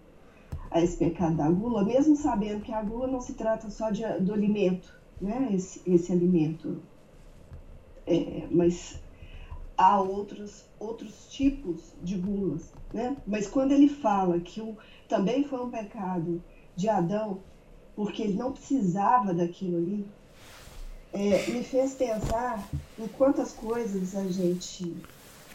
a 0.69 0.81
esse 0.81 0.97
pecado 0.97 1.37
da 1.37 1.49
gula, 1.49 1.83
mesmo 1.83 2.15
sabendo 2.15 2.61
que 2.61 2.73
a 2.73 2.83
gula 2.83 3.07
não 3.07 3.21
se 3.21 3.33
trata 3.33 3.69
só 3.69 3.89
de, 3.89 4.03
do 4.19 4.33
alimento, 4.33 4.93
né, 5.21 5.49
esse, 5.53 5.81
esse 5.85 6.11
alimento. 6.11 6.81
É, 8.07 8.47
mas 8.51 8.99
há 9.77 9.99
outros, 9.99 10.65
outros 10.79 11.27
tipos 11.29 11.81
de 12.01 12.15
gulas. 12.15 12.71
Né? 12.93 13.17
Mas 13.25 13.47
quando 13.47 13.71
ele 13.71 13.89
fala 13.89 14.39
que 14.39 14.61
o, 14.61 14.77
também 15.07 15.43
foi 15.43 15.59
um 15.59 15.69
pecado 15.69 16.41
de 16.75 16.89
Adão, 16.89 17.39
porque 17.95 18.23
ele 18.23 18.33
não 18.33 18.51
precisava 18.51 19.33
daquilo 19.33 19.77
ali, 19.77 20.05
é, 21.13 21.49
me 21.49 21.63
fez 21.63 21.93
pensar 21.93 22.69
em 22.99 23.07
quantas 23.07 23.53
coisas 23.53 24.15
a 24.15 24.27
gente 24.27 24.95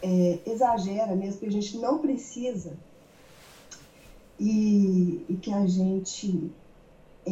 é, 0.01 0.39
exagera 0.45 1.15
mesmo, 1.15 1.39
que 1.39 1.45
a 1.45 1.51
gente 1.51 1.77
não 1.77 1.99
precisa 1.99 2.73
e, 4.39 5.23
e 5.29 5.35
que 5.35 5.53
a 5.53 5.67
gente 5.67 6.51
é, 7.27 7.31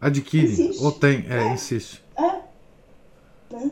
Adquire. 0.00 0.50
Insiste. 0.50 0.82
Ou 0.82 0.92
tem. 0.92 1.26
É, 1.28 1.36
é. 1.36 1.52
insiste. 1.52 2.02
É. 2.16 2.40
Né? 3.54 3.70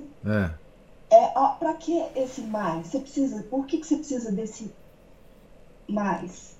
É. 1.11 1.16
é 1.16 1.33
para 1.59 1.74
que 1.74 2.05
esse 2.14 2.43
mais? 2.43 2.87
Você 2.87 3.01
precisa. 3.01 3.43
Por 3.45 3.66
que, 3.66 3.79
que 3.79 3.87
você 3.87 3.97
precisa 3.97 4.31
desse 4.31 4.70
mais? 5.89 6.57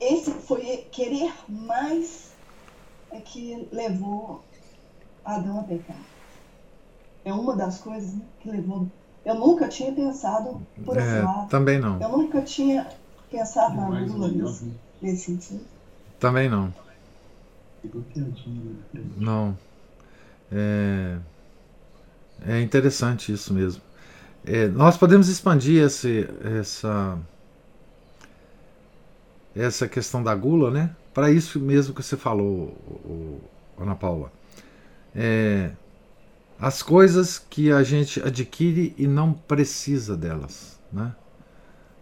Esse 0.00 0.30
foi 0.30 0.86
querer 0.90 1.32
mais 1.48 2.32
é 3.10 3.20
que 3.20 3.68
levou 3.72 4.42
Adão 5.24 5.60
a 5.60 5.62
pecar. 5.62 5.96
É 7.24 7.32
uma 7.32 7.56
das 7.56 7.78
coisas 7.78 8.12
né, 8.14 8.22
que 8.40 8.50
levou. 8.50 8.86
Eu 9.24 9.36
nunca 9.36 9.68
tinha 9.68 9.92
pensado 9.92 10.60
por 10.84 10.98
esse 10.98 11.08
é, 11.08 11.22
lado. 11.22 11.48
Também 11.48 11.78
não. 11.78 12.00
Eu 12.00 12.10
nunca 12.10 12.42
tinha 12.42 12.86
pensado 13.30 13.76
na 13.76 13.88
Lula 13.88 14.28
nesse 15.00 15.24
sentido. 15.24 15.64
Também 16.20 16.48
não. 16.48 16.72
Não. 19.16 19.56
É... 20.50 21.18
É 22.46 22.60
interessante 22.60 23.32
isso 23.32 23.54
mesmo. 23.54 23.82
É, 24.44 24.68
nós 24.68 24.96
podemos 24.96 25.28
expandir 25.28 25.82
esse, 25.82 26.28
essa, 26.60 27.18
essa 29.56 29.88
questão 29.88 30.22
da 30.22 30.34
gula, 30.34 30.70
né? 30.70 30.94
Para 31.14 31.30
isso 31.30 31.58
mesmo 31.58 31.94
que 31.94 32.02
você 32.02 32.16
falou, 32.16 32.76
o, 32.86 33.40
o, 33.78 33.82
Ana 33.82 33.94
Paula. 33.94 34.30
É, 35.14 35.70
as 36.60 36.82
coisas 36.82 37.38
que 37.38 37.72
a 37.72 37.82
gente 37.82 38.20
adquire 38.20 38.94
e 38.98 39.06
não 39.06 39.32
precisa 39.32 40.16
delas, 40.16 40.78
né? 40.92 41.14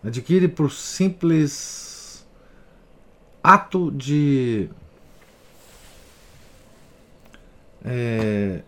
Adquire 0.02 0.48
por 0.48 0.72
simples 0.72 2.26
ato 3.42 3.92
de 3.92 4.68
é, 7.84 8.60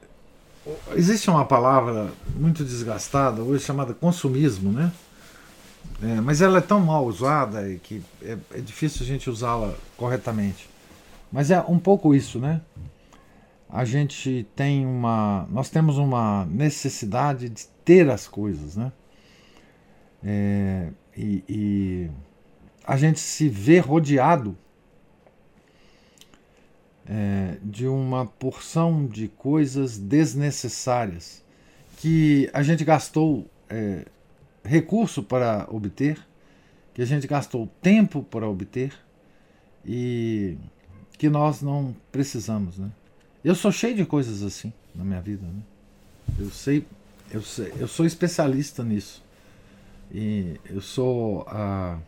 existe 0.95 1.31
uma 1.31 1.45
palavra 1.45 2.11
muito 2.37 2.65
desgastada 2.65 3.43
hoje 3.43 3.65
chamada 3.65 3.95
consumismo, 3.95 4.73
né? 4.73 4.93
É, 6.03 6.21
mas 6.21 6.43
ela 6.43 6.59
é 6.59 6.61
tão 6.61 6.81
mal 6.81 7.07
usada 7.07 7.63
que 7.83 8.03
é, 8.23 8.37
é 8.53 8.61
difícil 8.61 9.03
a 9.03 9.07
gente 9.07 9.31
usá-la 9.31 9.75
corretamente. 9.97 10.69
Mas 11.31 11.51
é 11.51 11.61
um 11.61 11.79
pouco 11.79 12.15
isso, 12.15 12.39
né? 12.39 12.61
A 13.69 13.85
gente 13.85 14.47
tem 14.55 14.87
uma. 14.87 15.47
Nós 15.51 15.69
temos 15.69 15.99
uma 15.99 16.47
necessidade 16.47 17.49
de 17.49 17.67
ter 17.85 18.09
as 18.09 18.29
coisas, 18.29 18.77
né? 18.77 18.93
É, 20.23 20.89
e, 21.17 21.45
e 21.49 22.11
a 22.87 22.97
gente 22.97 23.21
se 23.21 23.49
vê 23.49 23.79
rodeado 23.79 24.57
é, 27.07 27.57
de 27.63 27.87
uma 27.87 28.27
porção 28.27 29.07
de 29.07 29.29
coisas 29.29 29.99
desnecessárias 29.99 31.43
que 31.99 32.49
a 32.53 32.63
gente 32.63 32.85
gastou 32.85 33.49
é, 33.69 34.05
recurso 34.65 35.23
para 35.23 35.67
obter, 35.71 36.19
que 36.93 37.03
a 37.03 37.05
gente 37.05 37.27
gastou 37.27 37.69
tempo 37.83 38.23
para 38.23 38.49
obter 38.49 38.93
e 39.85 40.57
que 41.19 41.29
nós 41.29 41.61
não 41.61 41.95
precisamos, 42.11 42.79
né? 42.79 42.91
Eu 43.45 43.55
sou 43.55 43.71
cheio 43.71 43.95
de 43.95 44.07
coisas 44.07 44.43
assim 44.43 44.73
na 44.95 45.05
minha 45.05 45.21
vida, 45.21 45.47
né? 45.47 45.63
Eu 46.39 46.51
sei, 46.51 46.87
eu 47.31 47.43
sei, 47.43 47.73
eu 47.79 47.87
sou 47.87 48.07
especialista 48.07 48.83
nisso 48.83 49.23
e 50.11 50.59
eu 50.71 50.81
sou 50.81 51.43
a 51.49 51.99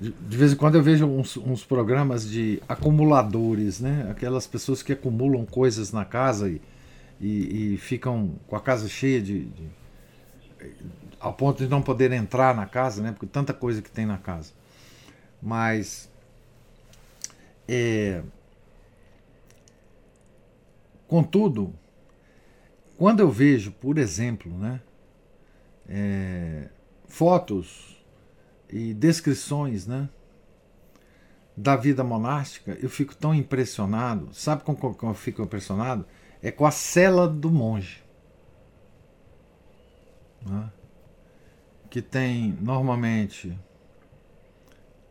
de 0.00 0.36
vez 0.36 0.52
em 0.52 0.56
quando 0.56 0.74
eu 0.74 0.82
vejo 0.82 1.06
uns, 1.06 1.36
uns, 1.36 1.64
programas 1.64 2.28
de 2.28 2.62
acumuladores, 2.68 3.80
né? 3.80 4.08
Aquelas 4.10 4.46
pessoas 4.46 4.82
que 4.82 4.92
acumulam 4.92 5.44
coisas 5.44 5.92
na 5.92 6.04
casa 6.04 6.48
e, 6.48 6.60
e, 7.20 7.74
e 7.74 7.76
ficam 7.76 8.34
com 8.46 8.56
a 8.56 8.60
casa 8.60 8.88
cheia 8.88 9.20
de, 9.20 9.44
de, 9.44 9.68
ao 11.20 11.32
ponto 11.34 11.62
de 11.62 11.68
não 11.68 11.82
poder 11.82 12.10
entrar 12.12 12.54
na 12.54 12.66
casa, 12.66 13.02
né? 13.02 13.12
Porque 13.12 13.26
tanta 13.26 13.52
coisa 13.52 13.80
que 13.80 13.90
tem 13.90 14.06
na 14.06 14.18
casa. 14.18 14.52
Mas 15.40 16.10
é, 17.68 18.22
contudo, 21.06 21.72
quando 22.96 23.20
eu 23.20 23.30
vejo, 23.30 23.70
por 23.72 23.98
exemplo, 23.98 24.52
né? 24.58 24.80
É, 25.88 26.68
fotos 27.06 27.91
e 28.72 28.94
descrições 28.94 29.86
né, 29.86 30.08
da 31.54 31.76
vida 31.76 32.02
monástica, 32.02 32.76
eu 32.80 32.88
fico 32.88 33.14
tão 33.14 33.34
impressionado. 33.34 34.30
Sabe 34.32 34.64
com 34.64 34.74
que 34.74 35.04
eu 35.04 35.14
fico 35.14 35.42
impressionado? 35.42 36.06
É 36.42 36.50
com 36.50 36.64
a 36.64 36.70
cela 36.70 37.28
do 37.28 37.50
monge. 37.50 38.02
Né, 40.44 40.70
que 41.90 42.00
tem 42.00 42.56
normalmente 42.60 43.56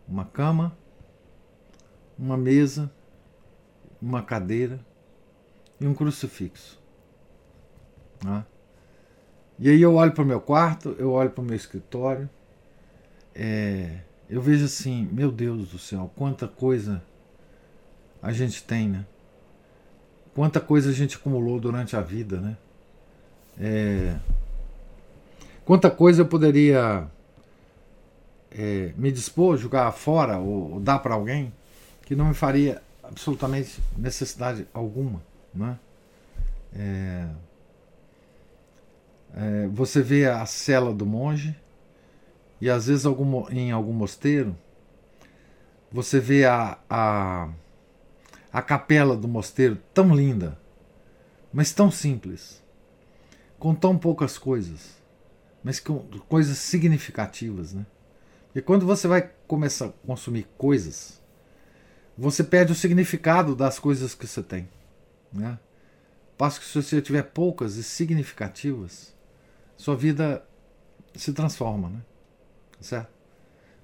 uma 0.07 0.25
cama, 0.25 0.75
uma 2.17 2.35
mesa, 2.35 2.91
uma 4.01 4.23
cadeira 4.23 4.83
e 5.79 5.85
um 5.85 5.93
crucifixo. 5.93 6.81
Né? 8.25 8.43
E 9.59 9.69
aí 9.69 9.79
eu 9.79 9.93
olho 9.93 10.11
para 10.11 10.23
o 10.23 10.27
meu 10.27 10.41
quarto, 10.41 10.95
eu 10.97 11.11
olho 11.11 11.29
para 11.29 11.41
o 11.41 11.45
meu 11.45 11.55
escritório, 11.55 12.27
é, 13.35 13.99
eu 14.29 14.41
vejo 14.41 14.65
assim, 14.65 15.07
meu 15.11 15.31
Deus 15.31 15.69
do 15.69 15.79
céu, 15.79 16.11
quanta 16.15 16.47
coisa 16.47 17.01
a 18.21 18.31
gente 18.31 18.63
tem, 18.63 18.87
né? 18.87 19.05
Quanta 20.33 20.59
coisa 20.59 20.89
a 20.89 20.93
gente 20.93 21.17
acumulou 21.17 21.59
durante 21.59 21.95
a 21.95 22.01
vida, 22.01 22.39
né? 22.39 22.57
É, 23.59 24.17
quanta 25.65 25.91
coisa 25.91 26.21
eu 26.21 26.25
poderia 26.25 27.07
é, 28.51 28.93
me 28.95 29.11
dispor, 29.11 29.57
jogar 29.57 29.91
fora 29.91 30.37
ou, 30.37 30.73
ou 30.73 30.79
dar 30.79 30.99
para 30.99 31.15
alguém 31.15 31.51
que 32.05 32.15
não 32.15 32.29
me 32.29 32.33
faria 32.33 32.81
absolutamente 33.03 33.81
necessidade 33.97 34.67
alguma, 34.73 35.21
né? 35.53 35.77
É, 36.73 37.27
é, 39.33 39.67
você 39.67 40.01
vê 40.01 40.25
a 40.25 40.45
cela 40.45 40.93
do 40.93 41.05
monge, 41.05 41.55
e 42.61 42.69
às 42.69 42.85
vezes 42.85 43.07
algum, 43.07 43.49
em 43.49 43.71
algum 43.71 43.91
mosteiro, 43.91 44.55
você 45.91 46.19
vê 46.19 46.45
a, 46.45 46.77
a, 46.87 47.49
a 48.53 48.61
capela 48.61 49.17
do 49.17 49.27
mosteiro 49.27 49.79
tão 49.91 50.15
linda, 50.15 50.57
mas 51.51 51.73
tão 51.73 51.89
simples, 51.89 52.63
com 53.57 53.73
tão 53.73 53.97
poucas 53.97 54.37
coisas, 54.37 54.95
mas 55.63 55.79
com 55.79 55.99
coisas 56.29 56.59
significativas. 56.59 57.73
Né? 57.73 57.85
E 58.53 58.61
quando 58.61 58.85
você 58.85 59.07
vai 59.07 59.31
começar 59.47 59.87
a 59.87 60.07
consumir 60.07 60.47
coisas, 60.55 61.19
você 62.15 62.43
perde 62.43 62.71
o 62.71 62.75
significado 62.75 63.55
das 63.55 63.79
coisas 63.79 64.13
que 64.13 64.27
você 64.27 64.43
tem. 64.43 64.69
Né? 65.33 65.57
Passo 66.37 66.59
que 66.59 66.65
se 66.67 66.81
você 66.81 67.01
tiver 67.01 67.23
poucas 67.23 67.75
e 67.75 67.83
significativas, 67.83 69.15
sua 69.75 69.95
vida 69.95 70.45
se 71.15 71.33
transforma. 71.33 71.89
Né? 71.89 72.01
Certo? 72.81 73.09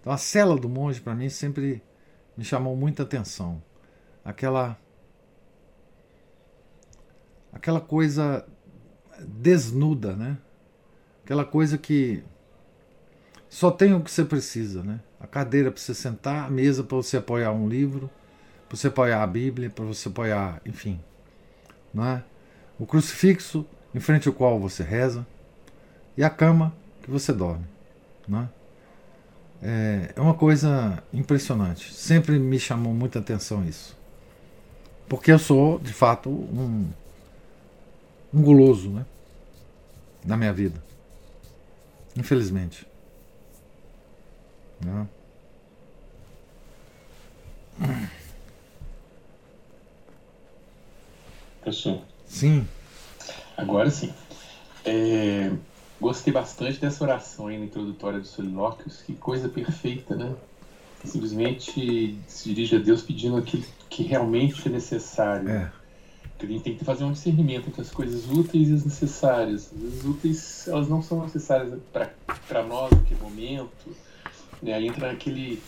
Então 0.02 0.12
a 0.12 0.18
cela 0.18 0.56
do 0.56 0.70
monge 0.70 1.02
para 1.02 1.16
mim 1.16 1.30
sempre 1.30 1.84
me 2.36 2.44
chamou 2.44 2.76
muita 2.76 3.04
atenção. 3.04 3.62
Aquela 4.24 4.78
aquela 7.52 7.82
coisa 7.82 8.46
desnuda, 9.22 10.16
né? 10.16 10.38
Aquela 11.24 11.44
coisa 11.44 11.78
que 11.78 12.24
só 13.50 13.72
tem 13.72 13.94
o 13.94 14.02
que 14.02 14.12
você 14.12 14.24
precisa, 14.24 14.84
né? 14.84 15.00
A 15.20 15.26
cadeira 15.26 15.72
para 15.72 15.82
você 15.82 15.94
sentar, 15.94 16.46
a 16.46 16.50
mesa 16.50 16.84
para 16.84 16.98
você 16.98 17.18
apoiar 17.18 17.52
um 17.52 17.68
livro, 17.68 18.10
para 18.68 18.78
você 18.78 18.88
apoiar 18.88 19.24
a 19.24 19.28
Bíblia, 19.28 19.70
para 19.70 19.86
você 19.86 20.10
apoiar, 20.10 20.62
enfim, 20.66 21.00
não 21.94 22.06
é? 22.06 22.24
O 22.78 22.86
crucifixo 22.86 23.66
em 23.96 24.00
frente 24.00 24.28
ao 24.28 24.34
qual 24.34 24.60
você 24.60 24.84
reza 24.84 25.26
e 26.16 26.24
a 26.24 26.30
cama 26.30 26.76
que 27.02 27.10
você 27.10 27.34
dorme, 27.34 27.66
não 28.28 28.42
é? 28.42 28.50
É, 29.62 30.14
é 30.16 30.22
uma 30.22 30.34
coisa 30.34 31.04
impressionante. 31.14 31.94
Sempre 31.94 32.38
me 32.38 32.60
chamou 32.60 32.94
muita 32.94 33.20
atenção 33.20 33.66
isso. 33.66 33.98
Porque 35.08 35.32
eu 35.32 35.40
sou, 35.40 35.80
de 35.80 35.94
fato, 35.94 36.30
um, 36.30 36.90
um 38.34 38.42
guloso 38.42 38.90
né? 38.90 39.06
na 40.26 40.36
minha 40.36 40.54
vida. 40.54 40.84
Infelizmente. 42.16 42.86
Né? 44.84 45.08
Professor. 51.62 52.02
Sim. 52.26 52.68
Agora 53.56 53.90
sim. 53.90 54.14
É, 54.86 55.52
Gostei 56.00 56.32
bastante 56.32 56.80
dessa 56.80 57.04
oração 57.04 57.48
aí 57.48 57.58
na 57.58 57.66
introdutória 57.66 58.20
dos 58.20 58.30
solilóquios. 58.30 59.02
Que 59.02 59.14
coisa 59.14 59.50
perfeita, 59.50 60.16
né? 60.16 60.36
Simplesmente 61.04 62.18
se 62.28 62.50
dirige 62.50 62.76
a 62.76 62.80
Deus 62.80 63.02
pedindo 63.02 63.38
aquilo 63.38 63.64
que 63.90 64.04
realmente 64.04 64.68
é 64.68 64.72
necessário. 64.72 65.50
É. 65.50 65.72
a 66.40 66.46
gente 66.46 66.64
tem 66.64 66.76
que 66.76 66.86
fazer 66.86 67.04
um 67.04 67.12
discernimento 67.12 67.68
entre 67.68 67.82
as 67.82 67.90
coisas 67.90 68.30
úteis 68.30 68.70
e 68.70 68.74
as 68.74 68.86
necessárias. 68.86 69.72
As 69.74 70.06
úteis, 70.06 70.68
elas 70.68 70.88
não 70.88 71.02
são 71.02 71.24
necessárias 71.24 71.80
para 71.92 72.64
nós 72.64 72.92
naquele 72.92 73.20
momento. 73.22 73.96
Né? 74.62 74.74
Aí 74.74 74.88
entra 74.88 75.12
naquele 75.12 75.62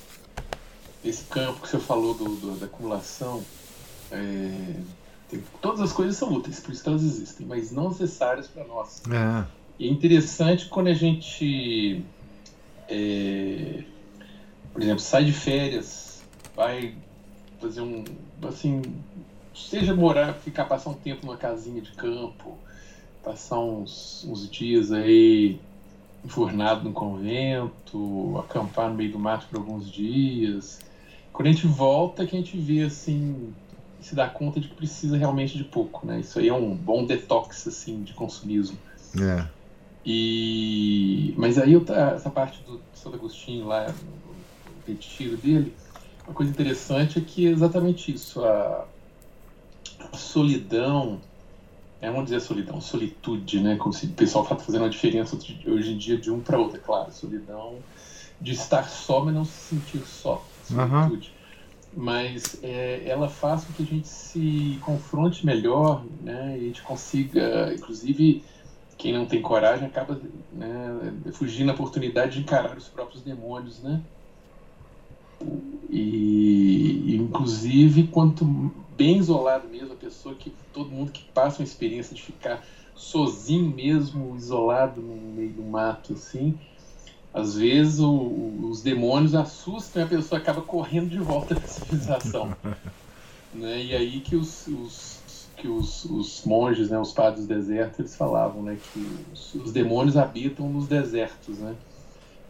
esse 1.03 1.23
campo 1.25 1.61
que 1.61 1.67
o 1.67 1.69
senhor 1.69 1.83
falou 1.83 2.13
do, 2.13 2.35
do 2.35 2.59
da 2.59 2.65
acumulação. 2.65 3.43
É, 4.11 4.75
tem, 5.29 5.43
todas 5.61 5.81
as 5.81 5.93
coisas 5.93 6.17
são 6.17 6.33
úteis, 6.33 6.59
por 6.59 6.73
isso 6.73 6.87
elas 6.87 7.03
existem, 7.03 7.45
mas 7.45 7.71
não 7.71 7.89
necessárias 7.89 8.47
para 8.47 8.63
nós. 8.65 9.01
É. 9.09 9.58
E 9.79 9.87
é 9.87 9.89
interessante 9.89 10.65
quando 10.65 10.87
a 10.87 10.93
gente, 10.93 12.03
é, 12.89 13.83
por 14.73 14.81
exemplo, 14.81 14.99
sai 14.99 15.23
de 15.23 15.31
férias, 15.31 16.21
vai 16.53 16.93
fazer 17.61 17.79
um, 17.79 18.03
assim, 18.43 18.81
seja 19.55 19.95
morar, 19.95 20.33
ficar 20.33 20.65
passar 20.65 20.89
um 20.89 20.95
tempo 20.95 21.25
numa 21.25 21.37
casinha 21.37 21.81
de 21.81 21.91
campo, 21.91 22.57
passar 23.23 23.59
uns, 23.59 24.25
uns 24.27 24.49
dias 24.51 24.91
aí 24.91 25.59
enfurnado 26.25 26.83
no 26.83 26.91
convento, 26.91 28.37
acampar 28.39 28.89
no 28.89 28.95
meio 28.95 29.13
do 29.13 29.19
mato 29.19 29.47
por 29.47 29.59
alguns 29.59 29.89
dias. 29.89 30.79
Quando 31.31 31.47
a 31.47 31.51
gente 31.51 31.67
volta, 31.67 32.25
que 32.25 32.35
a 32.35 32.39
gente 32.39 32.57
vê 32.57 32.83
assim, 32.83 33.53
se 34.01 34.13
dá 34.13 34.27
conta 34.27 34.59
de 34.59 34.67
que 34.67 34.75
precisa 34.75 35.15
realmente 35.15 35.57
de 35.57 35.63
pouco, 35.63 36.05
né? 36.05 36.19
Isso 36.19 36.37
aí 36.37 36.49
é 36.49 36.53
um 36.53 36.75
bom 36.75 37.05
detox 37.05 37.65
assim 37.67 38.03
de 38.03 38.13
consumismo. 38.13 38.77
É. 39.17 39.58
E 40.05 41.33
mas 41.37 41.57
aí 41.57 41.73
eu, 41.73 41.85
essa 42.15 42.29
parte 42.29 42.61
do 42.63 42.81
Santo 42.93 43.15
Agostinho 43.15 43.67
lá, 43.67 43.87
o 43.87 44.87
retiro 44.87 45.37
dele, 45.37 45.73
uma 46.25 46.33
coisa 46.33 46.51
interessante 46.51 47.19
é 47.19 47.21
que 47.21 47.47
é 47.47 47.51
exatamente 47.51 48.13
isso, 48.13 48.43
a, 48.43 48.85
a 50.11 50.17
solidão 50.17 51.19
é, 52.01 52.09
vamos 52.09 52.25
dizer 52.25 52.39
solidão, 52.39 52.79
solitude, 52.79 53.59
né? 53.59 53.75
Como 53.75 53.93
se 53.93 54.05
o 54.05 54.09
pessoal 54.09 54.43
está 54.43 54.55
fazendo 54.55 54.85
a 54.85 54.89
diferença 54.89 55.37
hoje 55.67 55.91
em 55.91 55.97
dia 55.97 56.17
de 56.17 56.31
um 56.31 56.39
para 56.39 56.57
outro, 56.57 56.77
é 56.77 56.79
claro. 56.79 57.11
Solidão 57.11 57.75
de 58.39 58.53
estar 58.53 58.87
só, 58.87 59.23
mas 59.23 59.33
não 59.33 59.43
se 59.43 59.75
sentir 59.75 59.99
só. 60.05 60.43
Solitude. 60.65 61.27
Uhum. 61.27 62.03
Mas 62.03 62.57
é, 62.63 63.03
ela 63.05 63.27
faz 63.27 63.65
com 63.65 63.73
que 63.73 63.83
a 63.83 63.85
gente 63.85 64.07
se 64.07 64.79
confronte 64.81 65.45
melhor, 65.45 66.05
né? 66.21 66.57
E 66.57 66.61
a 66.61 66.67
gente 66.67 66.81
consiga, 66.83 67.73
inclusive, 67.73 68.43
quem 68.99 69.13
não 69.13 69.25
tem 69.25 69.41
coragem 69.41 69.87
acaba 69.87 70.19
né, 70.51 71.13
fugindo 71.31 71.67
da 71.67 71.73
oportunidade 71.73 72.33
de 72.33 72.39
encarar 72.41 72.77
os 72.77 72.89
próprios 72.89 73.23
demônios, 73.23 73.81
né? 73.81 74.01
E, 75.89 77.15
inclusive, 77.15 78.07
quanto 78.07 78.43
bem 78.97 79.17
isolado 79.17 79.69
mesmo, 79.69 79.93
a 79.93 79.95
pessoa 79.95 80.35
que 80.35 80.53
todo 80.73 80.91
mundo 80.91 81.13
que 81.13 81.23
passa 81.33 81.61
uma 81.61 81.65
experiência 81.65 82.13
de 82.13 82.21
ficar 82.21 82.61
sozinho 82.93 83.73
mesmo, 83.73 84.35
isolado 84.35 85.01
no 85.01 85.15
meio 85.33 85.53
do 85.53 85.63
mato, 85.63 86.11
assim, 86.11 86.59
às 87.33 87.55
vezes 87.55 88.01
o, 88.01 88.11
os 88.69 88.81
demônios 88.81 89.33
assustam 89.33 90.01
e 90.01 90.05
a 90.05 90.09
pessoa 90.09 90.41
acaba 90.41 90.61
correndo 90.61 91.09
de 91.09 91.19
volta 91.19 91.55
da 91.55 91.65
civilização. 91.65 92.53
né? 93.55 93.81
E 93.81 93.95
aí 93.95 94.19
que 94.19 94.35
os, 94.35 94.67
os 94.67 95.08
que 95.59 95.67
os, 95.67 96.05
os, 96.05 96.43
monges, 96.45 96.89
né, 96.89 96.97
os 96.97 97.11
padres 97.11 97.45
do 97.45 97.53
deserto, 97.53 97.99
eles 97.99 98.15
falavam, 98.15 98.63
né, 98.63 98.77
que 98.93 98.99
os, 99.33 99.55
os 99.55 99.71
demônios 99.71 100.17
habitam 100.17 100.69
nos 100.69 100.87
desertos, 100.87 101.59
né? 101.59 101.75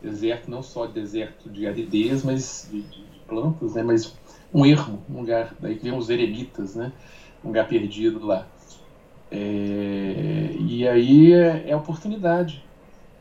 Deserto 0.01 0.49
não 0.49 0.63
só 0.63 0.85
deserto 0.85 1.49
de 1.49 1.67
aridez, 1.67 2.23
mas 2.23 2.69
de, 2.71 2.81
de, 2.81 3.03
plantas, 3.27 3.73
né, 3.73 3.83
mas 3.83 4.15
um 4.53 4.65
ermo, 4.65 5.03
um 5.09 5.19
lugar, 5.19 5.53
daí 5.59 5.75
vem 5.75 5.95
os 5.95 6.09
eremitas, 6.09 6.75
né? 6.75 6.91
Um 7.43 7.49
lugar 7.49 7.67
perdido 7.67 8.25
lá. 8.25 8.47
É, 9.31 10.55
e 10.59 10.87
aí 10.87 11.33
é, 11.33 11.69
é 11.69 11.75
oportunidade. 11.75 12.63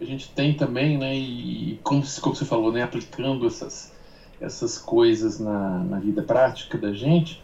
A 0.01 0.05
gente 0.05 0.31
tem 0.31 0.55
também, 0.55 0.97
né? 0.97 1.15
E 1.15 1.79
como, 1.83 2.03
como 2.21 2.35
você 2.35 2.45
falou, 2.45 2.73
né? 2.73 2.83
Aplicando 2.83 3.47
essas, 3.47 3.93
essas 4.41 4.79
coisas 4.79 5.39
na, 5.41 5.81
na 5.85 5.99
vida 5.99 6.23
prática 6.23 6.79
da 6.79 6.93
gente, 6.93 7.43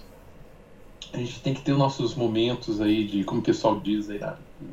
a 1.14 1.18
gente 1.18 1.40
tem 1.40 1.54
que 1.54 1.62
ter 1.62 1.74
nossos 1.74 2.14
momentos 2.14 2.80
aí 2.80 3.06
de, 3.06 3.22
como 3.22 3.40
o 3.40 3.44
pessoal 3.44 3.78
diz 3.78 4.10
aí, 4.10 4.20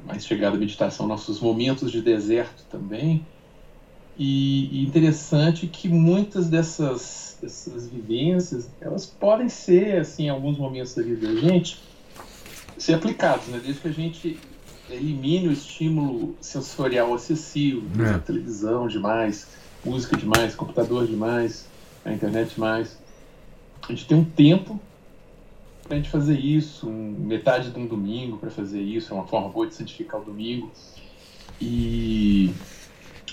mais 0.06 0.26
chegada 0.26 0.56
à 0.56 0.60
meditação, 0.60 1.08
nossos 1.08 1.40
momentos 1.40 1.92
de 1.92 2.02
deserto 2.02 2.64
também. 2.70 3.26
E, 4.18 4.80
e 4.80 4.86
interessante 4.86 5.68
que 5.68 5.88
muitas 5.88 6.50
dessas 6.50 7.38
essas 7.44 7.88
vivências, 7.88 8.70
elas 8.80 9.06
podem 9.06 9.50
ser, 9.50 10.00
assim, 10.00 10.26
em 10.26 10.30
alguns 10.30 10.58
momentos 10.58 10.94
da 10.94 11.02
vida 11.02 11.28
da 11.28 11.40
gente, 11.40 11.82
ser 12.78 12.94
aplicadas, 12.94 13.48
né? 13.48 13.60
Desde 13.64 13.82
que 13.82 13.88
a 13.88 13.92
gente 13.92 14.40
elimine 14.90 15.48
o 15.48 15.52
estímulo 15.52 16.36
sensorial 16.40 17.16
excessivo, 17.16 17.84
é. 18.04 18.20
televisão 18.20 18.88
demais, 18.88 19.48
música 19.84 20.16
demais, 20.18 20.54
computador 20.54 21.08
demais, 21.08 21.66
a 22.06 22.12
internet 22.12 22.54
demais. 22.54 22.98
A 23.82 23.92
gente 23.92 24.06
tem 24.06 24.18
um 24.18 24.26
tempo 24.26 24.80
para 25.92 25.98
a 25.98 26.00
gente 26.00 26.10
fazer 26.10 26.40
isso, 26.40 26.88
um, 26.88 27.16
metade 27.20 27.70
de 27.70 27.78
um 27.78 27.86
domingo 27.86 28.38
para 28.38 28.50
fazer 28.50 28.80
isso, 28.80 29.12
é 29.12 29.14
uma 29.14 29.28
forma 29.28 29.50
boa 29.50 29.68
de 29.68 29.76
santificar 29.76 30.22
o 30.22 30.24
domingo. 30.24 30.72
E 31.60 32.50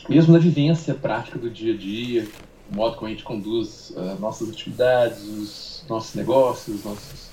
mesmo 0.09 0.33
na 0.33 0.41
vivência 0.41 0.93
prática 0.93 1.39
do 1.39 1.49
dia 1.49 1.73
a 1.73 1.77
dia, 1.77 2.27
o 2.69 2.75
modo 2.75 2.97
como 2.97 3.07
a 3.07 3.11
gente 3.11 3.23
conduz 3.23 3.91
uh, 3.91 4.19
nossas 4.19 4.51
atividades, 4.51 5.23
os 5.23 5.85
nossos 5.89 6.17
negócios, 6.17 6.85
nossos, 6.85 7.31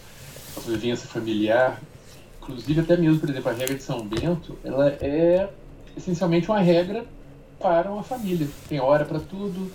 nossa 0.55 0.71
vivência 0.71 1.07
familiar. 1.07 1.82
Inclusive, 2.39 2.82
até 2.82 2.95
mesmo, 2.95 3.19
por 3.19 3.28
exemplo, 3.28 3.49
a 3.49 3.53
regra 3.55 3.76
de 3.76 3.82
São 3.82 4.05
Bento, 4.05 4.55
ela 4.63 4.89
é 5.01 5.49
essencialmente 5.97 6.47
uma 6.49 6.59
regra 6.59 7.03
para 7.59 7.91
uma 7.91 8.03
família. 8.03 8.47
Tem 8.69 8.80
hora 8.80 9.03
para 9.03 9.19
tudo, 9.19 9.71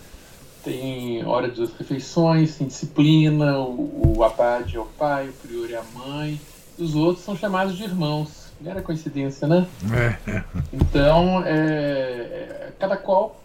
tem 0.63 1.25
hora 1.25 1.49
das 1.49 1.73
refeições, 1.73 2.57
tem 2.57 2.67
disciplina, 2.67 3.59
o, 3.59 4.17
o 4.19 4.25
abade 4.25 4.77
é 4.77 4.81
o 4.81 4.85
pai, 4.85 5.29
o 5.29 5.33
prior 5.33 5.71
é 5.71 5.77
a 5.77 5.85
mãe, 5.95 6.41
e 6.79 6.83
os 6.83 6.95
outros 6.95 7.25
são 7.25 7.37
chamados 7.37 7.77
de 7.77 7.85
irmãos. 7.85 8.51
Não 8.61 8.71
era 8.71 8.83
coincidência, 8.83 9.49
né? 9.49 9.67
É. 10.27 10.43
Então, 10.73 11.43
é, 11.45 11.53
é, 11.53 12.73
cada 12.79 12.97
qual 12.97 13.41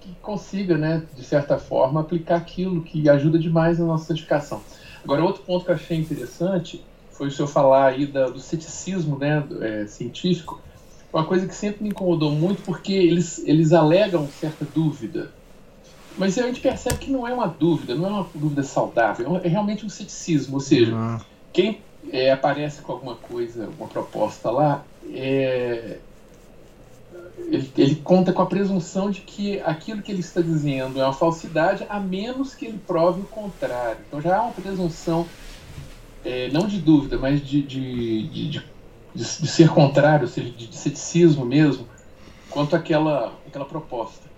que 0.00 0.14
consiga, 0.20 0.76
né, 0.76 1.02
de 1.16 1.24
certa 1.24 1.58
forma, 1.58 2.00
aplicar 2.00 2.36
aquilo 2.36 2.82
que 2.82 3.08
ajuda 3.08 3.38
demais 3.38 3.78
na 3.78 3.86
nossa 3.86 4.06
santificação. 4.06 4.60
Agora, 5.02 5.22
outro 5.22 5.42
ponto 5.42 5.64
que 5.64 5.70
eu 5.70 5.74
achei 5.74 5.96
interessante 5.96 6.84
foi 7.12 7.28
o 7.28 7.30
senhor 7.30 7.48
falar 7.48 7.86
aí 7.86 8.06
da, 8.06 8.28
do 8.28 8.40
ceticismo 8.40 9.18
né, 9.18 9.44
é, 9.60 9.86
científico, 9.86 10.60
uma 11.12 11.24
coisa 11.24 11.46
que 11.46 11.54
sempre 11.54 11.82
me 11.82 11.90
incomodou 11.90 12.30
muito, 12.30 12.62
porque 12.62 12.92
eles, 12.92 13.38
eles 13.46 13.72
alegam 13.72 14.28
certa 14.40 14.64
dúvida. 14.64 15.30
Mas 16.18 16.36
a 16.38 16.42
gente 16.42 16.60
percebe 16.60 16.98
que 16.98 17.10
não 17.10 17.26
é 17.26 17.32
uma 17.32 17.46
dúvida, 17.46 17.94
não 17.94 18.06
é 18.06 18.10
uma 18.10 18.26
dúvida 18.34 18.62
saudável, 18.62 19.40
é 19.42 19.48
realmente 19.48 19.86
um 19.86 19.88
ceticismo. 19.88 20.54
Ou 20.54 20.60
seja, 20.60 20.94
uhum. 20.94 21.18
quem 21.52 21.80
é, 22.12 22.30
aparece 22.30 22.82
com 22.82 22.92
alguma 22.92 23.14
coisa, 23.14 23.66
alguma 23.66 23.88
proposta 23.88 24.50
lá, 24.50 24.84
é, 25.12 25.98
ele, 27.48 27.70
ele, 27.76 27.94
conta 27.96 28.32
com 28.32 28.42
a 28.42 28.46
presunção 28.46 29.10
de 29.10 29.20
que 29.20 29.60
aquilo 29.60 30.02
que 30.02 30.12
ele 30.12 30.20
está 30.20 30.40
dizendo 30.40 31.00
é 31.00 31.04
uma 31.04 31.12
falsidade, 31.12 31.86
a 31.88 31.98
menos 31.98 32.54
que 32.54 32.66
ele 32.66 32.78
prove 32.78 33.22
o 33.22 33.24
contrário. 33.24 33.98
Então 34.06 34.20
já 34.20 34.38
há 34.38 34.42
uma 34.42 34.52
presunção, 34.52 35.26
é, 36.24 36.48
não 36.50 36.66
de 36.66 36.78
dúvida, 36.78 37.18
mas 37.18 37.44
de, 37.44 37.62
de, 37.62 38.28
de, 38.28 38.48
de, 38.48 38.62
de 39.14 39.24
ser 39.24 39.68
contrário, 39.70 40.26
ou 40.26 40.32
seja, 40.32 40.50
de, 40.50 40.76
ceticismo 40.76 41.44
mesmo, 41.44 41.86
quanto 42.50 42.76
àquela, 42.76 43.32
àquela 43.46 43.64
proposta. 43.64 44.29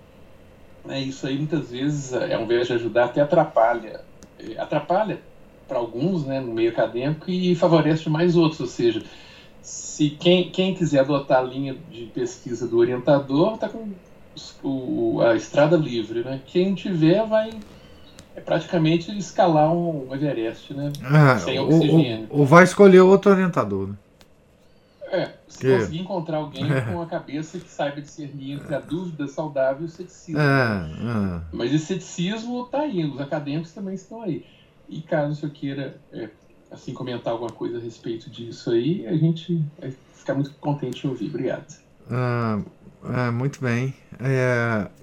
É, 0.87 0.99
isso 0.99 1.25
aí 1.25 1.37
muitas 1.37 1.71
vezes, 1.71 2.13
é, 2.13 2.33
ao 2.33 2.43
invés 2.43 2.67
de 2.67 2.73
ajudar, 2.73 3.05
até 3.05 3.21
atrapalha. 3.21 4.01
É, 4.39 4.59
atrapalha 4.59 5.19
para 5.67 5.77
alguns 5.77 6.25
né, 6.25 6.39
no 6.39 6.53
meio 6.53 6.69
acadêmico 6.69 7.29
e 7.29 7.55
favorece 7.55 8.09
mais 8.09 8.35
outros, 8.35 8.59
ou 8.59 8.67
seja, 8.67 9.01
se 9.61 10.09
quem, 10.09 10.49
quem 10.49 10.75
quiser 10.75 10.99
adotar 10.99 11.39
a 11.39 11.43
linha 11.43 11.75
de 11.89 12.05
pesquisa 12.07 12.67
do 12.67 12.77
orientador 12.77 13.55
está 13.55 13.69
com 13.69 13.89
o, 14.63 15.21
a 15.21 15.35
estrada 15.35 15.77
livre, 15.77 16.23
né? 16.23 16.41
Quem 16.45 16.73
tiver 16.73 17.25
vai 17.25 17.51
é 18.35 18.41
praticamente 18.41 19.15
escalar 19.17 19.71
um 19.71 20.07
Everest, 20.13 20.73
né? 20.73 20.91
É, 21.01 21.39
Sem 21.39 21.59
oxigênio. 21.59 22.27
Ou, 22.29 22.39
ou, 22.39 22.45
vai 22.45 22.63
escolher 22.63 23.01
outro 23.01 23.31
orientador, 23.31 23.87
né? 23.87 23.95
É, 25.13 25.31
se 25.47 25.59
que... 25.59 25.71
conseguir 25.71 25.99
encontrar 25.99 26.37
alguém 26.37 26.73
é. 26.73 26.81
com 26.81 26.99
a 26.99 27.05
cabeça 27.05 27.59
que 27.59 27.69
saiba 27.69 28.01
discernir 28.01 28.53
entre 28.53 28.73
a 28.73 28.79
dúvida 28.79 29.27
saudável 29.27 29.83
e 29.83 29.85
o 29.85 29.87
ceticismo. 29.87 30.41
É, 30.41 30.43
é. 30.43 31.41
Mas 31.51 31.71
esse 31.71 31.85
ceticismo 31.85 32.63
está 32.63 32.79
aí, 32.79 33.05
os 33.05 33.21
acadêmicos 33.21 33.71
também 33.73 33.93
estão 33.93 34.23
aí. 34.23 34.43
E 34.89 35.03
caso 35.03 35.33
o 35.33 35.35
senhor 35.35 35.51
queira 35.51 36.01
é, 36.11 36.29
assim 36.71 36.95
comentar 36.95 37.31
alguma 37.31 37.51
coisa 37.51 37.77
a 37.77 37.79
respeito 37.79 38.27
disso 38.27 38.71
aí, 38.71 39.05
a 39.05 39.15
gente 39.15 39.63
vai 39.79 39.93
ficar 40.15 40.33
muito 40.33 40.49
contente 40.55 41.05
em 41.05 41.09
ouvir. 41.11 41.27
Obrigado. 41.27 41.75
Ah, 42.09 42.59
é, 43.27 43.29
muito 43.29 43.61
bem. 43.61 43.93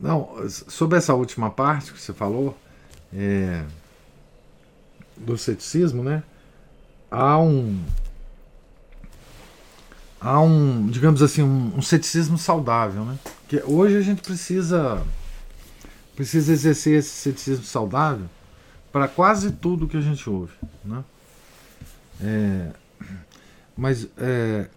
Não, 0.01 0.49
sobre 0.49 0.99
essa 0.99 1.15
última 1.15 1.51
parte 1.51 1.93
que 1.93 2.01
você 2.01 2.13
falou 2.13 2.59
do 5.17 5.39
ceticismo, 5.39 6.03
né? 6.03 6.25
Há 7.09 7.39
um 7.39 7.81
há 10.21 10.41
um, 10.41 10.87
digamos 10.87 11.23
assim, 11.23 11.43
um, 11.43 11.77
um 11.77 11.83
ceticismo 11.83 12.37
saudável, 12.37 13.05
né? 13.05 13.19
Que 13.49 13.63
hoje 13.65 13.97
a 13.97 14.03
gente 14.03 14.23
precisa 14.23 15.03
precisa 16.15 16.53
exercer 16.53 16.99
esse 16.99 17.09
ceticismo 17.09 17.65
saudável 17.65 18.27
para 18.93 19.09
quase 19.09 19.53
tudo 19.53 19.89
que 19.89 19.97
a 19.97 20.01
gente 20.01 20.29
ouve, 20.29 20.53
né? 20.85 21.03
É, 22.23 22.71
mas 23.77 24.07
é, 24.19 24.69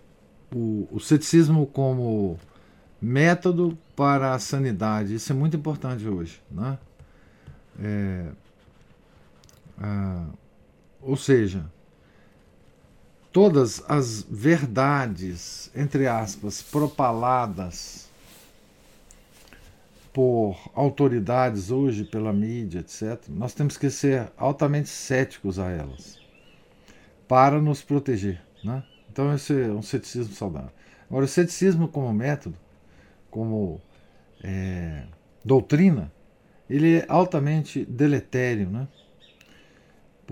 o, 0.54 0.88
o 0.90 1.00
ceticismo 1.00 1.68
como 1.68 2.40
método 3.02 3.78
para 3.96 4.34
a 4.34 4.40
sanidade, 4.40 5.16
isso 5.16 5.32
é 5.34 5.36
muito 5.36 5.58
importante 5.58 6.08
hoje. 6.08 6.42
Né? 6.50 6.78
É, 7.82 8.28
ou 11.02 11.18
seja, 11.18 11.66
todas 13.34 13.84
as 13.90 14.22
verdades, 14.30 15.72
entre 15.76 16.08
aspas, 16.08 16.62
propaladas 16.62 18.08
por 20.14 20.56
autoridades 20.76 21.72
hoje, 21.72 22.04
pela 22.04 22.32
mídia, 22.32 22.80
etc., 22.80 23.28
nós 23.30 23.56
temos 23.56 23.76
que 23.76 23.90
ser 23.90 24.32
altamente 24.38 24.88
céticos 24.88 25.58
a 25.58 25.72
elas 25.72 26.22
para 27.28 27.60
nos 27.60 27.82
proteger. 27.82 28.40
Né? 28.64 28.84
Então, 29.12 29.34
esse 29.34 29.60
é 29.60 29.68
um 29.70 29.82
ceticismo 29.82 30.36
saudável. 30.36 30.70
Agora, 31.10 31.26
o 31.26 31.28
ceticismo 31.28 31.88
como 31.88 32.14
método, 32.14 32.56
como 33.32 33.82
é, 34.44 35.06
doutrina, 35.44 36.12
ele 36.70 37.00
é 37.00 37.06
altamente 37.10 37.84
deletério, 37.86 38.70
né? 38.70 38.88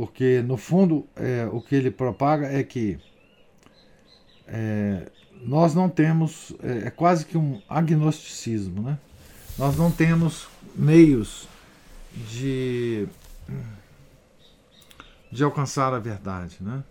Porque 0.01 0.41
no 0.41 0.57
fundo 0.57 1.07
é, 1.15 1.47
o 1.51 1.61
que 1.61 1.75
ele 1.75 1.91
propaga 1.91 2.47
é 2.47 2.63
que 2.63 2.99
é, 4.47 5.11
nós 5.43 5.75
não 5.75 5.87
temos, 5.87 6.55
é, 6.63 6.87
é, 6.87 6.89
quase 6.89 7.23
que 7.23 7.37
um 7.37 7.61
agnosticismo, 7.69 8.81
né? 8.81 8.97
nós 9.59 9.77
não 9.77 9.91
temos 9.91 10.47
meios 10.75 11.47
de, 12.31 13.07
de 15.31 15.43
alcançar 15.43 15.93
a 15.93 15.99
verdade. 15.99 16.57
Né? 16.61 16.83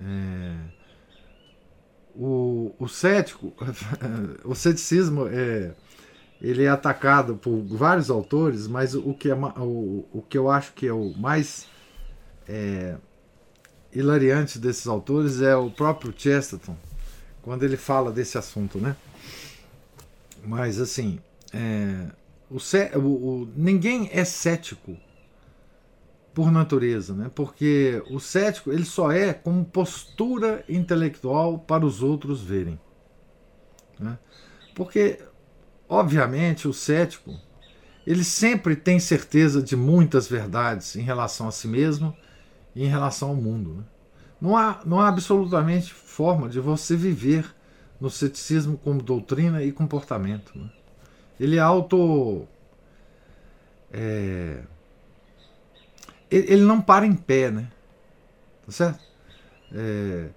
É, 0.00 0.56
o, 2.14 2.74
o 2.78 2.88
cético, 2.88 3.52
o 4.46 4.54
ceticismo 4.54 5.26
é 5.28 5.74
ele 6.40 6.64
é 6.64 6.68
atacado 6.68 7.36
por 7.36 7.62
vários 7.62 8.10
autores, 8.10 8.66
mas 8.66 8.94
o 8.94 9.14
que, 9.14 9.30
é, 9.30 9.34
o, 9.34 10.04
o 10.12 10.24
que 10.28 10.36
eu 10.36 10.50
acho 10.50 10.72
que 10.74 10.86
é 10.86 10.92
o 10.92 11.12
mais 11.16 11.66
é, 12.48 12.96
hilariante 13.92 14.58
desses 14.58 14.86
autores 14.86 15.40
é 15.40 15.56
o 15.56 15.70
próprio 15.70 16.12
Chesterton, 16.16 16.76
quando 17.42 17.62
ele 17.62 17.76
fala 17.76 18.12
desse 18.12 18.36
assunto, 18.36 18.78
né? 18.78 18.96
Mas 20.44 20.80
assim, 20.80 21.18
é, 21.52 22.10
o, 22.50 22.58
o, 22.98 23.48
ninguém 23.56 24.08
é 24.12 24.24
cético 24.24 24.96
por 26.34 26.52
natureza, 26.52 27.14
né? 27.14 27.30
Porque 27.34 28.02
o 28.10 28.20
cético 28.20 28.70
ele 28.70 28.84
só 28.84 29.10
é 29.10 29.32
como 29.32 29.64
postura 29.64 30.62
intelectual 30.68 31.58
para 31.58 31.86
os 31.86 32.02
outros 32.02 32.42
verem, 32.42 32.78
né? 33.98 34.18
Porque 34.74 35.18
Obviamente, 35.88 36.66
o 36.66 36.72
cético 36.72 37.38
ele 38.06 38.22
sempre 38.22 38.76
tem 38.76 39.00
certeza 39.00 39.60
de 39.60 39.74
muitas 39.74 40.28
verdades 40.28 40.94
em 40.94 41.00
relação 41.00 41.48
a 41.48 41.50
si 41.50 41.66
mesmo 41.66 42.16
e 42.74 42.84
em 42.84 42.88
relação 42.88 43.30
ao 43.30 43.34
mundo. 43.34 43.74
Né? 43.74 43.84
Não, 44.40 44.56
há, 44.56 44.80
não 44.86 45.00
há 45.00 45.08
absolutamente 45.08 45.92
forma 45.92 46.48
de 46.48 46.60
você 46.60 46.94
viver 46.94 47.52
no 48.00 48.08
ceticismo 48.08 48.78
como 48.78 49.02
doutrina 49.02 49.62
e 49.62 49.72
comportamento. 49.72 50.56
Né? 50.56 50.70
Ele 51.40 51.56
é 51.56 51.60
auto. 51.60 52.46
É, 53.92 54.62
ele, 56.30 56.62
não 56.62 56.80
para 56.80 57.06
em 57.06 57.14
pé, 57.14 57.50
né? 57.50 57.68
Tá 58.64 58.72
certo? 58.72 59.00
É, 59.72 60.28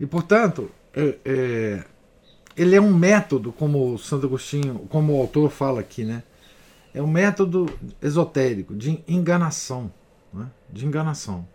e 0.00 0.06
portanto, 0.06 0.70
é, 0.94 1.18
é 1.24 1.84
ele 2.58 2.74
é 2.74 2.80
um 2.80 2.92
método, 2.92 3.52
como 3.52 3.94
o 3.94 3.98
Santo 3.98 4.26
Agostinho, 4.26 4.80
como 4.88 5.16
o 5.16 5.20
autor 5.20 5.48
fala 5.48 5.80
aqui, 5.80 6.04
né? 6.04 6.24
É 6.92 7.00
um 7.00 7.06
método 7.06 7.66
esotérico 8.02 8.74
de 8.74 9.02
enganação, 9.06 9.92
né? 10.32 10.50
de 10.68 10.84
enganação. 10.84 11.46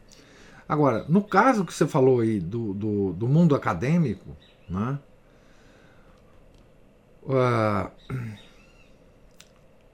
Agora, 0.67 1.05
no 1.09 1.21
caso 1.21 1.65
que 1.65 1.73
você 1.73 1.85
falou 1.85 2.21
aí 2.21 2.39
do, 2.39 2.73
do, 2.73 3.13
do 3.13 3.27
mundo 3.27 3.53
acadêmico, 3.53 4.29
né? 4.69 4.97
Uh, 7.23 7.91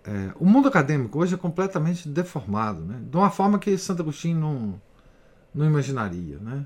é, 0.04 0.34
o 0.40 0.46
mundo 0.46 0.68
acadêmico 0.68 1.20
hoje 1.20 1.34
é 1.34 1.38
completamente 1.38 2.08
deformado, 2.08 2.82
né? 2.82 3.00
de 3.02 3.18
uma 3.18 3.30
forma 3.32 3.58
que 3.58 3.76
Santo 3.78 4.04
Agostinho 4.04 4.40
não, 4.40 4.82
não 5.54 5.66
imaginaria. 5.66 6.38
Né? 6.38 6.66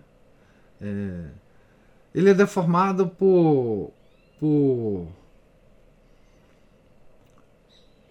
É, 0.81 1.25
ele 2.13 2.29
é 2.29 2.33
deformado 2.33 3.07
por 3.07 3.91
por 4.43 5.07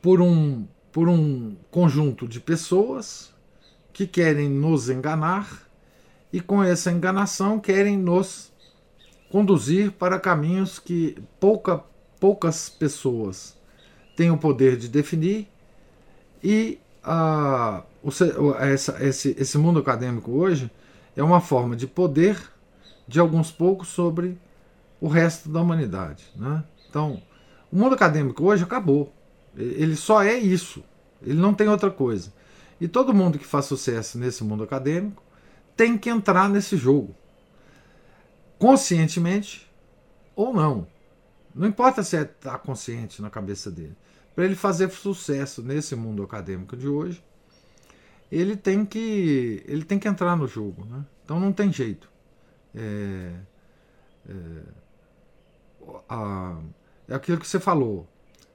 por 0.00 0.22
um 0.22 0.66
por 0.90 1.06
um 1.06 1.54
conjunto 1.70 2.26
de 2.26 2.40
pessoas 2.40 3.30
que 3.92 4.06
querem 4.06 4.48
nos 4.48 4.88
enganar 4.88 5.68
e 6.32 6.40
com 6.40 6.64
essa 6.64 6.90
enganação 6.90 7.60
querem 7.60 7.98
nos 7.98 8.50
conduzir 9.30 9.92
para 9.92 10.18
caminhos 10.18 10.78
que 10.78 11.22
pouca, 11.38 11.84
poucas 12.18 12.70
pessoas 12.70 13.54
têm 14.16 14.30
o 14.30 14.38
poder 14.38 14.78
de 14.78 14.88
definir 14.88 15.46
e 16.42 16.78
a, 17.04 17.82
o, 18.02 18.54
essa, 18.54 19.04
esse, 19.04 19.36
esse 19.38 19.58
mundo 19.58 19.80
acadêmico 19.80 20.30
hoje 20.30 20.70
é 21.14 21.22
uma 21.22 21.42
forma 21.42 21.76
de 21.76 21.86
poder 21.86 22.38
de 23.06 23.20
alguns 23.20 23.50
poucos 23.50 23.88
sobre 23.88 24.38
o 25.02 25.08
resto 25.08 25.48
da 25.48 25.60
humanidade. 25.60 26.24
Né? 26.36 26.62
Então, 26.88 27.20
o 27.72 27.76
mundo 27.76 27.96
acadêmico 27.96 28.44
hoje 28.44 28.62
acabou. 28.62 29.12
Ele 29.56 29.96
só 29.96 30.22
é 30.22 30.38
isso. 30.38 30.84
Ele 31.20 31.40
não 31.40 31.52
tem 31.52 31.66
outra 31.68 31.90
coisa. 31.90 32.32
E 32.80 32.86
todo 32.86 33.12
mundo 33.12 33.36
que 33.36 33.44
faz 33.44 33.64
sucesso 33.64 34.16
nesse 34.16 34.44
mundo 34.44 34.62
acadêmico 34.62 35.20
tem 35.76 35.98
que 35.98 36.08
entrar 36.08 36.48
nesse 36.48 36.76
jogo. 36.76 37.16
Conscientemente 38.60 39.68
ou 40.36 40.54
não. 40.54 40.86
Não 41.52 41.66
importa 41.66 42.04
se 42.04 42.16
está 42.16 42.54
é, 42.54 42.58
consciente 42.58 43.20
na 43.20 43.28
cabeça 43.28 43.72
dele. 43.72 43.96
Para 44.36 44.44
ele 44.44 44.54
fazer 44.54 44.88
sucesso 44.90 45.64
nesse 45.64 45.96
mundo 45.96 46.22
acadêmico 46.22 46.76
de 46.76 46.86
hoje, 46.86 47.22
ele 48.30 48.56
tem 48.56 48.86
que, 48.86 49.64
ele 49.66 49.84
tem 49.84 49.98
que 49.98 50.06
entrar 50.06 50.36
no 50.36 50.46
jogo. 50.46 50.84
Né? 50.84 51.04
Então 51.24 51.40
não 51.40 51.52
tem 51.52 51.72
jeito. 51.72 52.08
É, 52.72 53.32
é, 54.28 54.34
a, 56.08 56.56
é 57.08 57.14
aquilo 57.14 57.38
que 57.38 57.46
você 57.46 57.60
falou. 57.60 58.06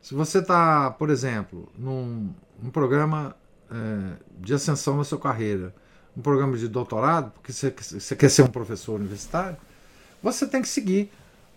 Se 0.01 0.13
você 0.13 0.39
está, 0.39 0.91
por 0.91 1.09
exemplo, 1.09 1.69
num, 1.77 2.33
num 2.61 2.69
programa 2.69 3.35
é, 3.69 4.17
de 4.39 4.53
ascensão 4.53 4.97
na 4.97 5.03
sua 5.03 5.19
carreira, 5.19 5.73
um 6.15 6.21
programa 6.21 6.57
de 6.57 6.67
doutorado, 6.67 7.31
porque 7.31 7.51
você, 7.51 7.69
você 7.71 8.15
quer 8.15 8.29
ser 8.29 8.43
um 8.43 8.47
professor 8.47 8.99
universitário, 8.99 9.57
você 10.21 10.47
tem 10.47 10.61
que 10.61 10.67
seguir 10.67 11.11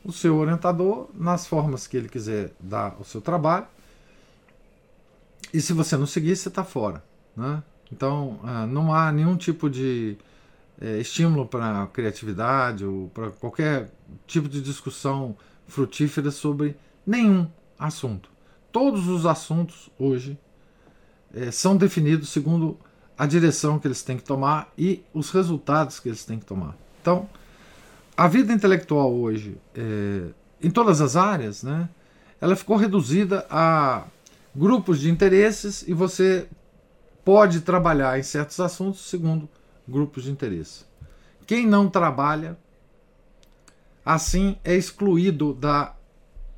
o 0.04 0.12
seu 0.12 0.36
orientador 0.36 1.08
nas 1.14 1.46
formas 1.46 1.86
que 1.86 1.96
ele 1.96 2.08
quiser 2.08 2.52
dar 2.58 2.96
o 3.00 3.04
seu 3.04 3.20
trabalho. 3.20 3.66
E 5.52 5.60
se 5.60 5.72
você 5.72 5.96
não 5.96 6.06
seguir, 6.06 6.36
você 6.36 6.48
está 6.48 6.64
fora. 6.64 7.02
Né? 7.36 7.62
Então, 7.92 8.40
ah, 8.44 8.66
não 8.66 8.94
há 8.94 9.10
nenhum 9.10 9.36
tipo 9.36 9.68
de 9.68 10.16
é, 10.80 10.98
estímulo 10.98 11.46
para 11.46 11.86
criatividade 11.88 12.84
ou 12.84 13.08
para 13.08 13.30
qualquer 13.30 13.90
tipo 14.26 14.48
de 14.48 14.60
discussão 14.60 15.36
frutífera 15.70 16.30
sobre 16.30 16.76
nenhum 17.06 17.48
assunto. 17.78 18.28
Todos 18.70 19.08
os 19.08 19.24
assuntos 19.24 19.90
hoje 19.98 20.38
é, 21.34 21.50
são 21.50 21.76
definidos 21.76 22.28
segundo 22.28 22.78
a 23.16 23.26
direção 23.26 23.78
que 23.78 23.86
eles 23.86 24.02
têm 24.02 24.16
que 24.16 24.24
tomar 24.24 24.72
e 24.76 25.02
os 25.12 25.30
resultados 25.30 26.00
que 26.00 26.08
eles 26.08 26.24
têm 26.24 26.38
que 26.38 26.44
tomar. 26.44 26.76
Então, 27.00 27.28
a 28.16 28.28
vida 28.28 28.52
intelectual 28.52 29.12
hoje, 29.12 29.56
é, 29.74 30.28
em 30.62 30.70
todas 30.70 31.00
as 31.00 31.16
áreas, 31.16 31.62
né, 31.62 31.88
ela 32.40 32.56
ficou 32.56 32.76
reduzida 32.76 33.46
a 33.50 34.04
grupos 34.54 35.00
de 35.00 35.10
interesses 35.10 35.86
e 35.86 35.92
você 35.92 36.48
pode 37.24 37.60
trabalhar 37.60 38.18
em 38.18 38.22
certos 38.22 38.58
assuntos 38.60 39.08
segundo 39.08 39.48
grupos 39.86 40.24
de 40.24 40.30
interesse. 40.30 40.84
Quem 41.46 41.66
não 41.66 41.88
trabalha 41.88 42.58
assim 44.14 44.56
é 44.64 44.74
excluído 44.74 45.54
da 45.54 45.94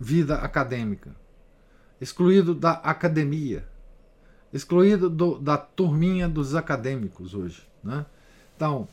vida 0.00 0.36
acadêmica, 0.36 1.14
excluído 2.00 2.54
da 2.54 2.72
academia, 2.72 3.68
excluído 4.52 5.10
do, 5.10 5.38
da 5.38 5.58
turminha 5.58 6.28
dos 6.28 6.54
acadêmicos 6.54 7.34
hoje. 7.34 7.62
Né? 7.84 8.06
Então, 8.56 8.88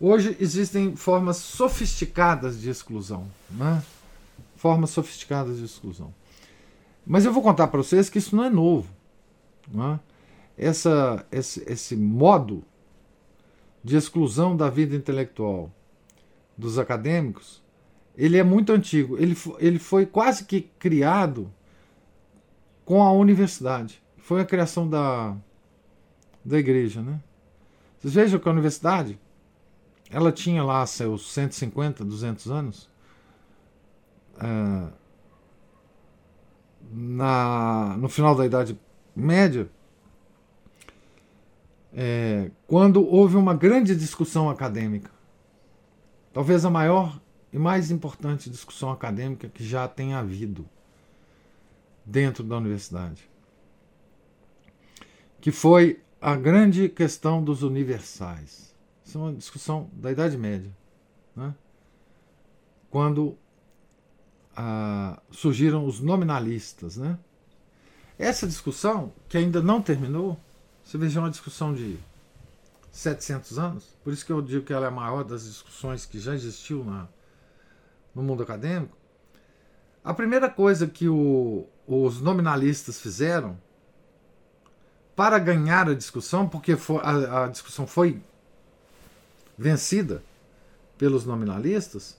hoje 0.00 0.34
existem 0.40 0.96
formas 0.96 1.36
sofisticadas 1.36 2.58
de 2.58 2.70
exclusão. 2.70 3.30
Né? 3.50 3.82
Formas 4.56 4.90
sofisticadas 4.90 5.58
de 5.58 5.64
exclusão. 5.66 6.14
Mas 7.06 7.26
eu 7.26 7.32
vou 7.32 7.42
contar 7.42 7.68
para 7.68 7.82
vocês 7.82 8.08
que 8.08 8.18
isso 8.18 8.34
não 8.34 8.44
é 8.44 8.50
novo. 8.50 8.88
Né? 9.68 10.00
Essa, 10.56 11.26
esse, 11.30 11.62
esse 11.70 11.96
modo 11.96 12.64
de 13.84 13.96
exclusão 13.96 14.56
da 14.56 14.70
vida 14.70 14.96
intelectual 14.96 15.70
dos 16.56 16.78
acadêmicos 16.78 17.62
ele 18.20 18.36
é 18.36 18.42
muito 18.44 18.70
antigo. 18.70 19.16
Ele, 19.16 19.34
ele 19.58 19.78
foi 19.78 20.04
quase 20.04 20.44
que 20.44 20.60
criado 20.78 21.50
com 22.84 23.02
a 23.02 23.10
universidade. 23.10 24.02
Foi 24.18 24.42
a 24.42 24.44
criação 24.44 24.86
da, 24.86 25.34
da 26.44 26.58
igreja. 26.58 27.00
Né? 27.00 27.18
Vocês 27.98 28.12
vejam 28.12 28.38
que 28.38 28.46
a 28.46 28.52
universidade, 28.52 29.18
ela 30.10 30.30
tinha 30.30 30.62
lá 30.62 30.84
seus 30.84 31.32
150, 31.32 32.04
200 32.04 32.50
anos. 32.50 32.90
Uh, 34.36 34.92
na, 36.92 37.96
no 37.96 38.08
final 38.08 38.34
da 38.34 38.44
Idade 38.44 38.78
Média, 39.16 39.70
é, 41.94 42.50
quando 42.66 43.02
houve 43.06 43.36
uma 43.36 43.54
grande 43.54 43.96
discussão 43.96 44.50
acadêmica, 44.50 45.10
talvez 46.32 46.64
a 46.64 46.70
maior 46.70 47.19
e 47.52 47.58
mais 47.58 47.90
importante 47.90 48.50
discussão 48.50 48.90
acadêmica 48.90 49.48
que 49.48 49.64
já 49.66 49.88
tenha 49.88 50.18
havido 50.18 50.68
dentro 52.04 52.44
da 52.44 52.56
universidade, 52.56 53.28
que 55.40 55.50
foi 55.50 56.02
a 56.20 56.36
grande 56.36 56.88
questão 56.88 57.42
dos 57.42 57.62
universais. 57.62 58.74
Isso 59.04 59.18
é 59.18 59.20
uma 59.20 59.32
discussão 59.32 59.90
da 59.92 60.12
Idade 60.12 60.36
Média, 60.36 60.70
né? 61.34 61.54
quando 62.90 63.36
ah, 64.54 65.20
surgiram 65.30 65.86
os 65.86 66.00
nominalistas. 66.00 66.96
Né? 66.96 67.18
Essa 68.18 68.46
discussão, 68.46 69.12
que 69.28 69.38
ainda 69.38 69.62
não 69.62 69.80
terminou, 69.80 70.38
você 70.84 70.98
veja 70.98 71.20
uma 71.20 71.30
discussão 71.30 71.72
de 71.72 71.98
700 72.92 73.58
anos, 73.58 73.96
por 74.02 74.12
isso 74.12 74.26
que 74.26 74.32
eu 74.32 74.42
digo 74.42 74.64
que 74.64 74.72
ela 74.72 74.86
é 74.86 74.88
a 74.88 74.92
maior 74.92 75.24
das 75.24 75.44
discussões 75.44 76.04
que 76.04 76.18
já 76.18 76.34
existiu 76.34 76.84
na, 76.84 77.08
no 78.14 78.22
mundo 78.22 78.42
acadêmico. 78.42 78.96
A 80.02 80.14
primeira 80.14 80.48
coisa 80.48 80.86
que 80.86 81.08
o, 81.08 81.66
os 81.86 82.20
nominalistas 82.20 83.00
fizeram 83.00 83.58
para 85.14 85.38
ganhar 85.38 85.88
a 85.88 85.94
discussão, 85.94 86.48
porque 86.48 86.76
for, 86.76 87.00
a, 87.04 87.44
a 87.44 87.48
discussão 87.48 87.86
foi 87.86 88.22
vencida 89.56 90.22
pelos 90.96 91.26
nominalistas, 91.26 92.18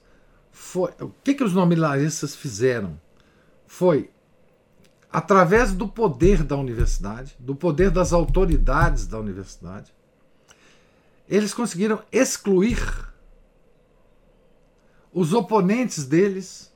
foi, 0.52 0.92
o 1.00 1.10
que, 1.24 1.34
que 1.34 1.42
os 1.42 1.52
nominalistas 1.52 2.36
fizeram? 2.36 3.00
Foi 3.66 4.10
através 5.12 5.72
do 5.72 5.86
poder 5.86 6.42
da 6.42 6.56
universidade, 6.56 7.36
do 7.38 7.54
poder 7.54 7.90
das 7.90 8.12
autoridades 8.12 9.06
da 9.06 9.18
universidade, 9.18 9.92
eles 11.28 11.52
conseguiram 11.52 12.02
excluir 12.10 12.78
os 15.12 15.32
oponentes 15.32 16.06
deles 16.06 16.72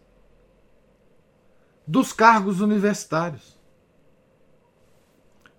dos 1.87 2.13
cargos 2.13 2.61
universitários. 2.61 3.57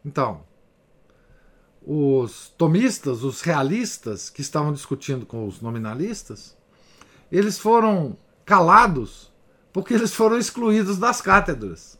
Então, 0.05 0.45
os 1.85 2.49
tomistas, 2.57 3.23
os 3.23 3.41
realistas 3.41 4.29
que 4.29 4.41
estavam 4.41 4.73
discutindo 4.73 5.25
com 5.25 5.47
os 5.47 5.61
nominalistas, 5.61 6.55
eles 7.31 7.57
foram 7.57 8.17
calados 8.45 9.33
porque 9.71 9.93
eles 9.93 10.13
foram 10.13 10.37
excluídos 10.37 10.97
das 10.97 11.21
cátedras. 11.21 11.99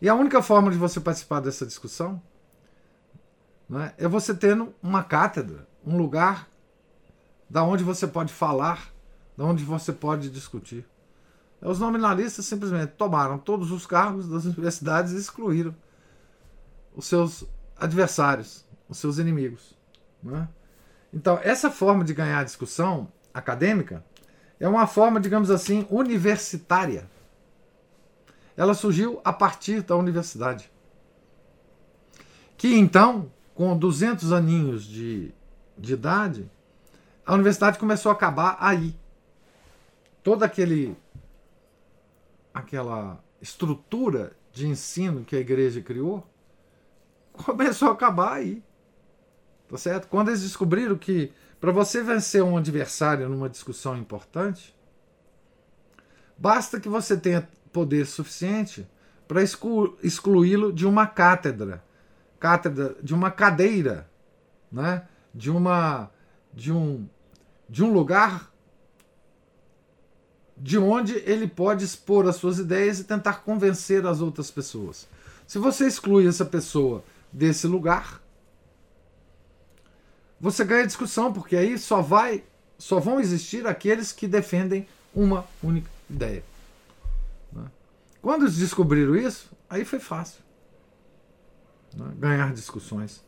E 0.00 0.08
a 0.08 0.14
única 0.14 0.42
forma 0.42 0.70
de 0.70 0.78
você 0.78 0.98
participar 0.98 1.40
dessa 1.40 1.66
discussão 1.66 2.22
né, 3.68 3.92
é 3.98 4.08
você 4.08 4.34
tendo 4.34 4.74
uma 4.82 5.04
cátedra, 5.04 5.68
um 5.86 5.96
lugar 5.96 6.48
da 7.48 7.62
onde 7.62 7.84
você 7.84 8.06
pode 8.06 8.32
falar, 8.32 8.92
onde 9.40 9.64
você 9.64 9.92
pode 9.92 10.30
discutir. 10.30 10.84
Os 11.60 11.78
nominalistas 11.78 12.46
simplesmente 12.46 12.92
tomaram 12.92 13.38
todos 13.38 13.70
os 13.70 13.86
cargos 13.86 14.28
das 14.28 14.44
universidades 14.46 15.12
e 15.12 15.16
excluíram 15.16 15.74
os 16.94 17.06
seus 17.06 17.44
adversários, 17.78 18.64
os 18.88 18.98
seus 18.98 19.18
inimigos. 19.18 19.76
Né? 20.22 20.48
Então, 21.12 21.38
essa 21.42 21.70
forma 21.70 22.04
de 22.04 22.14
ganhar 22.14 22.44
discussão 22.44 23.08
acadêmica 23.32 24.04
é 24.58 24.68
uma 24.68 24.86
forma, 24.86 25.20
digamos 25.20 25.50
assim, 25.50 25.86
universitária 25.90 27.08
ela 28.60 28.74
surgiu 28.74 29.22
a 29.24 29.32
partir 29.32 29.80
da 29.80 29.96
universidade. 29.96 30.70
Que 32.58 32.74
então, 32.74 33.32
com 33.54 33.74
200 33.74 34.32
aninhos 34.32 34.84
de, 34.84 35.32
de 35.78 35.94
idade, 35.94 36.50
a 37.24 37.32
universidade 37.32 37.78
começou 37.78 38.10
a 38.10 38.14
acabar 38.14 38.58
aí. 38.60 38.94
Toda 40.22 40.46
aquele 40.46 40.96
aquela 42.52 43.22
estrutura 43.40 44.32
de 44.52 44.66
ensino 44.66 45.24
que 45.24 45.36
a 45.36 45.40
igreja 45.40 45.80
criou 45.80 46.26
começou 47.32 47.88
a 47.88 47.92
acabar 47.92 48.34
aí. 48.34 48.62
Tá 49.68 49.76
certo? 49.76 50.08
Quando 50.08 50.28
eles 50.28 50.42
descobriram 50.42 50.96
que 50.98 51.32
para 51.60 51.70
você 51.70 52.02
vencer 52.02 52.42
um 52.42 52.56
adversário 52.56 53.28
numa 53.28 53.48
discussão 53.48 53.96
importante, 53.96 54.74
basta 56.36 56.80
que 56.80 56.88
você 56.88 57.16
tenha 57.16 57.48
poder 57.72 58.06
suficiente 58.06 58.86
para 59.28 59.42
excluí-lo 59.42 60.72
de 60.72 60.86
uma 60.86 61.06
cátedra, 61.06 61.84
cátedra 62.40 62.96
de 63.00 63.14
uma 63.14 63.30
cadeira, 63.30 64.10
né? 64.72 65.06
de 65.32 65.50
uma 65.50 66.10
de 66.52 66.72
um 66.72 67.08
de 67.68 67.84
um 67.84 67.92
lugar 67.92 68.50
de 70.60 70.76
onde 70.76 71.14
ele 71.26 71.48
pode 71.48 71.84
expor 71.84 72.28
as 72.28 72.36
suas 72.36 72.58
ideias 72.58 73.00
e 73.00 73.04
tentar 73.04 73.42
convencer 73.42 74.06
as 74.06 74.20
outras 74.20 74.50
pessoas. 74.50 75.08
Se 75.46 75.58
você 75.58 75.86
exclui 75.86 76.28
essa 76.28 76.44
pessoa 76.44 77.02
desse 77.32 77.66
lugar, 77.66 78.20
você 80.38 80.62
ganha 80.64 80.86
discussão, 80.86 81.32
porque 81.32 81.56
aí 81.56 81.78
só 81.78 82.02
vai 82.02 82.44
só 82.78 82.98
vão 82.98 83.20
existir 83.20 83.66
aqueles 83.66 84.10
que 84.10 84.26
defendem 84.26 84.88
uma 85.14 85.46
única 85.62 85.90
ideia. 86.08 86.42
Quando 88.22 88.44
eles 88.44 88.56
descobriram 88.56 89.16
isso, 89.16 89.50
aí 89.68 89.84
foi 89.84 89.98
fácil 89.98 90.40
né? 91.94 92.06
ganhar 92.16 92.52
discussões. 92.52 93.22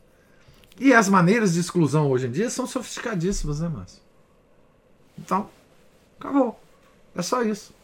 E 0.78 0.92
as 0.94 1.08
maneiras 1.08 1.52
de 1.54 1.60
exclusão 1.60 2.10
hoje 2.10 2.26
em 2.26 2.30
dia 2.30 2.48
são 2.48 2.66
sofisticadíssimas, 2.66 3.60
né, 3.60 3.68
Márcio? 3.68 4.00
Então, 5.18 5.50
acabou. 6.18 6.61
É 7.14 7.22
só 7.22 7.42
isso. 7.42 7.74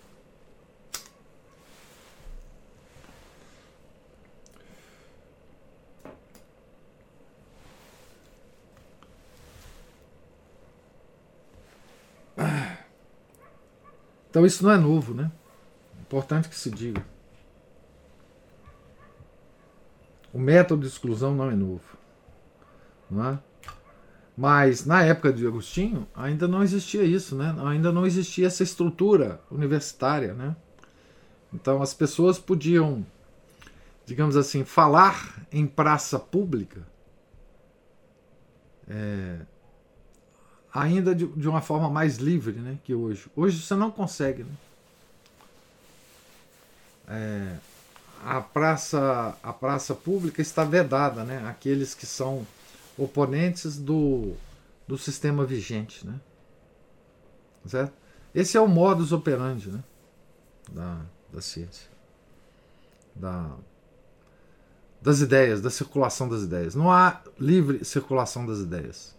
Então 14.30 14.46
isso 14.46 14.62
não 14.62 14.70
é 14.70 14.76
novo, 14.76 15.14
né? 15.14 15.32
Importante 16.00 16.48
que 16.48 16.54
se 16.54 16.70
diga. 16.70 17.04
O 20.32 20.38
método 20.38 20.82
de 20.82 20.88
exclusão 20.88 21.34
não 21.34 21.50
é 21.50 21.56
novo. 21.56 21.98
Não 23.10 23.30
é? 23.30 23.38
Mas 24.38 24.86
na 24.86 25.02
época 25.02 25.32
de 25.32 25.44
Agostinho 25.44 26.06
ainda 26.14 26.46
não 26.46 26.62
existia 26.62 27.02
isso, 27.02 27.34
né? 27.34 27.56
ainda 27.64 27.90
não 27.90 28.06
existia 28.06 28.46
essa 28.46 28.62
estrutura 28.62 29.40
universitária. 29.50 30.32
Né? 30.32 30.54
Então 31.52 31.82
as 31.82 31.92
pessoas 31.92 32.38
podiam, 32.38 33.04
digamos 34.06 34.36
assim, 34.36 34.64
falar 34.64 35.44
em 35.50 35.66
praça 35.66 36.20
pública 36.20 36.86
é, 38.88 39.40
ainda 40.72 41.16
de, 41.16 41.26
de, 41.26 41.48
uma 41.48 41.60
forma 41.60 41.90
mais 41.90 42.18
livre 42.18 42.52
né, 42.52 42.78
que 42.84 42.94
hoje. 42.94 43.26
Hoje 43.34 43.60
você 43.60 43.74
não 43.74 43.90
consegue. 43.90 44.44
Né? 44.44 44.52
é, 47.08 47.56
a 48.24 48.40
praça 48.40 49.36
a 49.42 49.52
praça 49.52 49.94
pública 49.94 50.42
está 50.42 50.64
vedada, 50.64 51.24
né? 51.24 51.46
Aqueles 51.48 51.94
que 51.94 52.06
são 52.06 52.46
oponentes 52.98 53.78
do, 53.78 54.32
do 54.86 54.98
sistema 54.98 55.44
vigente, 55.44 56.06
né? 56.06 56.20
Certo? 57.64 57.92
Esse 58.34 58.56
é 58.56 58.60
o 58.60 58.68
modus 58.68 59.12
operandi, 59.12 59.70
né? 59.70 59.82
Da, 60.70 61.00
da 61.32 61.40
ciência, 61.40 61.88
da, 63.14 63.50
das 65.00 65.20
ideias, 65.20 65.60
da 65.60 65.70
circulação 65.70 66.28
das 66.28 66.42
ideias. 66.42 66.74
Não 66.74 66.92
há 66.92 67.22
livre 67.38 67.84
circulação 67.84 68.44
das 68.44 68.58
ideias. 68.58 69.16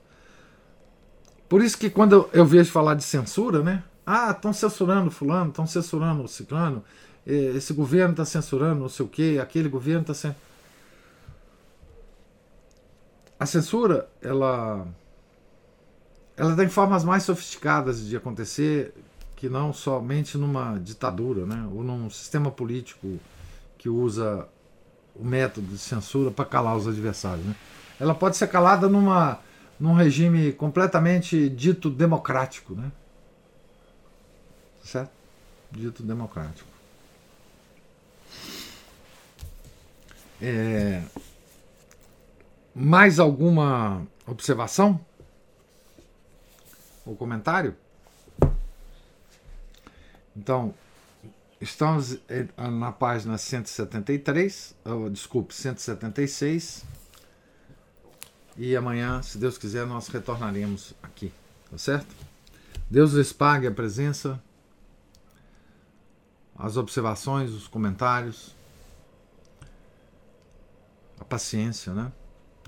Por 1.47 1.63
isso 1.63 1.77
que 1.77 1.89
quando 1.89 2.29
eu 2.31 2.45
vejo 2.45 2.71
falar 2.71 2.93
de 2.93 3.03
censura, 3.03 3.63
né? 3.63 3.83
Ah, 4.05 4.31
estão 4.31 4.53
censurando 4.53 5.09
fulano, 5.09 5.49
estão 5.49 5.65
censurando 5.65 6.23
o 6.23 6.27
ciclano, 6.27 6.83
esse 7.25 7.73
governo 7.73 8.11
está 8.11 8.25
censurando 8.25 8.81
não 8.81 8.89
sei 8.89 9.05
o 9.05 9.09
que, 9.09 9.39
aquele 9.39 9.69
governo 9.69 10.01
está 10.01 10.13
censurando. 10.13 10.48
A 13.39 13.45
censura, 13.45 14.09
ela, 14.21 14.85
ela 16.35 16.55
tem 16.55 16.67
formas 16.67 17.03
mais 17.05 17.23
sofisticadas 17.23 18.05
de 18.05 18.17
acontecer 18.17 18.93
que 19.35 19.47
não 19.47 19.71
somente 19.71 20.37
numa 20.37 20.77
ditadura, 20.77 21.45
né? 21.45 21.65
ou 21.73 21.81
num 21.81 22.09
sistema 22.09 22.51
político 22.51 23.17
que 23.77 23.87
usa 23.87 24.45
o 25.15 25.23
método 25.23 25.67
de 25.67 25.77
censura 25.77 26.29
para 26.29 26.43
calar 26.43 26.75
os 26.75 26.85
adversários. 26.85 27.45
Né? 27.45 27.55
Ela 27.97 28.13
pode 28.13 28.35
ser 28.35 28.47
calada 28.47 28.89
numa, 28.89 29.39
num 29.79 29.93
regime 29.93 30.51
completamente 30.51 31.49
dito 31.49 31.89
democrático, 31.89 32.75
né? 32.75 32.91
Certo? 34.83 35.11
Dito 35.71 36.03
democrático. 36.03 36.67
É... 40.41 41.01
Mais 42.81 43.19
alguma 43.19 44.07
observação? 44.25 45.05
Ou 47.05 47.13
comentário? 47.13 47.75
Então, 50.33 50.73
estamos 51.59 52.17
na 52.57 52.93
página 52.93 53.37
173, 53.37 54.77
oh, 54.85 55.09
desculpe, 55.09 55.53
176. 55.53 56.85
E 58.55 58.77
amanhã, 58.77 59.21
se 59.21 59.37
Deus 59.37 59.57
quiser, 59.57 59.85
nós 59.85 60.07
retornaremos 60.07 60.93
aqui, 61.03 61.33
tá 61.69 61.77
certo? 61.77 62.15
Deus 62.89 63.11
lhes 63.11 63.33
pague 63.33 63.67
a 63.67 63.71
presença, 63.71 64.41
as 66.55 66.77
observações, 66.77 67.49
os 67.51 67.67
comentários, 67.67 68.55
a 71.19 71.25
paciência, 71.25 71.93
né? 71.93 72.09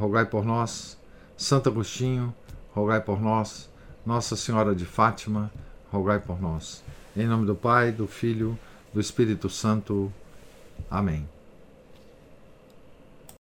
rogai 0.00 0.24
por 0.24 0.44
nós. 0.44 0.98
Santo 1.36 1.68
Agostinho, 1.68 2.34
rogai 2.74 3.00
por 3.00 3.20
nós. 3.20 3.68
Nossa 4.04 4.34
Senhora 4.34 4.74
de 4.74 4.86
Fátima, 4.86 5.52
rogai 5.92 6.18
por 6.18 6.40
nós. 6.40 6.82
Em 7.14 7.26
nome 7.26 7.46
do 7.46 7.54
Pai, 7.54 7.92
do 7.92 8.06
Filho, 8.06 8.58
do 8.94 9.00
Espírito 9.00 9.50
Santo. 9.50 10.10
Amém. 10.90 11.28